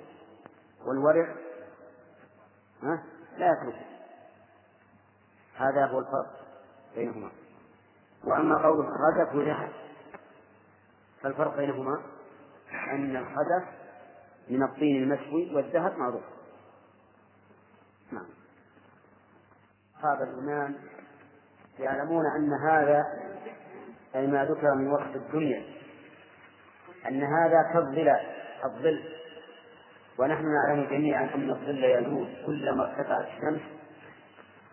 والورع 0.86 1.34
ها؟ 2.82 3.02
لا 3.38 3.52
يتركه 3.52 3.86
هذا 5.56 5.86
هو 5.86 5.98
الفرق 5.98 6.30
بينهما. 6.94 7.30
وأما 8.24 8.62
قول 8.66 8.86
الخدف 8.86 9.34
وجهل 9.34 9.72
فالفرق 11.22 11.56
بينهما 11.56 12.02
أن 12.92 13.16
الخدف 13.16 13.68
من 14.50 14.62
الطين 14.62 15.02
المشوي 15.02 15.54
والذهب 15.54 15.98
معروف. 15.98 16.22
نعم. 18.12 18.26
أصحاب 19.96 20.22
الإيمان 20.22 20.74
يعلمون 21.78 22.24
أن 22.36 22.52
هذا 22.70 23.04
أي 24.14 24.26
ما 24.26 24.44
ذكر 24.44 24.74
من 24.74 24.92
وصف 24.92 25.16
الدنيا 25.16 25.62
أن 27.08 27.22
هذا 27.22 27.62
كالظلال 27.72 28.20
الظل. 28.64 29.02
ونحن 30.18 30.44
نعلم 30.44 30.84
جميعا 30.90 31.28
أن 31.34 31.50
الظل 31.50 31.84
يزول 31.84 32.28
كلما 32.46 32.84
ارتفعت 32.84 33.26
الشمس 33.26 33.60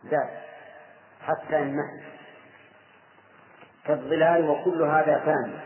زاد 0.04 0.30
حتى 1.22 1.58
النهي 1.58 2.04
كالظلال 3.86 4.50
وكل 4.50 4.82
هذا 4.82 5.20
فان 5.20 5.60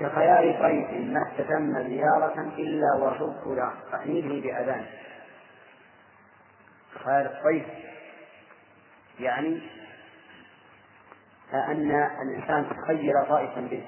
كخيال 0.00 0.62
طيف 0.62 0.90
ما 1.12 1.20
استتم 1.30 1.82
زيارة 1.88 2.40
إلا 2.58 2.94
وصبت 2.94 3.58
رحيله 3.92 4.42
بأذان. 4.42 4.86
خيال 7.04 7.26
الطيف 7.26 7.66
يعني 9.20 9.60
أن 11.54 12.08
الإنسان 12.22 12.66
تخيل 12.70 13.12
طائفا 13.28 13.60
به 13.60 13.86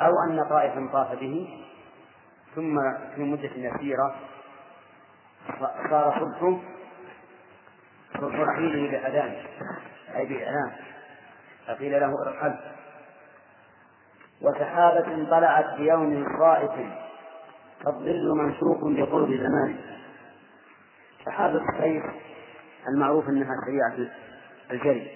أو 0.00 0.12
أن 0.28 0.48
طائفا 0.48 0.88
طاف 0.92 1.18
به 1.20 1.64
ثم 2.54 2.80
في 3.14 3.20
مدة 3.20 3.50
يسيرة 3.56 4.14
صار 5.90 6.34
صبح 8.14 8.34
رحيله 8.34 8.90
بأذان 8.90 9.36
أي 10.16 10.26
بإعلام. 10.26 10.72
فقيل 11.66 12.00
له 12.00 12.12
ارحل 12.26 12.58
وسحابة 14.42 15.30
طلعت 15.30 15.76
في 15.76 15.82
يوم 15.82 16.38
صائف 16.38 16.70
فالظل 17.84 18.34
منشوق 18.36 18.78
بقرب 18.84 19.28
زمان. 19.28 19.76
سحابة 21.28 21.60
السيف 21.68 22.02
المعروف 22.88 23.28
أنها 23.28 23.54
سريعة 23.66 24.10
الجري 24.70 25.10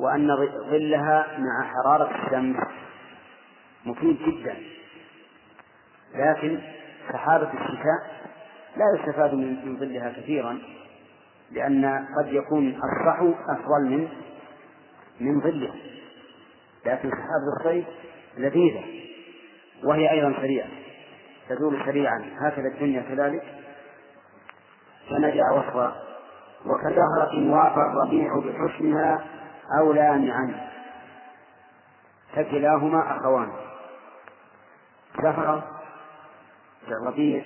وأن 0.00 0.36
ظلها 0.70 1.38
مع 1.38 1.64
حرارة 1.72 2.24
الشمس 2.24 2.56
مفيد 3.86 4.18
جدا 4.26 4.56
لكن 6.14 6.60
سحابة 7.12 7.50
الشتاء 7.52 8.22
لا 8.76 8.84
يستفاد 8.98 9.34
من 9.34 9.76
ظلها 9.80 10.12
كثيرا 10.12 10.58
لأن 11.50 12.06
قد 12.18 12.32
يكون 12.32 12.68
الصحو 12.68 13.34
أفضل 13.48 13.90
من 13.90 14.08
من 15.20 15.40
ظله 15.40 15.74
لكن 16.86 17.10
سحابة 17.10 17.56
الصيف 17.60 17.84
لذيذة 18.38 18.84
وهي 19.84 20.10
أيضا 20.10 20.34
سريعة 20.36 20.68
تزول 21.48 21.84
سريعا 21.86 22.30
هكذا 22.40 22.68
الدنيا 22.74 23.02
كذلك. 23.02 23.61
فنجع 25.10 25.50
وصفا. 25.52 26.02
وكزهرة 26.66 27.50
وافى 27.50 27.80
الربيع 27.80 28.38
بحسنها 28.38 29.24
أو 29.78 29.92
لامعا 29.92 30.70
فكلاهما 32.32 33.16
أخوان. 33.16 33.52
زهرة 35.22 35.80
الربيع 36.88 37.44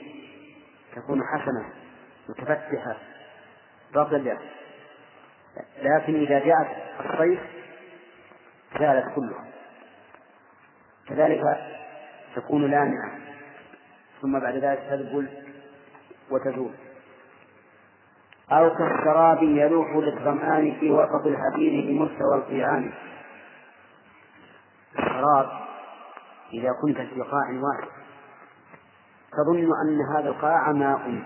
تكون 0.96 1.20
حسنة 1.24 1.72
متفتحة 2.28 2.96
رطبة 3.96 4.38
لكن 5.82 6.14
إذا 6.14 6.38
جاءت 6.38 6.68
الصيف 7.00 7.40
زالت 8.78 9.14
كلها. 9.14 9.44
كذلك 11.08 11.42
تكون 12.36 12.70
لامعة. 12.70 13.18
ثم 14.22 14.38
بعد 14.38 14.56
ذلك 14.56 14.78
تذبل 14.90 15.28
وتزول. 16.30 16.74
أو 18.52 18.70
كالسراب 18.70 19.42
يلوح 19.42 19.96
للظمآن 19.96 20.76
في 20.80 20.90
وسط 20.90 21.26
الحديد 21.26 21.86
بمستوى 21.86 22.34
القيعان 22.34 22.92
السراب 24.98 25.50
إذا 26.52 26.70
كنت 26.82 26.96
في 26.96 27.20
قاع 27.20 27.50
واحد 27.50 27.88
تظن 29.32 29.58
أن 29.58 30.16
هذا 30.16 30.28
القاع 30.28 30.72
ماء. 30.72 31.22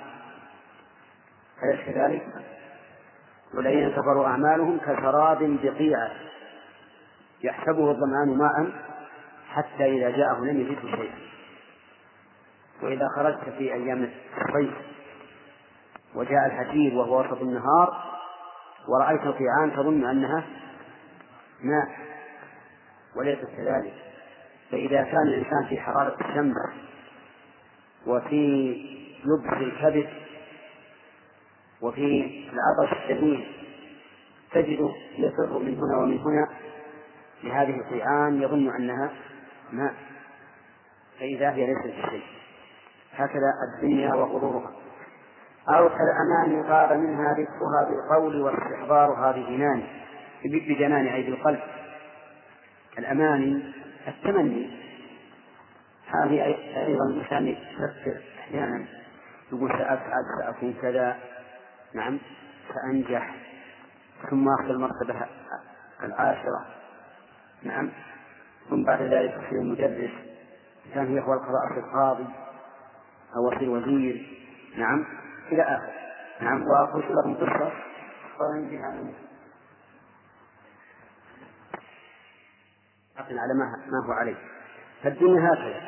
أليس 1.63 1.81
كذلك؟ 1.87 2.27
والذين 3.55 3.91
كفروا 3.91 4.27
أعمالهم 4.27 4.79
كسراب 4.79 5.59
بقيعة 5.63 6.11
يحسبه 7.43 7.91
الظمآن 7.91 8.39
ماء 8.39 8.73
حتى 9.49 9.85
إذا 9.85 10.11
جاءه 10.11 10.41
لم 10.41 10.61
يجده 10.61 10.97
شيئا. 10.97 11.19
وإذا 12.83 13.09
خرجت 13.17 13.49
في 13.59 13.75
أيام 13.75 14.11
الصيف 14.39 14.75
وجاء 16.15 16.47
الحديد 16.47 16.95
وهو 16.95 17.21
وسط 17.21 17.41
النهار 17.43 18.05
ورأيت 18.89 19.23
القيعان 19.23 19.73
تظن 19.73 20.05
أنها 20.05 20.45
ماء 21.63 21.89
وليست 23.17 23.45
كذلك. 23.57 23.95
فإذا 24.71 25.03
كان 25.03 25.23
الإنسان 25.23 25.67
في 25.69 25.81
حرارة 25.81 26.17
الشمس 26.21 26.57
وفي 28.07 28.71
يبس 29.25 29.53
الكبد 29.53 30.09
وفي 31.83 32.45
العطش 32.53 32.93
الشديد 32.93 33.47
تجده 34.53 34.91
يفر 35.19 35.59
من 35.59 35.79
هنا 35.79 35.99
ومن 35.99 36.19
هنا 36.19 36.49
لهذه 37.45 37.81
الصيعان 37.81 38.43
يظن 38.43 38.69
أنها 38.69 39.11
ماء 39.73 39.95
فإذا 41.21 41.51
هي 41.51 41.67
ليست 41.67 42.07
بشيء. 42.07 42.23
هكذا 43.15 43.53
الدنيا 43.77 44.15
وغرورها. 44.15 44.80
أو 45.77 45.89
كالأمان 45.89 46.63
غاب 46.63 46.93
منها 46.93 47.33
ذكرها 47.33 47.89
بالقول 47.89 48.41
واستحضارها 48.41 49.33
بجنان 49.33 49.83
بجنان 50.45 51.07
أي 51.07 51.23
بالقلب 51.23 51.61
الأماني 52.99 53.63
التمني. 54.09 54.71
هذه 56.07 56.45
أيضا 56.77 57.05
الإنسان 57.05 57.47
يفكر 57.47 58.21
أحيانا. 58.39 58.85
يقول 59.53 59.71
سأفعل 59.71 60.25
سأكون 60.39 60.75
كذا. 60.83 61.17
نعم. 61.95 62.19
سأنجح 62.75 63.35
ثم 64.31 64.49
أخذ 64.49 64.71
المرتبة 64.71 65.27
العاشرة. 66.03 66.67
نعم. 67.63 67.91
ثم 68.71 68.85
بعد 68.85 69.03
ذلك 69.03 69.33
أصير 69.35 69.61
مدرس 69.61 70.11
كان 70.95 71.17
يقوى 71.17 71.35
القضاء 71.35 71.75
في 71.75 71.81
القاضي. 71.81 72.27
أو 73.37 73.53
أصير 73.53 73.71
وزير. 73.71 74.39
نعم. 74.77 75.20
إلى 75.53 75.63
آخر. 75.63 75.93
نعم 76.41 76.63
وأقول 76.63 77.03
لكم 77.03 77.35
قصة 77.35 77.73
وينجح 78.41 78.85
عنه 78.85 79.13
على 83.19 83.55
ما 83.55 84.07
هو 84.09 84.13
عليه. 84.13 84.37
فالدنيا 85.03 85.49
هكذا. 85.53 85.81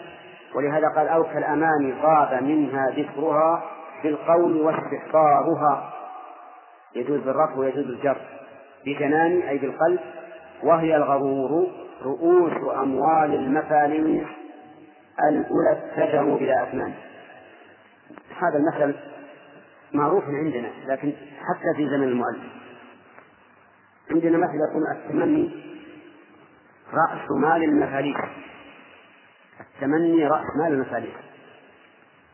ولهذا 0.54 0.88
قال 0.88 1.08
أو 1.08 1.24
كالأمان 1.24 1.92
غاب 2.02 2.42
منها 2.42 2.90
ذكرها 2.90 3.62
بالقول 4.02 4.60
واستحضارها 4.60 5.92
يجوز 6.94 7.20
بالرفع 7.20 7.54
ويجوز 7.56 7.84
بالجر. 7.84 8.20
بجنان 8.86 9.42
أي 9.42 9.58
بالقلب. 9.58 10.00
وهي 10.62 10.96
الغرور 10.96 11.70
رؤوس 12.02 12.76
أموال 12.76 13.34
المفاليس 13.34 14.26
الأولى 15.28 15.72
اتجهوا 15.72 16.38
بلا 16.38 16.62
أثمان 16.62 16.92
هذا 18.38 18.56
المثل 18.56 18.98
معروف 19.94 20.24
عندنا 20.24 20.70
لكن 20.86 21.12
حتى 21.40 21.76
في 21.76 21.88
زمن 21.88 22.02
المؤلف. 22.02 22.52
عندنا 24.10 24.38
مثل 24.38 24.54
يقول 24.70 24.82
التمني 24.96 25.50
رأس 26.92 27.30
مال 27.30 27.64
المفاليس 27.64 28.16
التمني 29.60 30.26
رأس 30.26 30.46
مال 30.56 30.72
المفاليس 30.72 31.14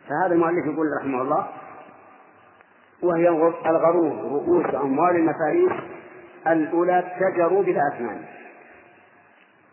فهذا 0.09 0.35
المؤلف 0.35 0.67
يقول 0.67 0.87
رحمه 1.01 1.23
الله 1.23 1.47
وهي 3.03 3.29
الغرور 3.67 4.13
رؤوس 4.33 4.75
أموال 4.75 5.17
المفاريس 5.17 5.73
الأولى 6.47 7.17
تجروا 7.21 7.63
بلا 7.63 7.81
أثمان 7.95 8.25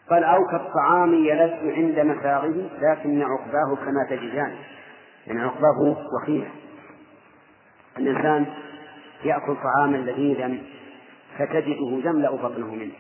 قال 0.10 0.24
أو 0.24 0.48
كالطعام 0.48 1.14
يلذ 1.14 1.72
عند 1.72 2.00
مساغه 2.00 2.70
لكن 2.82 3.22
عقباه 3.22 3.76
كما 3.76 4.04
تجدان. 4.10 4.56
يعني 5.28 5.42
عقباه 5.42 5.98
وخيمة 6.16 6.48
الإنسان 7.98 8.46
يأكل 9.24 9.56
طعاما 9.64 9.98
لذيذا 9.98 10.58
فتجده 11.38 12.10
يملأ 12.10 12.32
بطنه 12.32 12.76
منه. 12.76 12.94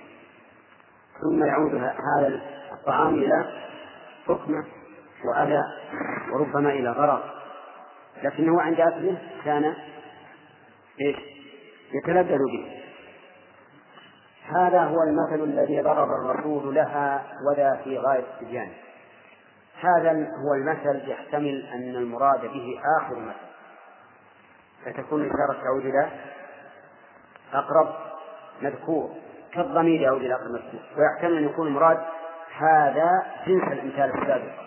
ثم 1.21 1.43
يعود 1.43 1.75
هذا 1.75 2.41
الطعام 2.71 3.15
إلى 3.15 3.45
حكمة 4.27 4.65
وأذى 5.29 5.61
وربما 6.33 6.69
إلى 6.69 6.91
غرض. 6.91 7.21
لكنه 8.23 8.61
عند 8.61 8.79
أكله 8.79 9.17
كان 9.45 9.73
إيش؟ 11.01 11.17
يتلذذ 11.93 12.37
به. 12.37 12.71
هذا 14.45 14.83
هو 14.83 14.97
المثل 15.03 15.43
الذي 15.43 15.81
ضرب 15.81 16.09
الرسول 16.09 16.75
لها 16.75 17.23
وذا 17.49 17.81
في 17.83 17.97
غاية 17.97 18.23
التبيان 18.33 18.69
هذا 19.79 20.11
هو 20.11 20.53
المثل 20.53 21.09
يحتمل 21.09 21.65
أن 21.73 21.95
المراد 21.95 22.41
به 22.41 22.79
آخر 23.01 23.19
مثل. 23.19 23.44
فتكون 24.85 25.21
الإشارة 25.21 25.63
تعود 25.63 25.85
إلى 25.85 26.11
أقرب 27.53 27.95
مذكور 28.61 29.09
كالضمير 29.53 30.01
يعود 30.01 30.21
إلى 30.21 30.33
أقرب 30.33 30.51
مذكور. 30.51 30.79
ويحتمل 30.97 31.37
أن 31.37 31.43
يكون 31.43 31.67
المراد 31.67 31.97
هذا 32.57 33.25
جنس 33.47 33.63
الأمثال 33.63 34.21
السابقة 34.21 34.65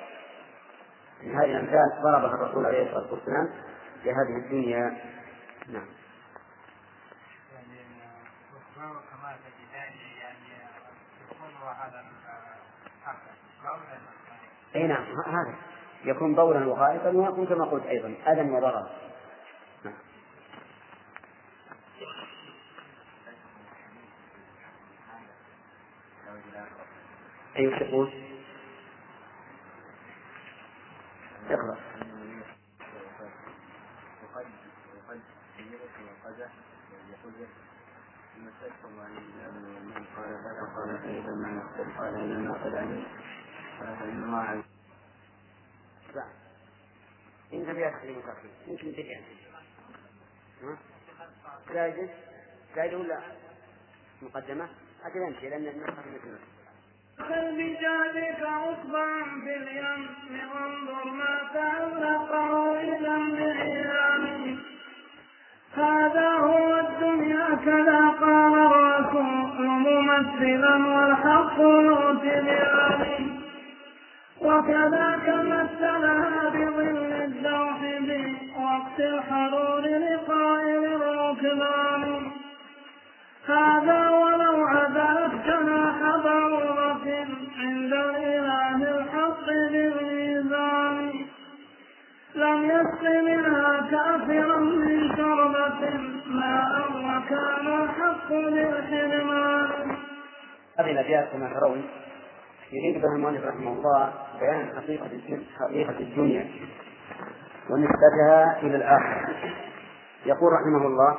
هذه 1.23 1.45
الأمثال 1.45 2.03
ضربها 2.03 2.35
الرسول 2.35 2.67
عليه 2.67 2.83
الصلاة 2.83 3.13
والسلام 3.13 3.49
لهذه 4.05 4.45
الدنيا. 4.45 4.97
نعم. 5.69 5.87
أي 14.77 14.87
نعم 14.87 15.05
هذا. 15.27 15.55
يكون 16.05 16.35
بولا 16.35 16.67
وغائطا 16.67 17.09
ويكون 17.09 17.47
كما 17.47 17.65
قلت 17.65 17.87
أيضا 17.87 18.15
أذى 18.27 18.51
وضررا. 18.51 19.08
أي 27.57 27.67
وش 27.67 27.81
يقول؟ 27.83 28.13
اقرا 31.51 31.77
من 39.95 40.05
قال 40.17 40.31
بلى 40.45 40.61
قال 40.77 40.99
قال 51.69 52.09
قال 52.77 52.95
ولا 52.95 53.19
مقدمة؟ 54.23 54.69
أجل 55.07 55.23
أمشي 55.23 55.49
لأن 55.49 55.63
مثل 55.63 56.39
خذ 57.19 57.53
بجادك 57.53 58.43
عقبا 58.43 59.07
في 59.45 59.57
اليم 59.57 60.09
وانظر 60.55 61.11
ما 61.11 61.41
تعلقه 61.55 62.81
إلى 62.81 63.17
الإعلام 63.17 64.59
هذا 65.77 66.29
هو 66.31 66.79
الدنيا 66.79 67.55
كذا 67.65 68.09
قال 68.09 68.55
الرسول 68.59 69.67
ممثلا 69.67 70.77
والحق 70.87 71.59
يؤتي 71.59 72.41
بعلم 72.41 73.41
وكذاك 74.41 75.29
مثلها 75.29 76.49
بظل 76.51 77.13
الدوح 77.13 77.79
بوقت 78.01 79.01
الحرور 79.01 79.81
لقائل 79.81 80.85
الركبان 80.85 82.31
هذا 83.49 84.11
ولو 84.11 84.28
كافرا 93.91 94.59
من 94.59 95.17
شربة 95.17 95.91
ماء 96.27 96.91
وكان 96.91 97.83
الحق 97.83 98.29
بالحرمان 98.29 99.97
هذه 100.79 100.91
الأبيات 100.91 101.29
كما 101.33 101.55
ترون 101.55 101.83
يريد 102.73 103.03
بها 103.03 103.17
المؤلف 103.17 103.45
رحمه 103.45 103.73
الله 103.73 104.13
بيان 104.41 104.67
حقيقة 104.77 105.11
حقيقة 105.61 105.99
الدنيا 106.01 106.47
ونسبتها 107.71 108.59
إلى 108.63 108.77
الآخرة. 108.77 109.29
يقول 110.27 110.53
رحمه 110.53 110.87
الله 110.87 111.19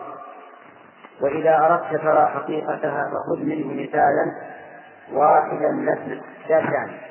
وإذا 1.22 1.58
أردت 1.58 2.02
ترى 2.02 2.26
حقيقتها 2.26 3.12
فخذ 3.12 3.44
منه 3.46 3.84
مثالا 3.84 4.26
واحدا 5.12 5.72
مثل 5.72 6.22
شاشان 6.48 7.09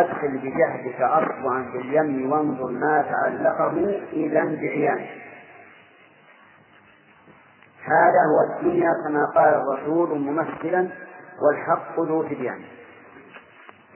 أدخل 0.00 0.38
بجهدك 0.38 1.00
أصبعا 1.00 1.70
في 1.72 1.78
اليم 1.78 2.32
وانظر 2.32 2.70
ما 2.70 3.02
تعلقه 3.02 4.02
إذا 4.12 4.44
بعيان 4.44 5.06
هذا 7.84 8.20
هو 8.30 8.56
الدنيا 8.56 8.90
كما 9.08 9.26
قال 9.34 9.54
الرسول 9.54 10.18
ممثلا 10.18 10.88
والحق 11.42 12.00
ذو 12.00 12.22
تبيان. 12.22 12.64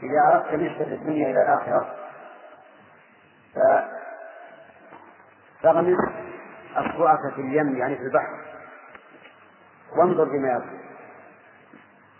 إذا 0.02 0.20
أردت 0.26 0.54
نسبة 0.54 0.94
الدنيا 0.94 1.30
إلى 1.30 1.42
الآخرة 1.42 1.94
فاغمس 5.62 5.98
أصبعك 6.76 7.34
في 7.34 7.40
اليم 7.40 7.76
يعني 7.76 7.96
في 7.96 8.02
البحر 8.02 8.38
وانظر 9.96 10.24
بما 10.24 10.48
يصير 10.48 10.80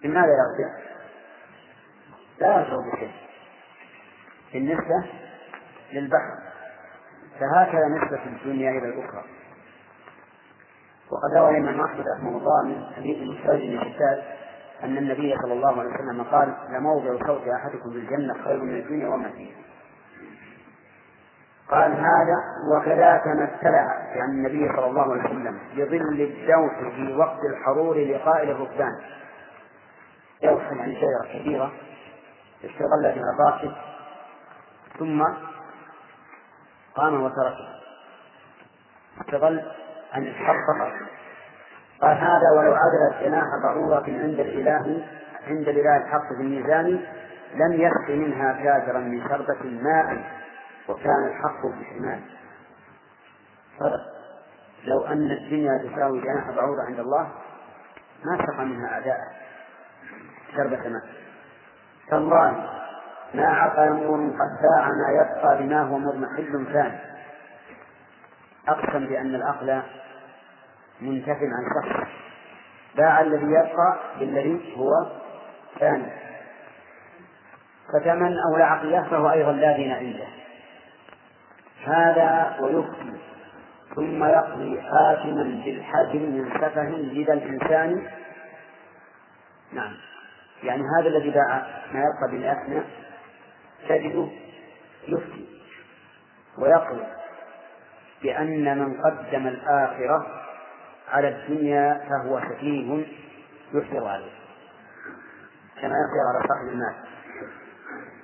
لماذا 0.05 0.33
يصير؟ 0.33 0.71
لا 2.41 2.63
يشعر 2.63 2.79
بشيء. 2.93 3.28
بالنسبة 4.53 5.05
للبحر. 5.93 6.39
فهكذا 7.41 7.89
نسبة 7.89 8.25
الدنيا 8.27 8.71
إلى 8.71 8.89
الأخرى. 8.89 9.25
وقد 11.11 11.37
روى 11.37 11.51
الإمام 11.51 11.81
أحمد 11.81 12.05
رحمه 12.17 12.37
الله 12.37 12.63
من 12.63 12.93
حديث 12.97 13.17
المستوجب 13.17 13.71
بن 13.71 13.79
أن 14.85 14.99
النبي 14.99 15.37
صلى 15.43 15.53
الله 15.53 15.81
عليه 15.81 15.91
وسلم 15.91 16.23
قال 16.23 16.55
لموضع 16.71 17.27
صوت 17.27 17.49
أحدكم 17.49 17.91
في 17.91 17.97
الجنة 17.97 18.35
خير 18.45 18.63
من 18.63 18.77
الدنيا 18.77 19.09
وما 19.09 19.29
فيها. 19.29 19.57
قال 21.71 21.93
هذا 21.93 22.37
وكذاك 22.73 23.27
ما 23.27 23.45
ابتلع 23.55 24.15
يعني 24.15 24.33
النبي 24.33 24.69
صلى 24.77 24.87
الله 24.87 25.03
عليه 25.03 25.25
وسلم 25.25 25.59
بظل 25.77 26.21
الدوس 26.21 26.93
في 26.95 27.17
وقت 27.17 27.39
الحرور 27.51 27.97
لقائل 27.99 28.51
الركبان. 28.51 28.93
دوس 30.43 30.63
يعني 30.63 30.97
شجرة 30.97 31.39
كبيرة 31.39 31.73
استظل 32.65 33.13
في 33.13 33.21
ثم 34.99 35.25
قام 36.95 37.23
وتركه. 37.23 37.69
استظل 39.21 39.63
أن 40.17 40.23
يتحقق. 40.23 40.93
قال 42.03 42.17
هذا 42.17 42.51
ولو 42.59 42.75
عدلت 42.75 43.23
جناح 43.23 43.45
بعوضة 43.65 44.05
عند 44.07 44.41
الإله 44.41 45.07
عند 45.47 45.69
الإله 45.69 45.97
الحق 45.97 46.29
في 46.37 46.43
الميزان 46.43 46.87
لم 47.55 47.73
يسق 47.73 48.11
منها 48.11 48.53
كافرا 48.53 48.99
من 48.99 49.29
شربة 49.29 49.65
ماء 49.65 50.25
وكان 50.89 51.27
الحق 51.27 51.67
بشمال 51.67 52.21
فرق 53.79 54.01
لو 54.85 55.07
أن 55.07 55.31
الدنيا 55.31 55.79
تساوي 55.79 56.21
جناح 56.21 56.51
بعوضة 56.51 56.83
عند 56.89 56.99
الله 56.99 57.29
ما 58.25 58.47
سقى 58.47 58.65
منها 58.65 58.89
أعداء 58.89 59.19
شربة 60.57 60.89
ماء. 60.89 61.03
تالله 62.11 62.78
ما 63.35 63.47
عقل 63.47 63.89
قد 64.39 64.63
باع 64.63 64.89
ما 64.89 65.11
يبقى 65.13 65.59
بما 65.59 65.83
هو 65.83 65.99
مضمحل 65.99 66.67
ثاني. 66.73 66.99
أقسم 68.69 69.07
بأن 69.07 69.35
العقل 69.35 69.83
منتف 71.01 71.37
عن 71.37 71.65
شخص. 71.75 72.09
باع 72.97 73.21
الذي 73.21 73.47
يبقى 73.47 73.99
بالذي 74.21 74.75
هو 74.77 74.91
ثاني. 75.81 76.13
فكمن 77.93 78.37
أولى 78.53 78.65
عقله 78.65 79.03
فهو 79.11 79.31
أيضا 79.31 79.53
لا 79.53 79.77
دين 79.77 79.93
عنده. 79.93 80.29
هذا 81.87 82.57
ويفتي 82.61 83.19
ثم 83.95 84.25
يقضي 84.25 84.81
حاكما 84.83 85.43
بالحجر 85.65 86.19
من 86.19 86.51
سفه 86.61 86.91
جد 86.91 87.31
الإنسان. 87.31 88.07
نعم. 89.73 89.95
يعني 90.63 90.83
هذا 90.99 91.09
الذي 91.09 91.31
باع 91.31 91.67
ما 91.93 92.01
يبقى 92.01 92.31
بالأثنى 92.31 92.83
تجده 93.89 94.29
يفتي 95.09 95.49
ويقضي 96.59 97.07
بأن 98.23 98.79
من 98.79 99.01
قدم 99.01 99.47
الآخرة 99.47 100.27
على 101.09 101.29
الدنيا 101.29 102.01
فهو 102.09 102.41
سفيه 102.41 103.07
يحفظ 103.75 104.07
عليه. 104.07 104.33
كما 105.81 105.95
يقضي 105.95 106.21
على 106.29 106.49
صاحب 106.49 106.69
المال. 106.69 106.95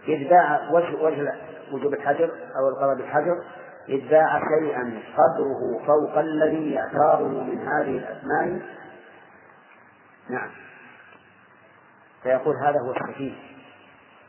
إذ 0.09 0.29
باع 0.29 0.71
وجه 0.71 1.03
وجه 1.03 1.35
وجوب 1.73 1.95
الحجر 1.95 2.31
أو 2.59 2.69
القضاء 2.69 2.95
بالحجر 2.95 3.45
إذ 3.89 4.09
باع 4.09 4.41
شيئا 4.59 5.03
قدره 5.17 5.87
فوق 5.87 6.19
الذي 6.19 6.71
يعتاضه 6.71 7.29
من 7.29 7.69
هذه 7.69 7.99
الأثمان 7.99 8.63
نعم. 10.29 10.51
فيقول 12.23 12.57
هذا 12.57 12.81
هو 12.81 12.93
السفيه 12.93 13.54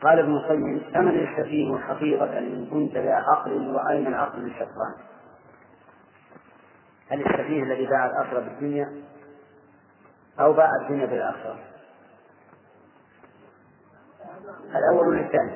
قال 0.02 0.18
ابن 0.18 0.36
القيم 0.36 0.82
ثمن 0.94 1.18
السفيه 1.18 1.78
حقيقة 1.78 2.38
إن 2.38 2.66
كنت 2.70 2.96
ذا 2.96 3.14
عقل 3.14 3.74
وأين 3.74 4.06
العقل 4.06 4.46
الشيطان 4.46 4.94
هل 7.10 7.20
السفيه 7.20 7.62
الذي 7.62 7.86
باع 7.86 8.06
الآخرة 8.06 8.40
بالدنيا 8.40 8.92
أو 10.40 10.52
باع 10.52 10.70
الدنيا 10.82 11.06
بالآخرة؟ 11.06 11.58
الأول 14.70 15.08
ولا 15.08 15.20
الثاني؟ 15.20 15.52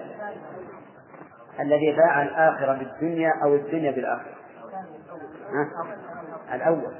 الذي 1.61 1.97
باع 1.97 2.23
الآخرة 2.23 2.73
بالدنيا 2.73 3.33
أو 3.45 3.55
الدنيا 3.55 3.91
بالآخرة. 3.91 4.35
ها؟ 5.51 5.87
الأول. 6.55 6.95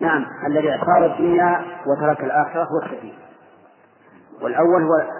نعم 0.00 0.26
الذي 0.46 0.70
اعتار 0.70 1.06
الدنيا 1.06 1.64
وترك 1.86 2.20
الآخرة 2.20 2.64
هو 2.64 2.78
السفيه 2.82 3.12
والأول 4.42 4.82
هو 4.82 5.18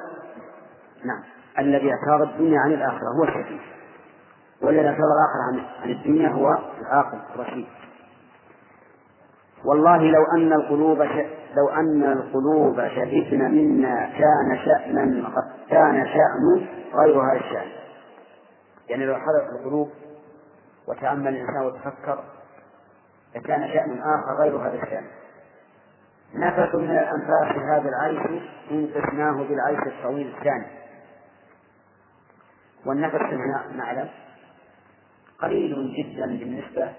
نعم. 1.05 1.22
الذي 1.59 1.92
اعتار 1.92 2.22
الدنيا 2.22 2.61
عن 2.61 2.72
الآخرة 2.72 3.09
هو 3.18 3.24
السفيه 3.24 3.61
والذي 4.62 4.88
اعتار 4.88 5.05
الآخرة 5.05 5.62
عن, 5.82 5.90
الدنيا 5.90 6.28
هو 6.28 6.59
العاقل 6.80 7.18
الرشيد. 7.34 7.66
والله 9.64 10.03
لو 10.03 10.24
أن 10.36 10.53
القلوب. 10.53 11.03
لو 11.57 11.68
أن 11.68 12.03
القلوب 12.03 12.76
شهدن 12.76 13.51
منا 13.51 14.11
كان 14.18 14.59
شأنا 14.64 15.42
كان 15.70 16.07
شأن 16.07 16.66
غير 16.94 17.20
هذا 17.20 17.40
الشأن 17.40 17.68
يعني 18.88 19.07
لو 19.07 19.14
حضرت 19.14 19.61
القلوب 19.61 19.90
وتأمل 20.88 21.28
الإنسان 21.28 21.66
وتفكر 21.66 22.24
لكان 23.36 23.68
شأن 23.68 24.01
آخر 24.01 24.42
غير 24.42 24.57
هذا 24.57 24.82
الشأن 24.82 25.05
نفس 26.34 26.74
من 26.74 26.90
الأنفاس 26.90 27.57
هذا 27.57 27.88
العيش 27.88 28.42
إن 28.70 28.86
قسناه 28.94 29.32
بالعيش 29.32 29.78
الطويل 29.86 30.34
الثاني. 30.38 30.66
والنفس 32.86 33.16
كما 33.16 33.72
نعلم 33.76 34.10
قليل 35.38 35.94
جدا 35.96 36.26
بالنسبة 36.26 36.92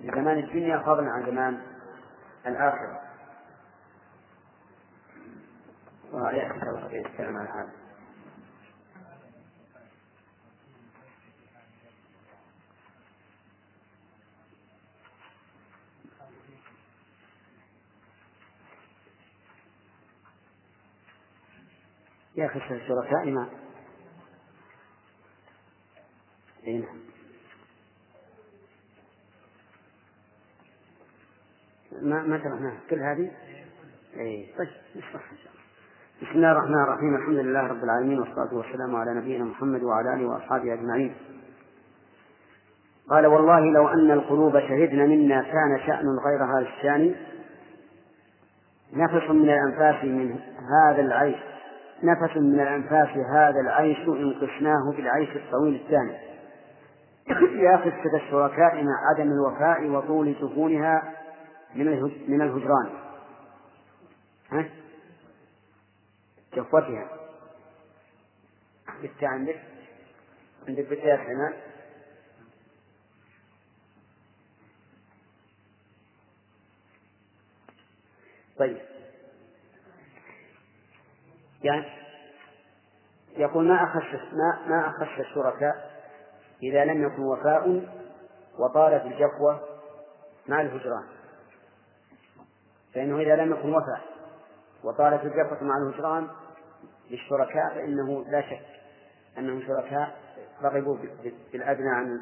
لزمان 0.00 0.38
الدنيا 0.38 0.78
فضلا 0.78 1.10
عن 1.10 1.26
زمان 1.26 1.60
الآخرة. 2.46 3.00
ويأتي 6.12 6.62
الله 6.62 6.92
يتكلم 6.92 7.36
عن 7.36 7.46
هذا 7.46 7.72
يا 22.36 22.46
أخي 22.46 22.58
الشركاء 22.58 23.48
أي 26.68 26.78
نعم 26.78 26.98
ما 32.02 32.22
ما 32.22 32.38
شرحناها 32.38 32.80
كل 32.90 32.98
هذه؟ 33.00 33.30
اي 34.16 34.46
طيب 34.58 34.68
نشرح 34.96 35.30
إن 35.32 35.36
شاء 35.36 35.52
الله. 35.52 35.62
بسم 36.22 36.36
الله 36.36 36.52
الرحمن 36.52 36.82
الرحيم 36.82 37.14
الحمد 37.14 37.36
لله 37.36 37.60
رب 37.60 37.84
العالمين 37.84 38.18
والصلاة 38.18 38.54
والسلام 38.54 38.96
على 38.96 39.14
نبينا 39.14 39.44
محمد 39.44 39.82
وعلى 39.82 40.14
آله 40.14 40.26
وأصحابه 40.28 40.74
أجمعين. 40.74 41.14
قال 43.10 43.26
والله 43.26 43.60
لو 43.60 43.88
أن 43.88 44.10
القلوب 44.10 44.52
شهدن 44.60 45.08
منا 45.08 45.42
كان 45.42 45.80
شأن 45.86 46.18
غير 46.26 46.44
هذا 46.44 46.68
الشأن 46.68 47.14
نفس 48.92 49.30
من 49.30 49.50
الأنفاس 49.50 50.04
من 50.04 50.40
هذا 50.82 51.00
العيش 51.00 51.38
نفس 52.02 52.36
من 52.36 52.60
الأنفاس 52.60 53.08
هذا 53.08 53.60
العيش 53.60 53.98
إن 53.98 54.34
قسناه 54.34 54.92
بالعيش 54.96 55.36
الطويل 55.36 55.74
الثاني 55.74 56.27
يا 57.30 57.76
خسة 57.76 58.16
الشركاء 58.16 58.84
مع 58.84 59.10
عدم 59.10 59.32
الوفاء 59.32 59.88
وطول 59.88 60.36
سكونها 60.40 61.12
من 61.74 61.86
من 62.28 62.42
الهجران. 62.42 62.90
ها؟ 64.50 64.70
جفوتها. 66.54 67.08
بالتاء 69.02 69.28
عندك؟ 69.28 69.62
عندك 70.68 70.88
بالتاء 70.88 71.16
حمام 71.16 71.52
طيب. 78.58 78.78
يعني 81.62 81.84
يقول 83.36 83.68
ما 83.68 83.84
أخش 83.84 84.14
ما 84.14 84.68
ما 84.68 84.88
أخش 84.88 85.20
الشركاء؟ 85.20 85.87
إذا 86.62 86.84
لم 86.84 87.02
يكن 87.02 87.22
وفاء 87.22 87.82
وطالت 88.58 89.04
الجفوة 89.06 89.60
مع 90.48 90.60
الهجران 90.60 91.04
فإنه 92.94 93.20
إذا 93.20 93.36
لم 93.36 93.52
يكن 93.52 93.68
وفاء 93.68 94.00
وطالت 94.84 95.24
الجفوة 95.24 95.64
مع 95.64 95.78
الهجران 95.78 96.28
للشركاء 97.10 97.74
فإنه 97.74 98.24
لا 98.24 98.40
شك 98.40 98.66
أنهم 99.38 99.62
شركاء 99.62 100.16
رغبوا 100.62 100.96
بالأدنى 101.52 101.90
عن 101.90 102.20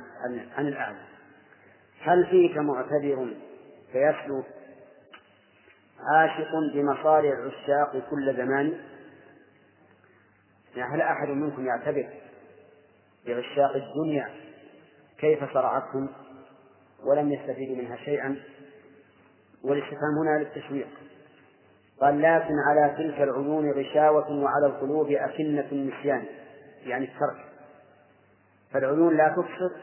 عن 0.57 0.69
الأعلى. 0.69 0.99
هل 2.01 2.27
فيك 2.27 2.57
معتذر 2.57 3.35
فيسلو 3.93 4.43
عاشق 6.01 6.51
بمصارع 6.75 7.33
العشاق 7.33 8.03
كل 8.11 8.37
زمان؟ 8.37 8.81
يعني 10.77 10.95
هل 10.95 11.01
أحد 11.01 11.29
منكم 11.29 11.67
يعتبر 11.67 12.26
بعشاق 13.27 13.77
الدنيا 13.77 14.31
كيف 15.19 15.53
صرعتهم؟ 15.55 16.09
ولم 17.05 17.33
يستفيدوا 17.33 17.77
منها 17.77 17.97
شيئا. 17.97 18.37
والاستفهام 19.65 20.19
هنا 20.19 20.39
للتشويق. 20.39 20.89
قال 22.01 22.23
لكن 22.23 22.55
على 22.69 22.95
تلك 22.99 23.21
العيون 23.21 23.71
غشاوة 23.71 24.31
وعلى 24.31 24.67
القلوب 24.67 25.11
أكنة 25.11 25.67
النسيان. 25.73 26.25
يعني 26.83 27.05
الترك. 27.05 27.45
فالعيون 28.73 29.17
لا 29.17 29.29
تبصر 29.29 29.77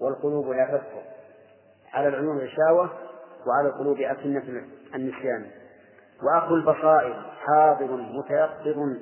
والقلوب 0.00 0.50
لا 0.50 0.64
تذكر 0.64 1.02
على 1.92 2.08
العيون 2.08 2.38
غشاوة 2.38 2.90
وعلى 3.46 3.68
القلوب 3.68 4.00
أكنة 4.00 4.64
النسيان. 4.94 5.50
وأخو 6.22 6.54
البصائر 6.54 7.22
حاضر 7.46 7.96
متيقظ. 7.96 8.96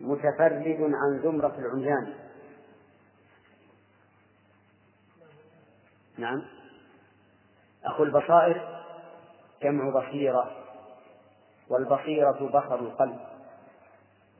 متفرد 0.00 0.76
عن 0.80 1.20
زمرة 1.22 1.54
العميان. 1.58 2.14
نعم. 6.18 6.42
أخو 7.84 8.02
البصائر 8.02 8.82
جمع 9.62 10.00
بصيرة؟ 10.00 10.50
والبصيرة 11.68 12.48
بصر 12.48 12.74
القلب 12.74 13.20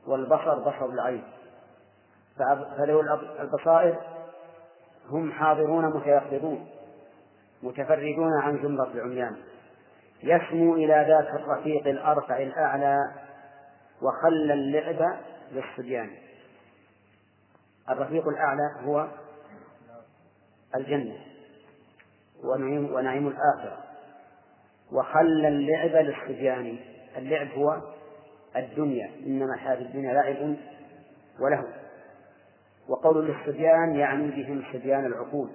والبصر 0.07 0.59
بصر 0.59 0.85
العين. 0.85 1.23
فلو 2.77 3.01
البصائر 3.39 3.99
هم 5.09 5.31
حاضرون 5.31 5.85
متيقظون 5.85 6.67
متفردون 7.63 8.41
عن 8.41 8.63
زمرة 8.63 8.91
العميان. 8.93 9.37
يسمو 10.23 10.75
إلى 10.75 11.05
ذات 11.07 11.41
الرفيق 11.41 11.87
الأرفع 11.87 12.37
الأعلى 12.37 12.97
وخلى 14.01 14.53
اللعب 14.53 15.19
للصبيان. 15.51 16.09
الرفيق 17.89 18.27
الأعلى 18.27 18.75
هو 18.83 19.07
الجنة 20.75 21.17
ونعيم, 22.43 22.93
ونعيم 22.93 23.27
الآخرة. 23.27 23.83
وخلى 24.91 25.47
اللعب 25.47 26.05
للصبيان. 26.05 26.79
اللعب 27.17 27.47
هو 27.47 27.81
الدنيا. 28.55 29.11
إنما 29.25 29.57
حياة 29.57 29.81
الدنيا 29.81 30.13
لعب 30.13 30.55
وله. 31.39 31.73
وقول 32.87 33.27
للصبيان 33.27 33.95
يعني 33.95 34.27
بهم 34.27 34.63
صبيان 34.73 35.05
العقول 35.05 35.49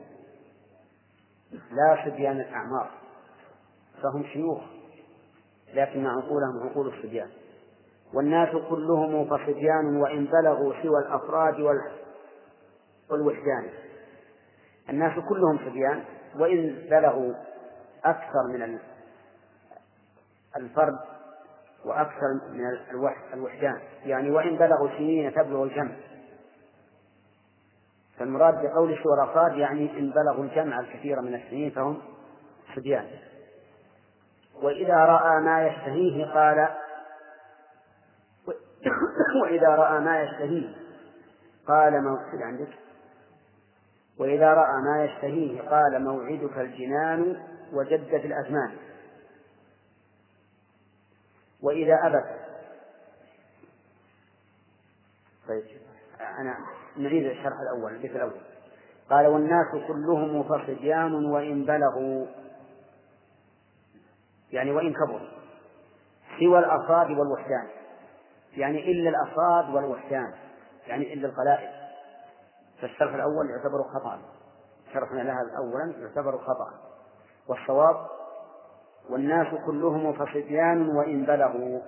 لا 1.52 2.04
صبيان 2.04 2.40
الأعمار. 2.40 2.90
فهم 4.02 4.24
شيوخ 4.32 4.62
لكن 5.74 6.06
عقولهم 6.06 6.68
عقول 6.70 6.94
الصبيان. 6.94 7.30
والناس 8.14 8.48
كلهم 8.70 9.24
فصبيان 9.24 9.96
وإن 9.96 10.24
بلغوا 10.24 10.72
سوى 10.82 10.98
الأفراد 10.98 11.60
والوحدان. 13.10 13.70
الناس 14.90 15.12
كلهم 15.28 15.58
صبيان 15.58 16.04
وإن 16.38 16.86
بلغوا 16.90 17.34
أكثر 18.04 18.46
من 18.52 18.78
الفرد 20.56 20.98
وأكثر 21.84 22.26
من 22.52 22.64
الوحدان. 23.34 23.80
يعني 24.04 24.30
وإن 24.30 24.56
بلغوا 24.56 24.88
سنين 24.88 25.34
تبلغ 25.34 25.62
الجمع. 25.62 25.96
فالمراد 28.18 28.54
بقول 28.54 28.98
سوى 29.02 29.14
الأفراد 29.14 29.56
يعني 29.56 29.98
إن 29.98 30.10
بلغوا 30.10 30.44
الجمع 30.44 30.80
الكثير 30.80 31.20
من 31.20 31.34
السنين 31.34 31.70
فهم 31.70 32.02
صبيان. 32.76 33.06
وإذا 34.62 34.94
رأى 34.94 35.40
ما 35.40 35.66
يشتهيه 35.66 36.24
قال 36.34 36.68
وإذا 39.42 39.68
رأى 39.68 40.00
ما 40.00 40.22
يشتهيه. 40.22 40.74
قال 41.68 42.02
موعد 42.04 42.42
عندك. 42.42 42.68
وإذا 44.18 44.54
رأى 44.54 44.82
ما 44.82 45.04
يشتهيه 45.04 45.60
قال 45.60 46.04
موعدك 46.04 46.58
الجنان 46.58 47.42
وجدت 47.72 48.24
الأزمان. 48.24 48.76
وإذا 51.62 51.98
أبت. 52.04 52.46
طيب 55.48 55.64
أنا 56.20 56.56
نعيد 56.96 57.26
الشرح 57.26 57.56
الأول 57.60 57.92
البيت 57.92 58.16
الأول. 58.16 58.40
قال 59.10 59.26
والناس 59.26 59.86
كلهم 59.88 60.42
فصبيان 60.42 61.24
وإن 61.24 61.64
بلغوا. 61.64 62.26
يعني 64.52 64.70
وإن 64.70 64.92
كبروا. 64.92 65.28
سوى 66.40 66.58
الأفراد 66.58 67.10
والوحدان. 67.10 67.68
يعني 68.56 68.92
إلا 68.92 69.10
الأفراد 69.10 69.74
والوحدان 69.74 70.34
يعني 70.86 71.14
إلا 71.14 71.28
القلائل. 71.28 71.70
فالشرح 72.80 73.14
الأول 73.14 73.50
يعتبر 73.50 73.82
خطأ. 73.82 74.18
شرحنا 74.92 75.20
لها 75.20 75.40
أولا 75.58 75.94
يعتبر 75.98 76.38
خطأ. 76.38 76.70
والصواب 77.48 77.96
والناس 79.10 79.46
كلهم 79.66 80.12
فصبيان 80.12 80.88
وإن 80.88 81.24
بلغوا 81.24 81.80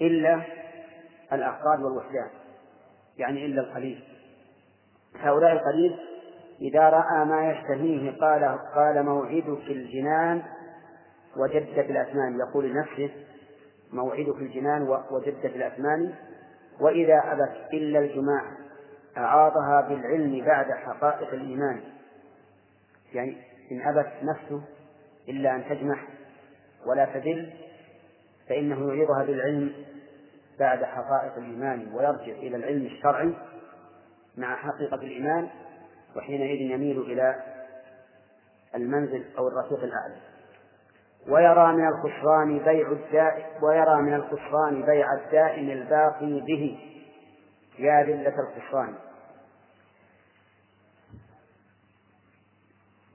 إلا 0.00 0.42
الأفراد 1.32 1.82
والوحدان 1.82 2.30
يعني 3.18 3.46
إلا 3.46 3.60
القليل. 3.60 4.04
هؤلاء 5.20 5.52
القليل 5.52 5.98
إذا 6.60 6.80
رأى 6.80 7.24
ما 7.24 7.50
يشتهيه 7.50 8.20
قال 8.20 8.58
قال 8.74 9.02
موعدك 9.02 9.70
الجنان 9.70 10.42
وجدت 11.36 11.78
الأثمان 11.78 12.38
يقول 12.38 12.64
لنفسه 12.64 13.10
موعدك 13.92 14.36
الجنان 14.36 14.82
وجدت 15.10 15.44
الأثمان. 15.44 16.14
وإذا 16.80 17.22
أبت 17.24 17.72
إلا 17.72 17.98
الجماع 17.98 18.42
أعاضها 19.16 19.80
بالعلم 19.88 20.44
بعد 20.44 20.66
حقائق 20.70 21.32
الإيمان. 21.32 21.80
يعني 23.14 23.36
إن 23.72 23.80
أبت 23.82 24.12
نفسه 24.22 24.62
إلا 25.28 25.56
أن 25.56 25.64
تجمح 25.64 26.06
ولا 26.86 27.04
تدل 27.14 27.52
فإنه 28.48 28.88
يعيضها 28.88 29.24
بالعلم 29.24 29.72
بعد 30.58 30.84
حقائق 30.84 31.36
الإيمان 31.36 31.94
ويرجع 31.94 32.32
إلى 32.32 32.56
العلم 32.56 32.86
الشرعي 32.86 33.34
مع 34.36 34.56
حقيقة 34.56 34.94
الإيمان 34.94 35.48
وحينئذ 36.16 36.60
يميل 36.60 37.00
إلى 37.00 37.42
المنزل 38.74 39.24
أو 39.38 39.48
الرفيق 39.48 39.82
الأعلى. 39.84 40.16
ويرى 41.28 41.72
من 41.72 41.88
الخسران 41.88 42.58
بيع 42.58 42.90
الدائم 42.90 43.64
ويرى 43.64 44.02
من 44.02 44.14
الخسران 44.14 44.82
بيع 44.82 45.06
الدائم 45.12 45.70
الباقي 45.70 46.40
به. 46.40 46.78
يا 47.78 48.02
ذلة 48.02 48.34
الخسران. 48.40 48.94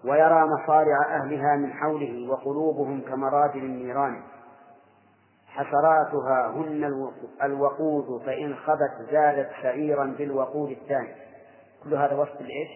ويرى 0.03 0.45
مصارع 0.45 1.15
أهلها 1.15 1.55
من 1.55 1.73
حوله 1.73 2.29
وقلوبهم 2.29 3.01
كمراجل 3.01 3.59
النيران. 3.59 4.23
حسراتها 5.47 6.47
هن 6.47 7.11
الوقود 7.43 8.21
فإن 8.25 8.55
خبت 8.55 9.11
زادت 9.11 9.49
سعيرا 9.61 10.05
بالوقود 10.17 10.71
الثاني. 10.71 11.15
كل 11.83 11.93
هذا 11.93 12.15
وصف 12.15 12.41
لإيش؟ 12.41 12.69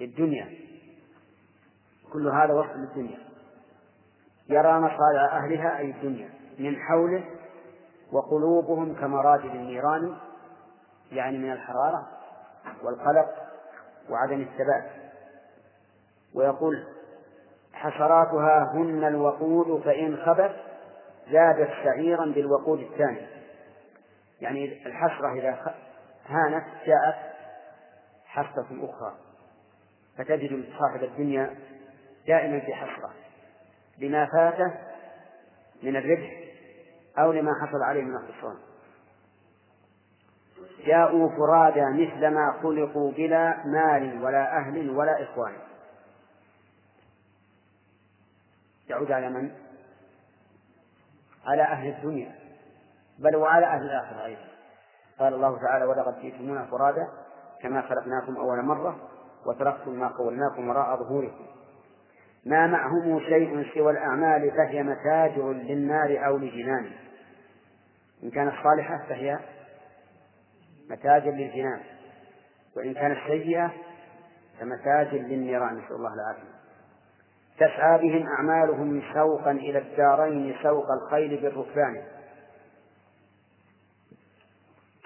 للدنيا. 0.00 0.48
كل 2.12 2.28
هذا 2.28 2.54
وصف 2.54 2.76
للدنيا. 2.76 3.31
يرى 4.48 4.80
مصارع 4.80 5.24
أهلها 5.32 5.78
أي 5.78 5.90
الدنيا 5.90 6.28
من 6.58 6.76
حوله 6.76 7.24
وقلوبهم 8.12 8.94
كمراجل 8.94 9.50
النيران 9.50 10.16
يعني 11.12 11.38
من 11.38 11.52
الحرارة 11.52 12.08
والقلق 12.82 13.28
وعدم 14.10 14.40
الثبات. 14.40 14.90
ويقول 16.34 16.86
حشراتها 17.72 18.72
هن 18.74 19.04
الوقود 19.04 19.82
فإن 19.82 20.16
خبت 20.16 20.56
زادت 21.30 21.70
شعيرا 21.84 22.26
بالوقود 22.26 22.80
الثاني. 22.80 23.26
يعني 24.40 24.86
الحسرة 24.86 25.32
إذا 25.32 25.74
هانت 26.26 26.64
جاءت 26.86 27.32
حسرة 28.26 28.66
أخرى 28.70 29.12
فتجد 30.18 30.64
صاحب 30.78 31.04
الدنيا 31.04 31.54
دائما 32.26 32.60
في 32.60 32.74
حسرة 32.74 33.10
لما 33.98 34.26
فاته 34.26 34.74
من 35.82 35.96
الربح 35.96 36.42
أو 37.18 37.32
لما 37.32 37.50
حصل 37.62 37.82
عليه 37.82 38.02
من 38.02 38.16
الخسران 38.16 38.56
جاءوا 40.86 41.28
فرادى 41.28 41.84
مثلما 41.84 42.58
خلقوا 42.62 43.12
بلا 43.12 43.66
مال 43.66 44.24
ولا 44.24 44.56
أهل 44.56 44.90
ولا 44.90 45.22
إخوان. 45.22 45.52
يعود 48.88 49.12
على 49.12 49.28
من؟ 49.28 49.52
على 51.46 51.62
أهل 51.62 51.88
الدنيا. 51.88 52.34
بل 53.18 53.36
وعلى 53.36 53.66
أهل 53.66 53.82
الآخرة 53.82 54.24
أيضا. 54.24 54.48
قال 55.18 55.34
الله 55.34 55.58
تعالى 55.60 55.84
ولقد 55.84 56.20
جئتمونا 56.20 56.66
فرادا 56.66 57.08
كما 57.62 57.82
خلقناكم 57.82 58.36
أول 58.36 58.64
مرة 58.64 58.96
وتركتم 59.46 59.90
ما 59.90 60.08
قولناكم 60.08 60.68
وراء 60.68 60.96
ظهوركم. 60.96 61.46
ما 62.46 62.66
معهم 62.66 63.20
شيء 63.20 63.74
سوى 63.74 63.92
الأعمال 63.92 64.50
فهي 64.50 64.82
متاجر 64.82 65.52
للنار 65.52 66.26
أو 66.26 66.36
لجنان. 66.36 66.90
إن 68.22 68.30
كانت 68.30 68.54
صالحة 68.64 69.04
فهي 69.08 69.38
متاجا 70.90 71.30
للجنان. 71.30 71.80
وإن 72.76 72.94
كانت 72.94 73.18
سيئة 73.26 73.72
فمتاج 74.60 75.14
للنيران 75.14 75.74
نسأل 75.74 75.96
الله 75.96 76.14
العافية. 76.14 76.52
تسعى 77.56 77.98
بهم 77.98 78.26
أعمالهم 78.28 79.02
شوقا 79.14 79.50
إلى 79.50 79.78
الدارين 79.78 80.56
سوق 80.62 80.86
الخيل 80.90 81.40
بالركبان. 81.40 82.02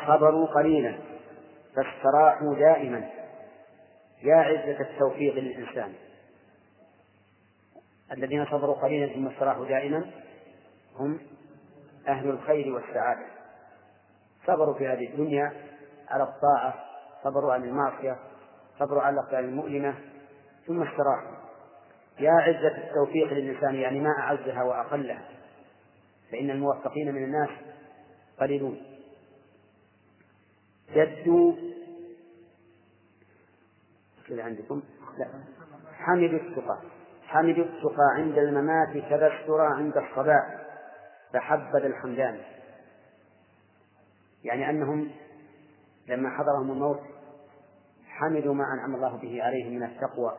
صبروا 0.06 0.46
قليلا 0.46 0.98
فاستراحوا 1.76 2.54
دائما. 2.54 3.10
يا 4.22 4.36
عزة 4.36 4.80
التوفيق 4.80 5.34
للإنسان. 5.34 5.92
الذين 8.12 8.46
صبروا 8.46 8.74
قليلا 8.74 9.14
ثم 9.14 9.26
استراحوا 9.26 9.66
دائما 9.66 10.10
هم 10.96 11.20
أهل 12.08 12.30
الخير 12.30 12.74
والسعادة. 12.74 13.26
صبروا 14.46 14.74
في 14.74 14.86
هذه 14.88 15.08
الدنيا 15.12 15.52
على 16.08 16.22
الطاعة 16.22 16.74
صبروا 17.24 17.52
عن 17.52 17.64
المعصية 17.64 18.18
صبروا 18.78 19.02
على 19.02 19.14
الأقدار 19.14 19.40
المؤلمة 19.40 19.94
ثم 20.66 20.82
استراحوا. 20.82 21.36
يا 22.20 22.30
عزة 22.30 22.76
التوفيق 22.76 23.32
للإنسان 23.32 23.74
يعني 23.74 24.00
ما 24.00 24.10
أعزها 24.18 24.62
وأقلها. 24.62 25.28
فإن 26.32 26.50
الموفقين 26.50 27.14
من 27.14 27.24
الناس 27.24 27.50
قليلون. 28.40 28.82
جدوا 30.94 31.52
كذا 34.28 34.42
عندكم؟ 34.42 34.82
لا. 35.18 35.28
حمدوا 35.92 36.38
التقى 36.38 36.80
حمدوا 37.36 37.64
التقى 37.64 38.14
عند 38.14 38.38
الممات 38.38 38.92
كذا 39.10 39.26
السرى 39.26 39.66
عند 39.66 39.96
الصباح. 39.96 40.66
فحبذ 41.32 41.84
الحمدان. 41.84 42.40
يعني 44.44 44.70
أنهم 44.70 45.10
لما 46.08 46.30
حضرهم 46.30 46.70
الموت 46.70 47.00
حمدوا 48.06 48.54
ما 48.54 48.64
أنعم 48.74 48.94
الله 48.94 49.16
به 49.16 49.42
عليهم 49.42 49.72
من 49.72 49.82
التقوى 49.82 50.38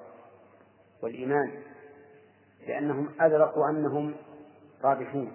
والإيمان 1.04 1.52
لأنهم 2.68 3.10
أدركوا 3.20 3.70
أنهم 3.70 4.16
رابحون. 4.84 5.32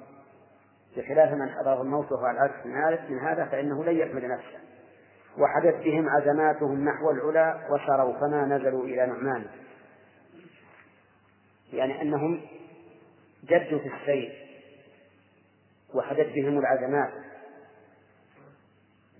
بخلاف 0.96 1.32
من 1.32 1.48
حضره 1.48 1.82
الموت 1.82 2.12
وهو 2.12 2.26
العكس 2.26 2.66
من 3.10 3.18
هذا 3.18 3.44
فإنه 3.44 3.84
لن 3.84 3.96
يحمد 3.96 4.24
نفسه. 4.24 4.58
وحدث 5.38 5.74
بهم 5.84 6.08
عزماتهم 6.08 6.84
نحو 6.84 7.10
العلا 7.10 7.68
وسروا 7.70 8.12
فما 8.20 8.44
نزلوا 8.44 8.84
إلى 8.84 9.06
نعمان. 9.06 9.46
يعني 11.72 12.02
أنهم 12.02 12.40
جدوا 13.44 13.78
في 13.78 13.90
السير 14.00 14.42
وحدث 15.94 16.26
بهم 16.26 16.58
العزمات 16.58 17.12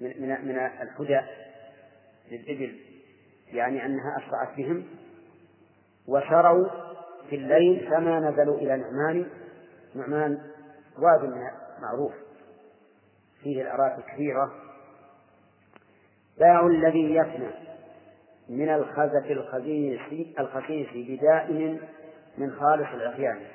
من 0.01 0.23
من 0.23 0.29
من 0.29 0.59
الهدى 0.59 1.21
للإبل 2.31 2.77
يعني 3.53 3.87
أنها 3.87 4.17
أسرعت 4.19 4.57
بهم 4.57 4.85
وسروا 6.07 6.69
في 7.31 7.37
الليل 7.37 7.91
فما 7.91 8.21
نزلوا 8.21 8.59
إلى 8.59 8.77
نعمان 8.77 9.27
نعمان 9.95 10.39
واد 10.99 11.35
معروف 11.83 12.13
فيه 13.43 13.63
الأراك 13.63 14.05
كثيرة 14.07 14.53
باع 16.39 16.67
الذي 16.67 17.15
يفنى 17.15 17.51
من 18.49 18.69
الخزف 18.69 19.31
الخبيث 19.31 20.01
الخسيس 20.39 20.89
بدائم 20.95 21.81
من 22.39 22.53
خالص 22.53 22.89
العصيان 22.89 23.47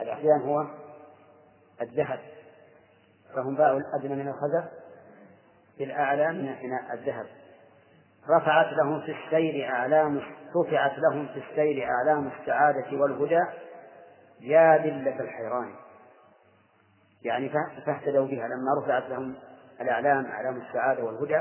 العصيان 0.00 0.40
هو 0.40 0.66
الذهب. 1.80 2.20
فهم 3.34 3.56
باعوا 3.56 3.80
الأدنى 3.80 4.14
من 4.14 4.28
الخزف 4.28 4.64
بالأعلى 5.78 6.32
من 6.32 6.48
الذهب. 6.92 7.26
رفعت 8.28 8.72
لهم 8.72 9.00
في 9.00 9.12
السير 9.12 9.68
أعلام 9.68 10.22
رفعت 10.56 10.98
لهم 10.98 11.26
في 11.26 11.42
السير 11.50 11.84
أعلام 11.84 12.28
السعادة 12.28 12.96
والهدى. 12.96 13.44
يا 14.40 14.76
ذلة 14.76 15.20
الحيران. 15.20 15.74
يعني 17.22 17.50
فاهتدوا 17.86 18.26
بها. 18.26 18.48
لما 18.48 18.82
رفعت 18.82 19.10
لهم 19.10 19.34
الأعلام 19.80 20.26
أعلام 20.26 20.56
السعادة 20.56 21.04
والهدى 21.04 21.40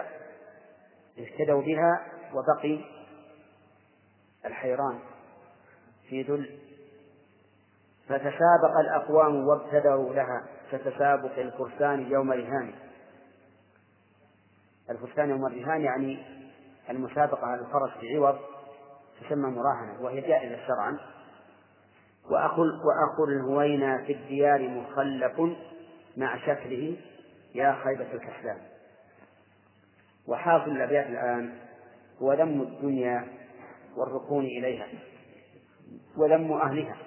اهتدوا 1.19 1.61
بها 1.61 2.05
وبقي 2.33 2.85
الحيران. 4.45 4.99
في 6.09 6.21
ذل 6.21 6.49
فتسابق 8.07 8.79
الأقوام 8.79 9.47
وابتدروا 9.47 10.13
لها 10.13 10.45
كتسابق 10.71 11.39
الفرسان 11.39 12.11
يوم 12.11 12.31
رهان 12.31 12.73
الفرسان 14.89 15.29
يوم 15.29 15.45
الرهان 15.45 15.81
يعني 15.81 16.25
المسابقة 16.89 17.47
على 17.47 17.61
الفرس 17.61 17.91
بعوض 18.01 18.39
تسمى 19.21 19.49
مراهنة 19.49 20.01
وهي 20.01 20.21
جائزة 20.21 20.67
شرعا. 20.67 20.97
وأخو 22.31 22.61
وأخو 22.61 23.23
الهوينا 23.29 24.03
في 24.03 24.13
الديار 24.13 24.69
مخلف 24.69 25.41
مع 26.17 26.37
شكله 26.37 26.97
يا 27.55 27.77
خيبة 27.83 28.13
الكسلان 28.13 28.57
وحاصل 30.27 30.71
الأبيات 30.71 31.05
الآن 31.05 31.57
هو 32.21 32.33
ذم 32.33 32.61
الدنيا 32.61 33.27
والركون 33.97 34.45
إليها. 34.45 34.87
وذم 36.17 36.53
أهلها 36.53 36.97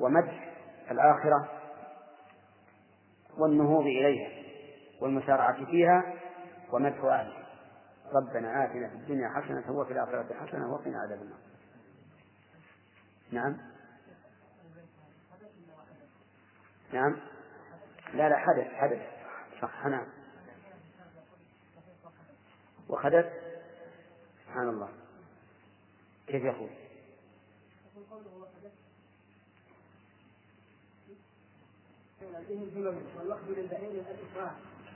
ومدح 0.00 0.54
الآخرة 0.90 1.48
والنهوض 3.38 3.84
إليها 3.86 4.30
والمسارعة 5.00 5.64
فيها 5.64 6.14
ومدح 6.72 7.04
أهلها. 7.04 7.48
ربنا 8.12 8.64
آتنا 8.64 8.88
في 8.88 8.94
الدنيا 8.94 9.28
حسنة 9.28 9.72
وفي 9.72 9.92
الآخرة 9.92 10.34
حسنة 10.34 10.72
وقنا 10.72 10.98
عذاب 11.00 11.22
النار. 11.22 11.38
نعم. 13.32 13.56
نعم. 16.92 17.16
لا 18.14 18.28
لا 18.28 18.36
حدث 18.36 18.66
حدث. 18.72 19.02
صح 19.62 19.86
نعم. 19.86 20.06
وخدت؟ 22.88 23.32
سبحان 24.46 24.68
الله. 24.68 24.88
كيف 26.26 26.42
يقول؟ 28.10 28.22
والوقت 33.18 33.40
للبعير 33.48 33.90
الإسراع 33.90 34.52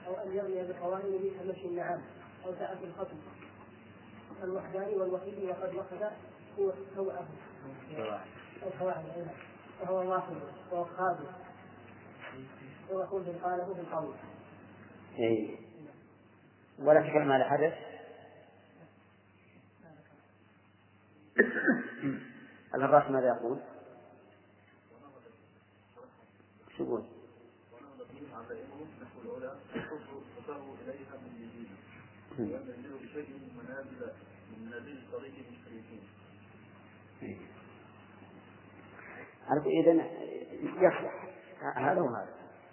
أو 0.07 0.15
أن 0.15 0.37
يرمي 0.37 0.73
بقوائمه 0.73 1.31
كمشي 1.39 1.67
النعام 1.67 2.03
أو 2.47 2.55
سعة 2.55 2.79
الخطب. 2.83 3.17
الوحداني 4.43 4.95
والوحيد 4.97 5.45
وقد 5.45 5.75
وقد 5.75 6.11
هو 6.59 6.73
سوءه. 6.97 7.29
القواعد 8.63 9.05
الواحد 9.83 10.37
وهو 10.73 10.83
الخادم 10.83 11.27
ويقول 12.91 13.23
بالقاله 13.23 13.75
بالقول 13.75 14.15
إيه. 15.19 15.57
ولا 16.79 17.01
تكلم 17.01 17.33
على 17.33 17.45
حدث؟ 17.45 17.92
الراس 22.75 23.11
ماذا 23.11 23.27
يقول؟ 23.27 23.59
شو 26.77 26.85
يقول؟ 26.85 27.03
عرفت 39.49 39.67
إذا 39.67 39.93
يصلح 40.63 41.25
هذا 41.77 42.01
وهذا 42.01 42.29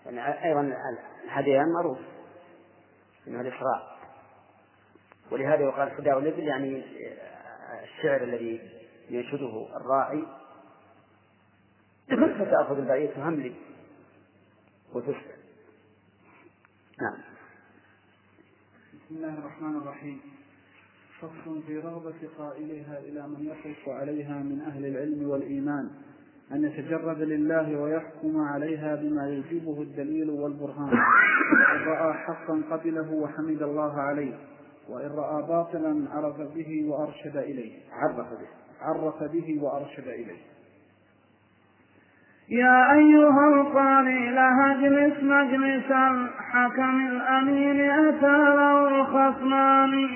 يعني 0.06 0.46
أيضا 0.46 0.74
الهديان 1.26 1.74
معروف 1.74 1.98
أنه 3.28 3.42
الإسراء 3.42 4.00
ولهذا 5.32 5.62
يقال 5.62 5.92
حداء 5.92 6.20
الإبل 6.20 6.44
يعني 6.44 6.84
الشعر 7.84 8.24
الذي 8.24 8.79
ينشده 9.10 9.68
الراعي. 9.76 10.24
فتأخذ 12.10 12.78
البعير 12.78 13.12
تهملي 13.16 13.54
وتسأل 14.94 15.40
نعم. 17.02 17.18
بسم 18.94 19.16
الله 19.16 19.34
الرحمن 19.34 19.78
الرحيم. 19.78 20.22
فصل 21.22 21.62
في 21.68 21.80
رغبة 21.80 22.30
قائلها 22.38 23.00
إلى 23.00 23.28
من 23.28 23.46
يقف 23.46 23.90
عليها 23.90 24.34
من 24.34 24.62
أهل 24.62 24.86
العلم 24.86 25.30
والإيمان 25.30 25.90
أن 26.52 26.66
يتجرد 26.66 27.22
لله 27.22 27.80
ويحكم 27.80 28.42
عليها 28.42 28.96
بما 28.96 29.30
يوجبه 29.30 29.82
الدليل 29.82 30.30
والبرهان. 30.30 30.94
إن 31.76 31.82
رأى 31.88 32.14
حقا 32.14 32.62
قبله 32.72 33.12
وحمد 33.12 33.62
الله 33.62 34.02
عليه 34.02 34.40
وإن 34.90 35.12
رأى 35.12 35.48
باطلا 35.48 36.10
عرف 36.10 36.42
به 36.42 36.86
وأرشد 36.88 37.38
إليه. 37.38 37.80
عرف 37.92 38.16
به. 38.18 38.69
عرف 38.82 39.24
به 39.32 39.60
وأرشد 39.62 40.08
إليه. 40.08 40.50
يا 42.50 42.94
أيها 42.94 43.48
القاري 43.48 44.30
لا 44.30 44.72
اجلس 44.72 45.24
مجلس 45.24 45.92
الحكم 45.92 47.08
الأمين 47.08 47.92
أتى 47.92 48.56
له 48.56 48.88
الخصمان. 48.88 50.10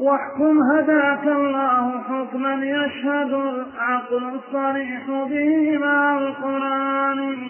واحكم 0.00 0.58
هداك 0.72 1.26
الله 1.26 2.02
حكما 2.02 2.54
يشهد 2.54 3.32
العقل 3.32 4.34
الصريح 4.34 5.06
به 5.06 5.78
مع 5.78 6.18
القرآن. 6.18 7.48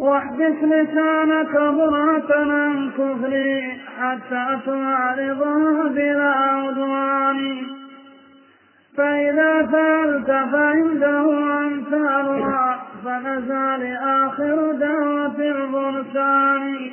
واحبس 0.00 0.58
لسانك 0.62 1.52
برهة 1.52 2.52
عن 2.52 2.90
كفري 2.90 3.80
حتى 3.98 4.58
تعرضها 4.66 5.88
بلا 5.88 6.30
عدوان. 6.30 7.81
فإذا 8.96 9.66
فعلت 9.66 10.26
فعنده 10.26 11.24
أمثالها 11.58 12.82
فنزال 13.04 13.96
آخر 13.96 14.72
دعوة 14.72 15.38
البرسان. 15.38 16.90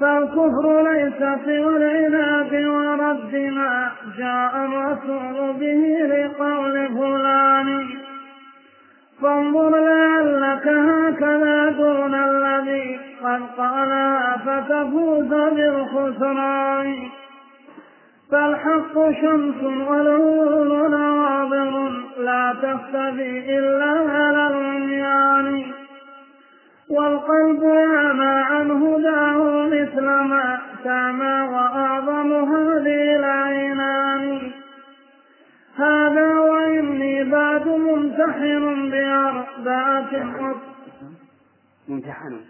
فالكفر 0.00 0.92
ليس 0.92 1.18
سوى 1.18 1.76
العناد 1.76 2.54
ورد 2.54 3.34
ما 3.34 3.90
جاء 4.18 4.52
الرسول 4.56 5.52
به 5.60 5.82
لقول 6.06 6.88
فلان. 6.88 7.88
فانظر 9.22 9.70
لعلك 9.70 10.68
هكذا 10.68 11.70
دون 11.70 12.14
الذي 12.14 12.98
قد 13.24 13.42
قالها 13.58 14.36
فتفوز 14.36 15.28
بالخسران. 15.28 17.17
فالحق 18.30 19.10
شمس 19.10 19.62
والعيون 19.88 20.90
نواظر 20.90 21.90
لا 22.18 22.56
تختفي 22.62 23.58
إلا 23.58 23.90
على 24.10 24.46
العميان 24.46 25.64
والقلب 26.90 27.62
يعمى 27.62 28.24
عن 28.24 28.70
هداه 28.70 29.66
مثل 29.66 30.04
ما 30.04 30.58
تعمى 30.84 31.48
وأعظم 31.52 32.32
هذه 32.32 33.16
العينان. 33.16 34.52
هذا 35.76 36.38
وإني 36.38 37.24
بعد 37.24 37.68
ممتحن 37.68 38.90
بأربعة 38.90 40.10
ممتحن 41.88 42.40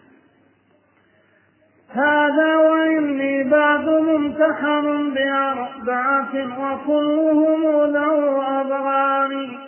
هذا 1.93 2.57
وإني 2.57 3.45
بعد 3.45 3.89
ممتحن 3.89 5.15
بأربعة 5.15 6.35
وكلهم 6.35 7.63
ذو 7.97 8.43
أبغان 8.43 9.59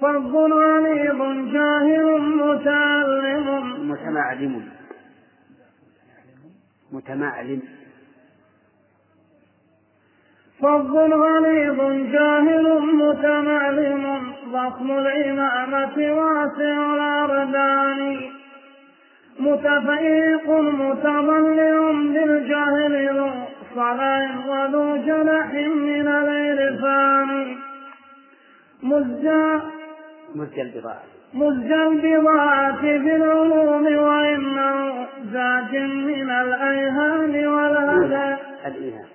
فظ 0.00 0.36
غليظ 0.36 1.52
جاهل 1.52 2.20
متعلم. 2.20 3.90
متمعلم. 3.90 4.68
متمعلم. 6.92 7.62
فظ 10.62 10.96
غليظ 10.96 11.80
جاهل 12.12 12.80
متمعلم. 12.94 14.32
ضخم 14.52 14.90
الإمامة 14.90 16.12
واسع 16.12 16.94
الأردان. 16.94 18.39
متفيق 19.40 20.50
متضلع 20.50 21.90
بالجهل 22.14 23.08
ذو 23.16 23.30
صلاة 23.74 24.50
وذو 24.50 24.96
جنح 24.96 25.52
من 25.88 26.08
الإرفان 26.08 27.56
مزجى 28.82 29.60
مزج 30.34 30.58
البضاعة. 30.58 31.02
مزج 31.34 31.72
البضاعة 31.72 32.80
في 32.80 33.16
العلوم 33.16 33.86
وإنه 33.86 35.06
زاج 35.32 35.76
من 35.76 36.30
الأيهام 36.30 37.52
والهدى 37.52 38.36
الإيهام. 38.66 39.08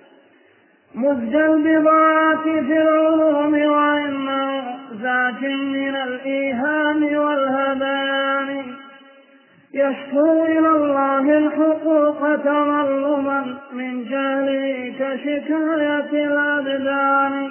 مزج 0.94 1.34
البضاعة 1.34 2.42
في 2.42 2.82
العلوم 2.82 3.52
وإنه 3.52 4.62
زاج 5.02 5.44
من 5.44 5.96
الإيهام 5.96 7.02
والهذيان 7.16 8.75
يشكو 9.76 10.44
إلى 10.44 10.68
الله 10.68 11.38
الحقوق 11.38 12.36
تظلما 12.36 13.44
من 13.72 14.04
جهله 14.04 14.94
كشكاية 14.98 16.26
الأبدان. 16.26 17.50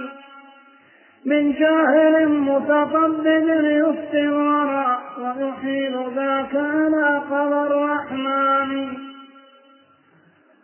من 1.25 1.51
جاهل 1.51 2.29
متطبب 2.29 3.25
يفتي 3.65 4.21
الورى 4.21 4.97
ويحيل 5.21 5.93
ذاك 6.15 6.55
على 6.55 7.21
قضى 7.31 7.67
الرحمن. 7.67 8.87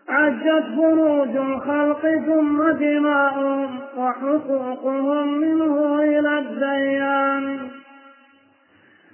عجت 0.10 0.66
فروج 0.76 1.36
الخلق 1.38 2.02
ثم 2.26 2.72
دماؤهم 2.72 3.80
وحقوقهم 3.98 5.28
منه 5.38 6.00
إلى 6.00 6.40
الديان. 6.40 7.81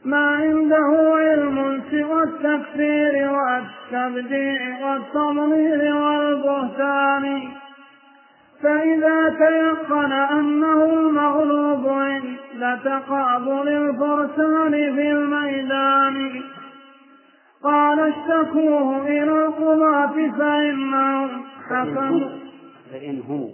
ما 0.08 0.26
عنده 0.28 0.90
علم 1.18 1.82
سوى 1.92 2.24
التكفير 2.24 3.14
والتبديع 3.32 4.62
والتضليل 4.86 5.94
والبهتان. 5.94 7.26
فإذا 8.62 9.30
تيقن 9.30 10.12
أنه 10.12 10.84
المغلوب 10.84 11.88
عند 11.88 12.80
تقابل 12.84 13.68
الفرسان 13.70 14.72
في 14.72 15.12
الميدان. 15.12 16.42
قال 17.64 18.00
اشتكوه 18.00 19.08
إلى 19.08 19.24
القضاة 19.46 20.16
فإنهم 20.38 21.44
حكموا 21.70 22.30
فإن 22.92 23.20
هم 23.28 23.52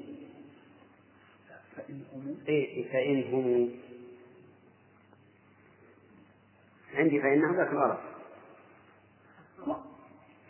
إيه 2.47 2.91
فإن 2.91 3.23
هم 3.33 3.69
عندي 6.95 7.21
فإنهم 7.21 7.55
ذاك 7.55 7.67
الغلط. 7.71 7.99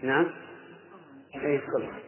نعم؟ 0.02 0.32
إيه 1.36 1.60
خلص 1.60 2.04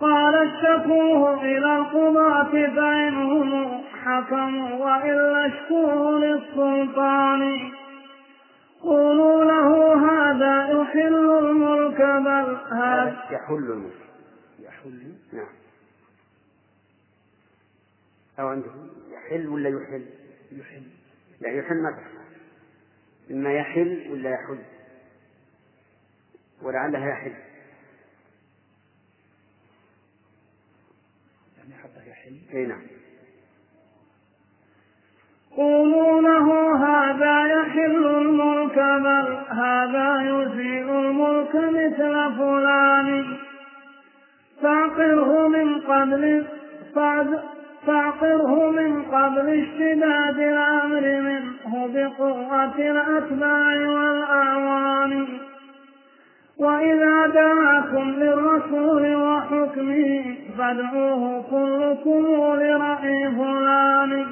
قال 0.00 0.34
اشتكوه 0.34 1.42
إلى 1.42 1.76
القضاة 1.76 2.50
فإنهم 2.50 3.84
حكموا 4.04 4.70
وإلا 4.84 5.46
اشكوه 5.46 6.18
للسلطان. 6.18 7.72
قولوا 8.82 9.44
له 9.44 9.94
هذا 9.94 10.80
يحل 10.80 11.14
الملك 11.38 12.00
بل 12.00 12.58
هذا 12.72 13.28
يحل 13.30 13.54
الملك. 13.54 14.04
يحل؟ 14.60 15.14
نعم. 15.32 15.46
أو 18.40 18.48
عندهم 18.48 18.88
يحل 19.10 19.48
ولا 19.48 19.68
يحل؟ 19.68 20.23
يحل. 20.58 20.82
لا 21.40 21.50
يحل 21.50 21.82
ما 21.82 21.98
إما 23.30 23.52
يحل 23.52 24.10
ولا 24.10 24.30
يحل. 24.30 24.58
ولعلها 26.62 27.08
يحل. 27.08 27.34
يعني 31.58 31.74
حتى 31.82 32.10
يحل. 32.10 32.38
إي 32.52 32.66
نعم. 32.66 32.82
قولوا 35.56 36.20
له 36.20 36.76
هذا 36.76 37.46
يحل 37.46 38.06
الملك 38.06 38.74
بل 38.78 39.44
هذا 39.50 40.22
يزيل 40.22 40.90
الملك 40.90 41.54
مثل 41.54 42.36
فلان. 42.38 43.38
فاعقره 44.62 45.48
من 45.48 45.80
قبل 45.80 46.46
فاعقره 47.86 48.70
من 48.70 49.02
قبل 49.02 49.62
اشتداد 49.62 50.38
الأمر 50.38 51.20
منه 51.20 51.86
بقوة 51.86 52.78
الأتباع 52.78 53.88
والأعوان. 53.88 55.26
وإذا 56.58 57.26
دعاكم 57.26 58.10
للرسول 58.10 59.14
وحكمه 59.16 60.36
فادعوه 60.58 61.42
كلكم 61.50 62.26
لرأي 62.60 63.30
فلان. 63.30 64.26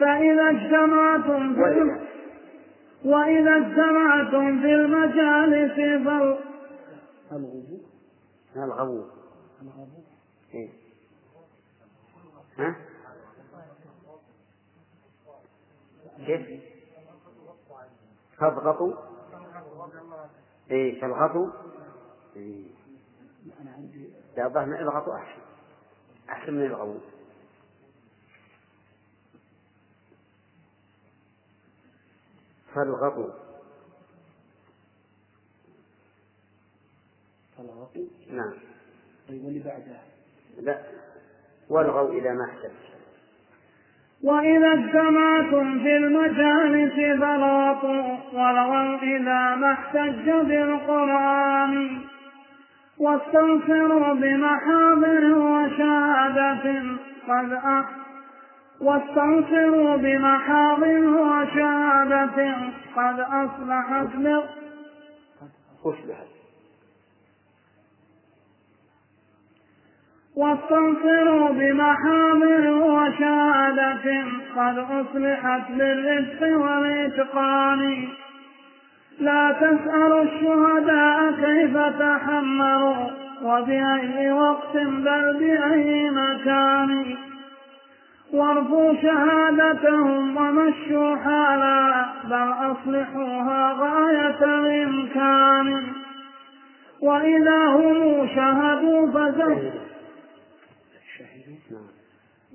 فإذا 0.00 0.50
اجتمعتم 0.50 1.54
في 1.54 2.06
وإذا 3.04 3.56
اجتمعتم 3.56 4.60
في 4.60 4.74
المجالس 4.74 6.04
فال 6.04 6.36
الغبو 8.56 9.02
الغبو؟ 9.62 9.95
ها؟ 12.58 12.76
كيف؟ 16.26 16.62
فاضغطوا 18.38 18.94
اي 20.70 21.00
فاضغطوا 21.00 21.50
اي 22.36 22.64
لا 24.36 24.48
ظهرنا 24.48 24.82
اضغطوا 24.82 25.16
أحسن. 25.16 25.40
أحسن 26.30 26.54
من 26.54 26.66
الغوم 26.66 27.00
فالغطوا 32.74 33.30
فالغطوا 37.56 38.06
نعم. 38.26 38.54
طيب 39.28 39.44
واللي 39.44 39.60
بعدها 39.60 40.02
لا. 40.58 41.05
والغوا 41.70 42.12
إلى 42.12 42.34
ما 42.34 42.44
احتج. 42.44 42.76
وإذا 44.24 44.72
اجتمعتم 44.72 45.78
في 45.78 45.96
المجالس 45.96 47.20
فلاطوا 47.20 48.16
والغوا 48.32 48.98
إذا 49.02 49.54
ما 49.54 49.72
احتج 49.72 50.30
بالقرآن. 50.30 52.00
واستنصروا 52.98 54.14
بمحاضر 54.14 55.34
وشهادة 55.34 56.82
قد 57.28 57.52
أح 57.52 57.84
واستنصروا 58.80 59.96
بمحاضر 59.96 61.06
وشهادة 61.08 62.56
قد 62.96 63.20
أصلحت 63.20 64.08
أصلحت 65.84 66.35
واستنصروا 70.36 71.48
بمحاضر 71.48 72.70
وشهادة 72.70 74.24
قد 74.56 74.78
أصلحت 74.78 75.70
بالرفق 75.70 76.58
والإتقان. 76.58 78.08
لا 79.20 79.52
تسألوا 79.52 80.22
الشهداء 80.22 81.32
كيف 81.32 81.76
تحملوا 81.76 82.96
وبأي 83.42 84.32
وقت 84.32 84.76
بل 84.76 85.36
بأي 85.38 86.10
مكان. 86.10 87.16
وارفوا 88.32 88.94
شهادتهم 89.02 90.36
ومشوا 90.36 91.16
حالا 91.16 92.06
بل 92.24 92.72
أصلحوها 92.72 93.72
غاية 93.72 94.44
الإمكان. 94.44 95.82
وإذا 97.02 97.66
هم 97.66 98.28
شهدوا 98.36 99.06
فزكوا 99.06 99.85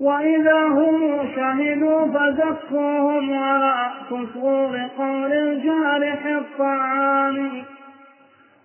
وإذا 0.02 0.62
هم 0.62 1.28
شهدوا 1.36 2.06
فزكوهم 2.06 3.30
ولا 3.30 3.90
تصغوا 4.10 4.76
لقول 4.76 5.32
الجارح 5.32 6.26
الطعام 6.26 7.62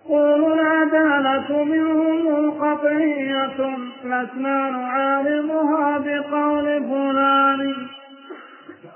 قولوا 0.08 0.54
العدالة 0.54 1.64
منهم 1.64 2.50
قطعية 2.50 3.76
لسنا 4.04 4.70
نعارضها 4.70 5.98
بقول 5.98 6.64
فلان. 6.64 7.74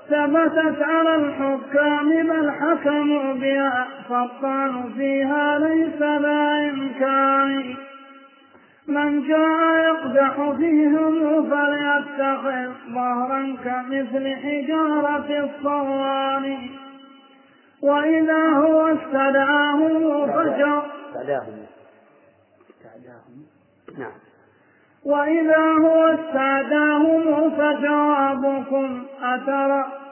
ثبتت 0.09 0.81
على 0.81 1.15
الحكام 1.15 2.09
بل 2.09 2.51
حكموا 2.51 3.33
بها 3.33 3.87
فالطعن 4.09 4.89
فيها 4.97 5.59
ليس 5.59 5.99
ذا 6.01 6.69
إمكان. 6.73 7.75
من 8.87 9.27
جاء 9.27 9.77
يقدح 9.77 10.51
فيهم 10.57 11.49
فليتخذ 11.49 12.71
ظهرا 12.93 13.57
كمثل 13.63 14.35
حجارة 14.35 15.43
الصوان. 15.43 16.69
وإذا 17.83 18.49
هو 18.49 18.87
استدعاهم 18.87 20.27
فجر 20.27 20.83
استعداهم 21.09 21.65
استعداهم 22.69 23.45
نعم. 23.97 24.11
وإذا 25.05 25.63
هو 25.87 26.07
استعداهم 26.07 27.49
فجوابكم 27.49 29.05
أترى 29.21 30.02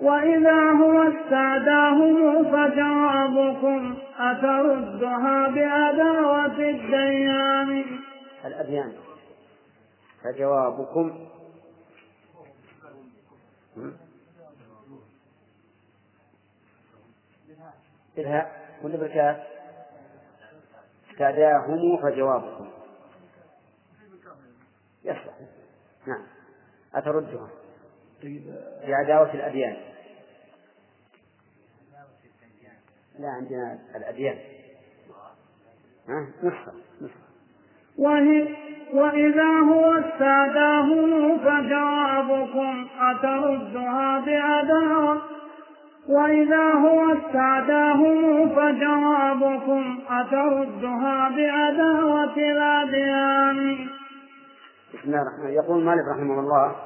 وإذا 0.00 0.70
هو 0.70 1.02
استعداهم 1.02 2.44
فجوابكم 2.44 3.98
أتردها 4.18 5.48
بعداوة 5.48 6.46
الديان؟ 6.46 7.84
الأديان. 8.44 8.92
فجوابكم؟ 10.22 11.26
بالهاء. 18.16 18.60
ولا 18.82 18.96
بالكاف؟ 18.96 19.36
استعداهم 21.10 21.96
فجوابكم. 22.02 22.68
يصلح. 25.04 25.34
نعم. 26.06 26.22
أتردها. 26.94 27.59
بعداوة 28.86 29.34
الأديان. 29.34 29.76
لا 33.18 33.28
عندنا 33.28 33.78
الأديان. 33.96 34.38
نسخة 36.42 36.72
وهي 37.98 38.48
وإذا 38.92 39.48
هو 39.72 39.94
استعداهم 39.98 41.38
فجوابكم 41.38 42.88
أتردها 43.00 44.20
بعداوة. 44.26 45.22
وإذا 46.08 46.72
هو 46.72 47.12
استعداهم 47.12 48.48
فجوابكم 48.48 50.00
أتردها 50.08 51.28
بعداوة 51.28 52.36
الأديان 52.36 53.88
بسم 54.94 55.08
الله 55.08 55.22
الرحمن 55.22 55.40
الرحيم. 55.40 55.54
يقول 55.54 55.84
مالك 55.84 56.04
رحمه 56.16 56.40
الله 56.40 56.76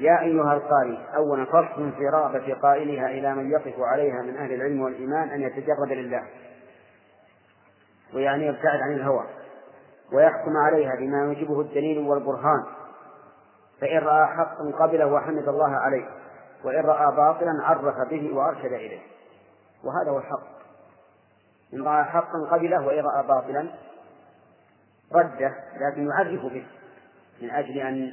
يا 0.00 0.20
أيها 0.20 0.54
القارئ 0.54 1.16
أولا 1.16 1.44
فصل 1.44 1.92
في 1.92 2.08
رغبة 2.08 2.54
قائلها 2.54 3.06
إلى 3.06 3.34
من 3.34 3.50
يقف 3.50 3.80
عليها 3.80 4.22
من 4.22 4.36
أهل 4.36 4.52
العلم 4.52 4.80
والإيمان 4.82 5.28
أن 5.28 5.40
يتجرد 5.40 5.92
لله. 5.92 6.26
ويعني 8.14 8.46
يبتعد 8.46 8.80
عن 8.80 8.92
الهوى. 8.92 9.26
ويحكم 10.12 10.56
عليها 10.56 10.94
بما 10.96 11.24
يوجبه 11.24 11.60
الدليل 11.60 11.98
والبرهان. 11.98 12.64
فإن 13.80 13.98
رأى 13.98 14.26
حقا 14.26 14.72
قبله 14.78 15.06
وحمد 15.06 15.48
الله 15.48 15.76
عليه 15.76 16.08
وإن 16.64 16.84
رأى 16.84 17.16
باطلا 17.16 17.52
عرف 17.62 18.08
به 18.10 18.34
وأرشد 18.34 18.72
إليه. 18.72 19.00
وهذا 19.84 20.10
هو 20.10 20.18
الحق. 20.18 20.60
إن 21.74 21.82
رأى 21.82 22.04
حقا 22.04 22.48
قبله 22.50 22.86
وإن 22.86 23.04
رأى 23.04 23.26
باطلا 23.26 23.66
رده 25.12 25.54
لكن 25.80 26.08
يعرف 26.08 26.40
به 26.40 26.66
من 27.42 27.50
أجل 27.50 27.78
أن 27.78 28.12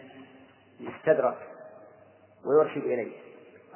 يستدرك. 0.80 1.57
ويرشد 2.48 2.84
إليه. 2.84 3.11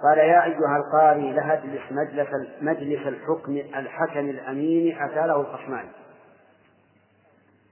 قال 0.03 0.17
يا 0.17 0.43
أيها 0.43 0.77
القاري 0.77 1.31
لا 1.31 1.61
مجلس 1.91 2.27
مجلس 2.61 3.07
الحكم 3.07 3.57
الحكم 3.57 4.29
الأمين 4.29 5.01
أتى 5.01 5.27
له 5.27 5.41
الخصمان 5.41 5.85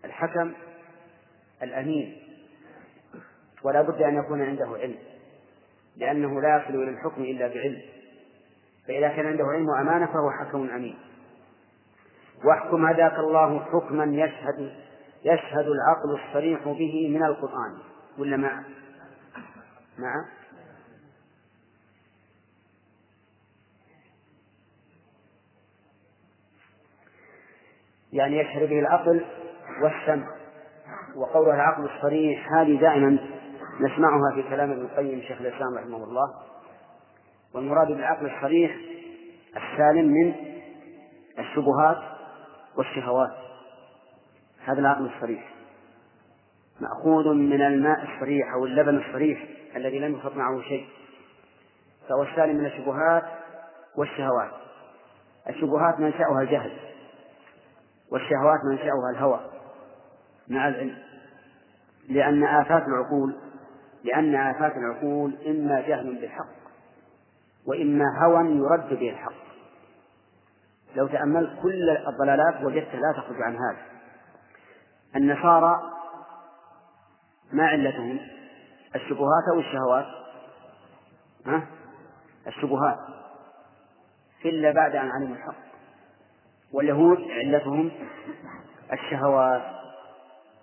الحكم 0.05 0.53
الأمين. 1.63 2.17
ولا 3.63 3.81
بد 3.81 4.01
أن 4.01 4.15
يكون 4.15 4.41
عنده 4.41 4.65
علم 4.65 4.97
لأنه 5.97 6.41
لا 6.41 6.57
يصل 6.57 6.83
إلى 6.83 6.89
الحكم 6.89 7.21
إلا 7.21 7.47
بعلم. 7.47 7.81
فإذا 8.87 9.07
كان 9.07 9.25
عنده 9.25 9.43
علم 9.43 9.69
وأمانة 9.69 10.05
فهو 10.05 10.31
حكم 10.31 10.69
أمين. 10.69 10.97
واحكم 12.45 12.85
هداك 12.85 13.19
الله 13.19 13.59
حكما 13.59 14.03
يشهد 14.03 14.71
يشهد 15.23 15.65
العقل 15.67 16.19
الصريح 16.23 16.63
به 16.63 17.09
من 17.09 17.23
القرآن. 17.23 17.77
ولا 18.17 18.37
مع 18.37 18.63
مع 19.97 20.25
يعني 28.13 28.39
يشهد 28.39 28.69
به 28.69 28.79
العقل 28.79 29.25
والسمع. 29.81 30.27
وقولها 31.15 31.55
العقل 31.55 31.89
الصريح 31.95 32.53
هذه 32.53 32.79
دائما 32.79 33.17
نسمعها 33.79 34.35
في 34.35 34.43
كلام 34.49 34.71
ابن 34.71 34.81
القيم 34.81 35.21
شيخ 35.21 35.41
الإسلام 35.41 35.77
رحمه 35.77 36.03
الله. 36.03 36.33
والمراد 37.55 37.87
بالعقل 37.87 38.25
الصريح 38.25 38.75
السالم 39.57 40.05
من 40.05 40.33
الشبهات 41.39 41.97
والشهوات. 42.77 43.31
هذا 44.65 44.79
العقل 44.79 45.05
الصريح. 45.15 45.49
مأخوذ 46.81 47.33
من 47.33 47.61
الماء 47.61 48.03
الصريح 48.03 48.53
أو 48.53 48.65
اللبن 48.65 48.97
الصريح 48.97 49.43
الذي 49.75 49.99
لم 49.99 50.15
يخط 50.15 50.35
معه 50.35 50.61
شيء. 50.61 50.87
فهو 52.09 52.23
السالم 52.23 52.55
من 52.55 52.65
الشبهات 52.65 53.23
والشهوات. 53.97 54.51
الشبهات 55.49 55.99
منشأها 55.99 56.41
الجهل. 56.41 56.88
والشهوات 58.11 58.59
منشأها 58.71 59.11
الهوى. 59.13 59.39
مع 60.47 60.67
العلم. 60.67 60.97
لأن 62.09 62.43
آفات 62.43 62.83
العقول 62.87 63.35
لأن 64.03 64.35
آفات 64.35 64.73
العقول 64.77 65.37
إما 65.47 65.81
جهل 65.81 66.21
بالحق 66.21 66.59
وإما 67.67 68.05
هوى 68.23 68.49
يرد 68.57 68.89
به 68.89 69.09
الحق. 69.09 69.49
لو 70.95 71.07
تأملت 71.07 71.61
كل 71.61 71.89
الضلالات 71.89 72.63
وجدت 72.63 72.95
لا 72.95 73.13
تخرج 73.17 73.41
عن 73.41 73.55
هذا. 73.55 73.77
النصارى 75.15 75.81
ما 77.53 77.67
علتهم؟ 77.67 78.19
الشبهات 78.95 79.43
أو 79.53 79.59
الشهوات؟ 79.59 80.05
ها؟ 81.45 81.67
الشبهات. 82.47 82.99
إلا 84.45 84.71
بعد 84.71 84.95
أن 84.95 85.09
علموا 85.09 85.35
الحق. 85.35 85.68
واليهود 86.73 87.17
علتهم 87.21 87.91
الشهوات 88.93 89.79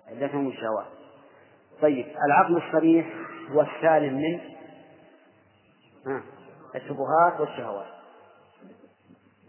علتهم 0.07 0.47
الشهوات. 0.47 0.87
طيب 1.81 2.05
العقل 2.25 2.57
الصريح 2.57 3.07
هو 3.51 3.61
السالم 3.61 4.13
من 4.15 4.39
الشبهات 6.75 7.39
والشهوات. 7.39 7.87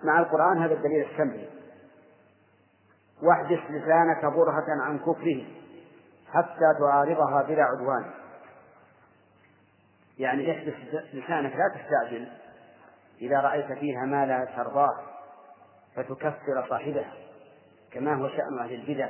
مع 0.05 0.19
القرآن 0.19 0.63
هذا 0.63 0.75
الدليل 0.75 1.07
السمعي. 1.11 1.49
واحدث 3.23 3.59
لسانك 3.71 4.25
برهة 4.25 4.83
عن 4.83 4.99
كفره 4.99 5.45
حتى 6.33 6.75
تعارضها 6.81 7.43
بلا 7.43 7.63
عدوان. 7.63 8.11
يعني 10.19 10.53
احدث 10.53 10.75
لسانك 11.15 11.53
لا 11.57 11.75
تستعجل 11.75 12.29
إذا 13.21 13.41
رأيت 13.41 13.73
فيها 13.73 14.05
ما 14.07 14.27
لا 14.27 14.45
ترضاه. 14.57 15.18
فتكفر 15.99 16.67
صاحبها 16.69 17.13
كما 17.93 18.15
هو 18.15 18.29
شأن 18.29 18.59
أهل 18.59 18.75
البدع 18.75 19.09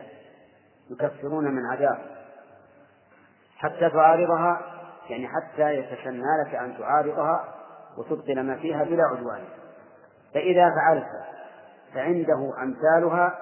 يكفرون 0.91 1.45
من 1.45 1.67
عذاب. 1.73 1.99
حتى 3.57 3.91
تعارضها 3.91 4.61
يعني 5.11 5.29
حتى 5.29 5.75
يتسنى 5.75 6.23
لك 6.47 6.55
أن 6.55 6.79
تعارضها 6.79 7.55
وتبطل 7.99 8.41
ما 8.41 8.57
فيها 8.57 8.85
بلا 8.85 9.03
عدوان. 9.03 9.45
فإذا 10.35 10.71
فعلت 10.71 11.07
فعنده 11.95 12.53
أمثالها 12.63 13.39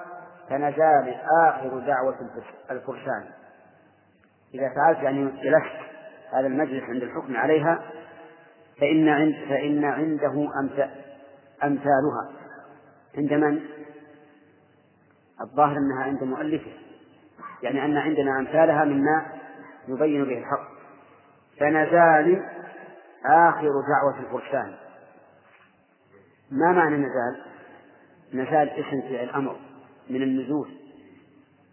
فنزال 0.49 1.21
آخر 1.43 1.79
دعوة 1.79 2.17
الفرسان. 2.71 3.25
إذا 4.55 4.75
فعلت 4.75 4.99
يعني 4.99 5.25
جلست 5.25 5.87
هذا 6.33 6.47
المجلس 6.47 6.85
عند 6.85 7.03
الحكم 7.03 7.37
عليها 7.37 7.83
فإن 8.81 9.09
عند 9.09 9.35
فإن 9.49 9.85
عنده 9.85 10.49
أمثالها. 11.65 12.46
عند 13.17 13.33
من؟ 13.33 13.61
الظاهر 15.41 15.77
أنها 15.77 16.03
عند 16.03 16.23
مؤلفه 16.23 16.73
يعني 17.63 17.85
أن 17.85 17.97
عندنا 17.97 18.39
أمثالها 18.39 18.85
مما 18.85 19.27
يبين 19.89 20.25
به 20.25 20.39
الحق 20.39 20.69
فنزال 21.59 22.45
آخر 23.27 23.71
دعوة 23.89 24.19
الفرسان 24.21 24.75
ما 26.51 26.73
معنى 26.73 26.97
نزال؟ 26.97 27.43
نزال 28.35 28.71
اسم 28.71 29.01
فعل 29.01 29.31
أمر 29.31 29.57
من 30.11 30.23
النزول 30.23 30.71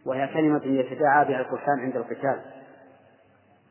وهي 0.05 0.27
كلمة 0.27 0.61
يتداعى 0.65 1.25
بها 1.25 1.39
الفرسان 1.39 1.79
عند 1.79 1.95
القتال 1.95 2.41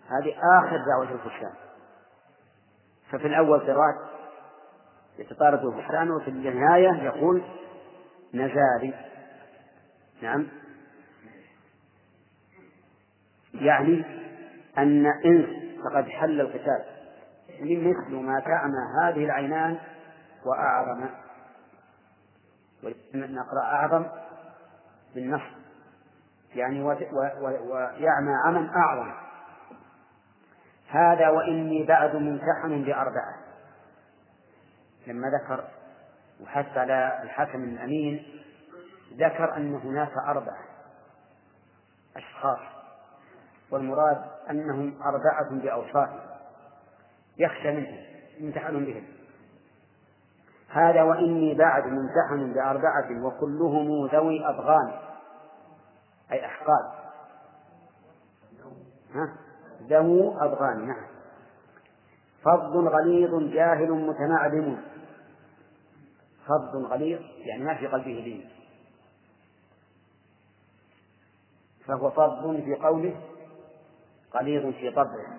هذه 0.09 0.35
آخر 0.61 0.77
دعوة 0.77 1.13
الفرسان 1.13 1.53
ففي 3.11 3.27
الأول 3.27 3.61
قراءة 3.61 4.11
يتطارد 5.19 5.65
الفرسان 5.65 6.11
وفي 6.11 6.29
النهاية 6.29 7.03
يقول 7.03 7.43
نزالي 8.35 8.95
نعم. 10.23 10.49
يعني 13.55 14.05
أن 14.79 15.07
إنس 15.07 15.49
فقد 15.85 16.09
حل 16.09 16.41
القتال. 16.41 16.85
مثل 17.61 18.15
ما 18.15 18.41
تعمى 18.41 18.79
هذه 19.03 19.25
العينان 19.25 19.79
وأعظم. 20.47 21.09
نقرأ 23.15 23.63
أعظم 23.63 24.07
بالنص 25.15 25.43
يعني 26.55 26.83
ويعمى 26.83 28.35
عمى 28.45 28.71
أعظم. 28.77 29.13
هذا 30.89 31.29
وإني 31.29 31.87
بعد 31.87 32.17
ممتحن 32.17 32.85
بأربعة. 32.85 33.42
لما 35.07 35.29
ذكر 35.29 35.65
وحث 36.41 36.79
على 36.79 37.23
الحكم 37.23 37.65
الأمين 37.65 38.43
ذكر 39.13 39.57
أن 39.57 39.75
هناك 39.75 40.13
أربعة 40.29 40.65
أشخاص 42.17 42.59
والمراد 43.71 44.25
أنهم 44.51 45.03
أربعة 45.03 45.51
بأوصاف 45.51 46.11
يخشى 47.39 47.71
منهم 47.71 47.99
يمتحن 48.39 48.85
بهم. 48.85 49.05
هذا 50.69 51.03
وإني 51.03 51.55
بعد 51.55 51.87
ممتحن 51.87 52.53
بأربعة 52.53 53.25
وكلهم 53.25 54.07
ذوي 54.07 54.47
أضغان 54.47 54.93
أي 56.33 56.47
أحقاد. 56.47 57.03
ها؟ 59.15 59.37
ذو 59.83 60.39
أضغان 60.41 60.87
نعم. 60.87 61.07
فض 62.45 62.77
غليظ 62.77 63.53
جاهل 63.53 63.91
متنعدم 63.91 64.77
فض 66.47 66.77
غليظ 66.77 67.21
يعني 67.39 67.65
ما 67.65 67.75
في 67.75 67.87
قلبه 67.87 68.21
دين. 68.25 68.49
فهو 71.87 72.11
فض 72.11 72.61
في 72.65 72.75
قوله 72.75 73.21
غليظ 74.35 74.75
في 74.75 74.91
طبعه. 74.91 75.39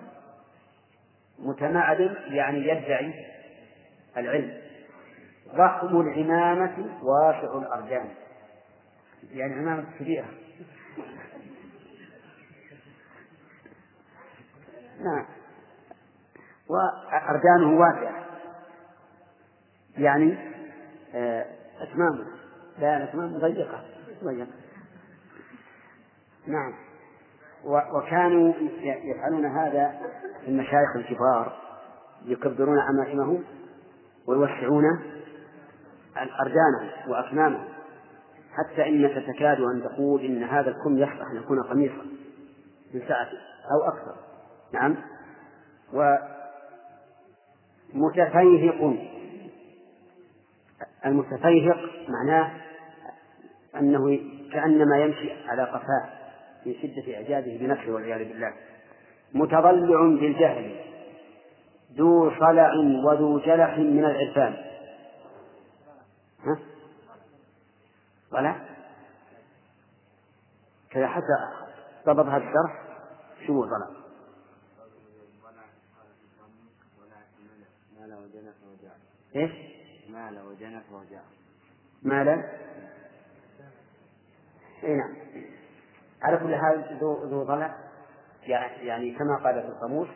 متنعدم 1.38 2.14
يعني 2.26 2.58
يدعي 2.58 3.24
العلم. 4.16 4.60
ضخم 5.48 6.00
العمامة 6.00 6.98
واسع 7.02 7.58
الأرجان. 7.58 8.14
يعني 9.32 9.54
عمامة 9.54 9.86
كبيرة. 9.98 10.28
نعم. 15.00 15.26
وأرجانه 16.68 17.80
واسعة. 17.80 18.24
يعني 19.98 20.53
آه، 21.14 21.46
أكمامه 21.80 22.24
لا 22.78 23.04
أكمام 23.04 23.38
ضيقة. 23.38 23.84
ضيقة. 24.24 24.46
نعم. 26.46 26.74
وكانوا 27.64 28.52
يفعلون 28.82 29.46
هذا 29.46 30.00
المشايخ 30.48 30.96
الكبار 30.96 31.56
يكبرون 32.24 32.78
أماكنهم 32.78 33.44
ويوسعون 34.26 34.84
أرجانهم 36.16 37.10
وأكمامهم 37.10 37.64
حتى 38.52 38.88
إنك 38.88 39.26
تكاد 39.26 39.60
أن 39.60 39.82
تقول 39.82 40.24
إن 40.24 40.42
هذا 40.42 40.70
الكم 40.70 40.98
يصلح 40.98 41.30
أن 41.30 41.36
يكون 41.36 41.62
قميصا 41.62 42.06
من 42.94 43.00
ساعة 43.08 43.28
أو 43.72 43.88
أكثر. 43.88 44.14
نعم. 44.72 44.96
ومتفيهق 47.94 49.13
المتفيهق 51.06 52.08
معناه 52.08 52.52
أنه 53.76 54.20
كأنما 54.52 54.98
يمشي 54.98 55.48
على 55.48 55.62
قفاه 55.62 56.08
من 56.66 56.74
شدة 56.82 57.14
إعجابه 57.16 57.58
بنفسه 57.60 57.92
والعياذ 57.92 58.28
بالله 58.28 58.52
متضلع 59.34 60.00
بالجهل 60.00 60.76
ذو 61.92 62.30
صلع 62.30 62.72
وذو 63.04 63.38
جلح 63.38 63.78
من 63.78 64.04
العرفان 64.04 64.56
ها؟ 66.44 66.58
ولا 68.32 68.54
كذا 70.90 71.06
حتى 71.06 71.48
ضبط 72.06 72.26
هذا 72.26 72.44
الشرح 72.44 72.82
شو 73.46 73.66
صلع 73.66 74.04
إيش؟ 79.36 79.73
مال 80.14 80.38
وجنف 80.46 80.82
وجاع 80.92 81.22
مال 82.02 82.28
إي 84.84 84.94
نعم. 84.94 85.14
على 86.22 86.36
كل 86.36 86.56
حال 86.56 86.98
ذو 87.00 87.24
ذو 87.24 87.42
ضلع 87.42 87.74
يعني 88.82 89.14
كما 89.14 89.36
قال 89.36 89.62
في 89.62 89.68
القاموس 89.68 90.08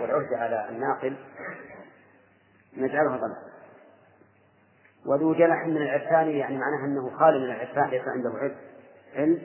والعرف 0.00 0.32
على 0.32 0.68
الناقل 0.68 1.16
نجعلها 2.76 3.16
ضلع 3.16 3.36
وذو 5.06 5.34
جنح 5.34 5.66
من 5.66 5.76
العرفان 5.76 6.28
يعني 6.28 6.58
معناه 6.58 6.84
أنه 6.84 7.18
خالي 7.18 7.38
من 7.38 7.44
العرفان 7.44 7.90
ليس 7.90 8.02
عنده 8.08 8.30
علم. 8.30 8.56
علم. 9.14 9.42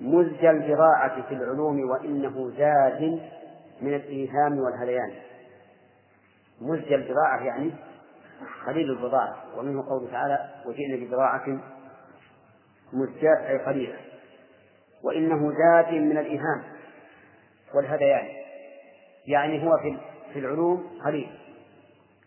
مزج 0.00 0.44
البراعة 0.44 1.28
في 1.28 1.34
العلوم 1.34 1.90
وإنه 1.90 2.50
زاد 2.50 3.20
من 3.82 3.94
الإيهام 3.94 4.58
والهذيان 4.58 5.12
مزج 6.60 6.92
البضاعة 6.92 7.42
يعني 7.42 7.72
قليل 8.66 8.90
البضاعة. 8.90 9.58
ومنه 9.58 9.88
قوله 9.88 10.10
تعالى 10.10 10.48
وجئنا 10.66 10.96
ببضاعة 10.96 11.60
مزجاة 12.92 13.48
أي 13.48 13.58
قليلة 13.58 13.96
وإنه 15.02 15.52
زاد 15.52 15.94
من 15.94 16.18
الإيهام 16.18 16.62
والهذيان 17.74 18.28
يعني 19.26 19.66
هو 19.66 19.78
في 19.78 19.96
في 20.32 20.38
العلوم 20.38 21.00
قليل 21.04 21.30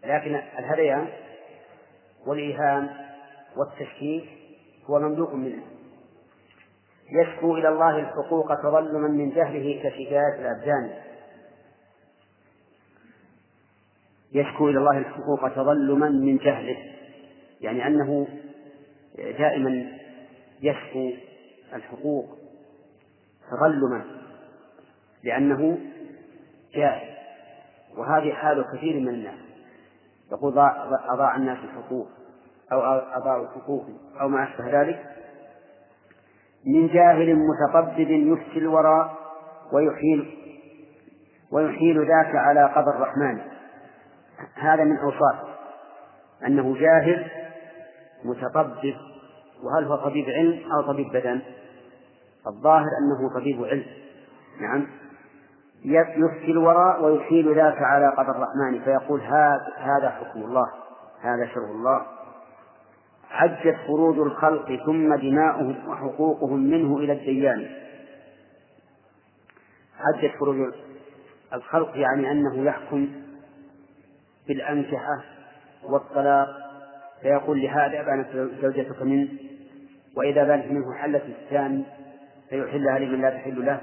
لكن 0.03 0.35
الهذيان 0.35 1.07
والإيهام 2.27 2.89
والتشكيك 3.57 4.29
هو 4.89 4.99
مملوك 4.99 5.33
منه. 5.33 5.63
يشكو 7.11 7.57
إلى 7.57 7.69
الله 7.69 7.99
الحقوق 7.99 8.55
تظلما 8.55 9.07
من 9.07 9.29
جهله 9.29 9.83
كشكاية 9.83 10.35
الأبدان. 10.39 10.91
يشكو 14.34 14.70
إلى 14.70 14.78
الله 14.78 14.98
الحقوق 14.98 15.49
تظلما 15.49 16.10
من 16.10 16.38
جهله 16.38 16.78
يعني 17.62 17.88
أنه 17.88 18.28
دائما 19.18 19.88
يشكو 20.62 21.12
الحقوق 21.74 22.38
تظلما 23.52 24.06
لأنه 25.24 25.78
جاهل 26.76 27.12
وهذه 27.98 28.34
حال 28.34 28.66
كثير 28.74 28.99
من 28.99 29.10
الناس. 29.10 29.40
يقول 30.32 30.53
أضاع 31.10 31.36
الناس 31.36 31.58
الحقوق 31.64 32.08
أو 32.72 32.80
أضاعوا 33.22 33.45
الحقوق 33.45 33.86
أو 34.22 34.28
ما 34.28 34.44
أشبه 34.44 34.82
ذلك؟ 34.82 35.06
من 36.66 36.88
جاهل 36.88 37.36
متطبب 37.36 37.99
يفتي 37.99 38.60
الورى 38.60 39.18
ويحيل 39.74 40.38
ويحيل 41.52 41.99
ذاك 41.99 42.36
على 42.36 42.66
قدر 42.66 42.95
الرحمن. 42.95 43.51
هذا 44.56 44.84
من 44.84 44.98
أوصافه 44.98 45.48
أنه 46.48 46.76
جاهل 46.80 47.32
متطبب 48.24 48.95
وهل 49.64 49.84
هو 49.86 49.95
طبيب 49.95 50.26
علم 50.30 50.72
أو 50.72 50.82
طبيب 50.94 51.08
بدن؟ 51.08 51.41
الظاهر 52.48 52.88
أنه 53.02 53.40
طبيب 53.40 53.64
علم. 53.64 53.86
نعم. 54.62 54.88
يفتي 55.86 56.52
الوراء 56.52 57.03
ويحيل 57.03 57.56
ذاك 57.56 57.78
على 57.78 58.14
قدر 58.18 58.32
الرحمن 58.32 58.84
فيقول 58.84 59.22
هذا 59.78 60.10
حكم 60.10 60.40
الله 60.40 60.68
هذا 61.22 61.48
شرع 61.53 61.70
الله. 61.72 62.02
حجت 63.30 63.76
فروج 63.88 64.20
الخلق 64.20 64.80
ثم 64.86 65.16
دماؤهم 65.16 65.90
وحقوقهم 65.90 66.60
منه 66.60 66.98
إلى 66.98 67.14
الديان. 67.14 67.70
حجت 69.98 70.32
فروج 70.40 70.74
الخلق 71.53 71.98
يعني 71.98 72.32
أنه 72.32 72.64
يحكم 72.64 73.08
بالأنكحة 74.47 75.23
والطلاق 75.84 76.47
فيقول 77.22 77.61
لهذا 77.61 78.01
بانت 78.01 78.51
زوجتك 78.61 79.01
منه 79.01 79.30
وإذا 80.18 80.43
بانت 80.43 80.65
منه 80.65 80.93
حلت 80.93 81.23
الثاني 81.23 81.84
فيحلها 82.49 82.99
لمن 82.99 83.22
لا 83.22 83.30
تحل 83.30 83.65
له 83.65 83.81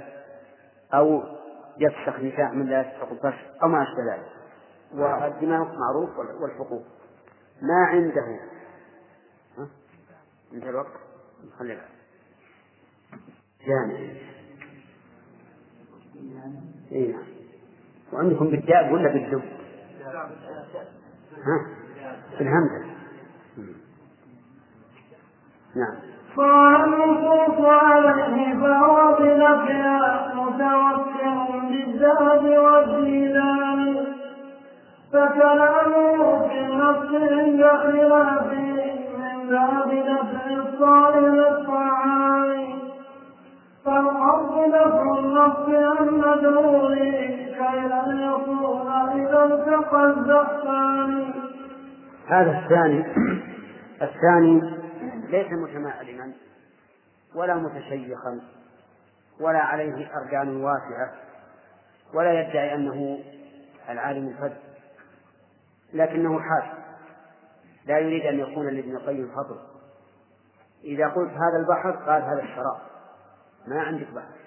أو 0.95 1.23
يفسخ 1.79 2.21
نكاح 2.21 2.53
من 2.53 2.67
لا 2.67 2.81
يستحق 2.81 3.11
الفسخ 3.11 3.63
أو 3.63 3.69
ما 3.69 3.83
أشبه 3.83 4.15
ذلك. 4.15 4.29
والدماء 4.95 5.59
معروف 5.59 6.19
والحقوق. 6.43 6.83
ما 7.63 7.87
عنده؟ 7.87 8.41
انتهى 10.53 10.71
الوقت؟ 10.71 10.93
خلي 11.59 11.79
جامع. 13.67 13.99
اي 16.93 17.13
نعم 17.13 17.25
وعندكم 18.13 18.51
بالداء 18.51 18.93
ولا 18.93 19.13
بالدب؟ 19.13 19.58
ها؟ 21.45 21.67
بالهمزة 22.39 22.85
نعم. 25.77 25.95
فالنصوص 26.37 27.65
عليه 27.67 28.55
فهو 28.55 29.17
بنفيها 29.19 30.35
متوكل 30.35 31.61
بالذهب 31.71 32.45
والدينار 32.45 34.07
فكلامه 35.13 36.49
في 36.49 36.67
نفس 36.67 37.33
عند 37.33 37.63
خلافه 37.63 38.61
من 39.19 39.51
ذهب 39.51 39.93
نفع 39.93 40.51
الصائم 40.51 41.35
الطعام 41.35 42.78
نفع 44.69 45.19
النفس 45.19 45.69
عن 45.69 46.07
مدعوه 46.07 46.95
كي 47.59 47.81
لم 47.81 48.21
يكون 48.21 48.89
إذا 48.89 49.45
التقى 49.45 50.05
الزحفان. 50.05 51.35
هذا 52.29 52.59
الثاني. 52.59 53.05
الثاني 54.03 54.61
ليس 55.29 55.53
متمائلا 55.53 56.33
ولا 57.35 57.55
متشيخا 57.55 58.41
ولا 59.41 59.59
عليه 59.59 60.11
أرجان 60.17 60.65
واسعة 60.65 61.13
ولا 62.15 62.41
يدعي 62.41 62.75
أنه 62.75 63.19
العالم 63.89 64.29
الفذ 64.29 64.53
لكنه 65.93 66.41
حاش 66.41 66.79
لا 67.87 67.99
يريد 67.99 68.23
أن 68.23 68.39
يكون 68.39 68.69
لابن 68.69 68.97
القيم 68.97 69.29
فضل. 69.29 69.59
إذا 70.85 71.09
قلت 71.09 71.31
هذا 71.31 71.57
البحر 71.61 71.91
قال 71.91 72.23
هذا 72.23 72.43
الشراب. 72.43 72.79
ما 73.69 73.81
عندك 73.81 74.07
بحر 74.15 74.39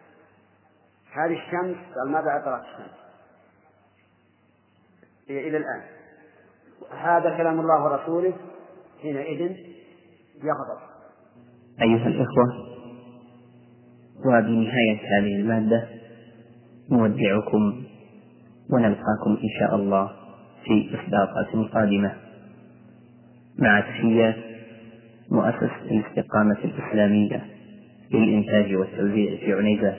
هذه 1.13 1.33
الشمس 1.33 1.77
قال 1.95 2.11
ما 2.11 2.21
بعد 2.21 2.43
طلعت 2.43 2.61
الشمس 2.61 3.01
إلى 5.29 5.57
الآن. 5.57 5.81
هذا 6.91 7.37
كلام 7.37 7.59
الله 7.59 7.83
ورسوله 7.83 8.33
حينئذ 9.01 9.41
يغضب. 10.43 10.81
أيها 11.81 12.07
الإخوة 12.07 12.45
وبنهاية 14.25 14.99
هذه 15.17 15.35
المادة. 15.35 15.87
نودعكم 16.91 17.83
ونلقاكم 18.73 19.29
إن 19.29 19.49
شاء 19.59 19.75
الله 19.75 20.07
في 20.63 20.95
إصداقات 20.95 21.71
قادمة. 21.73 22.15
مع 23.59 23.79
تحيات 23.79 24.35
مؤسسة 25.31 25.81
الاستقامة 25.81 26.57
الإسلامية. 26.63 27.50
للإنتاج 28.13 28.75
والتوزيع 28.75 29.35
في 29.37 29.53
عنيزة 29.53 29.97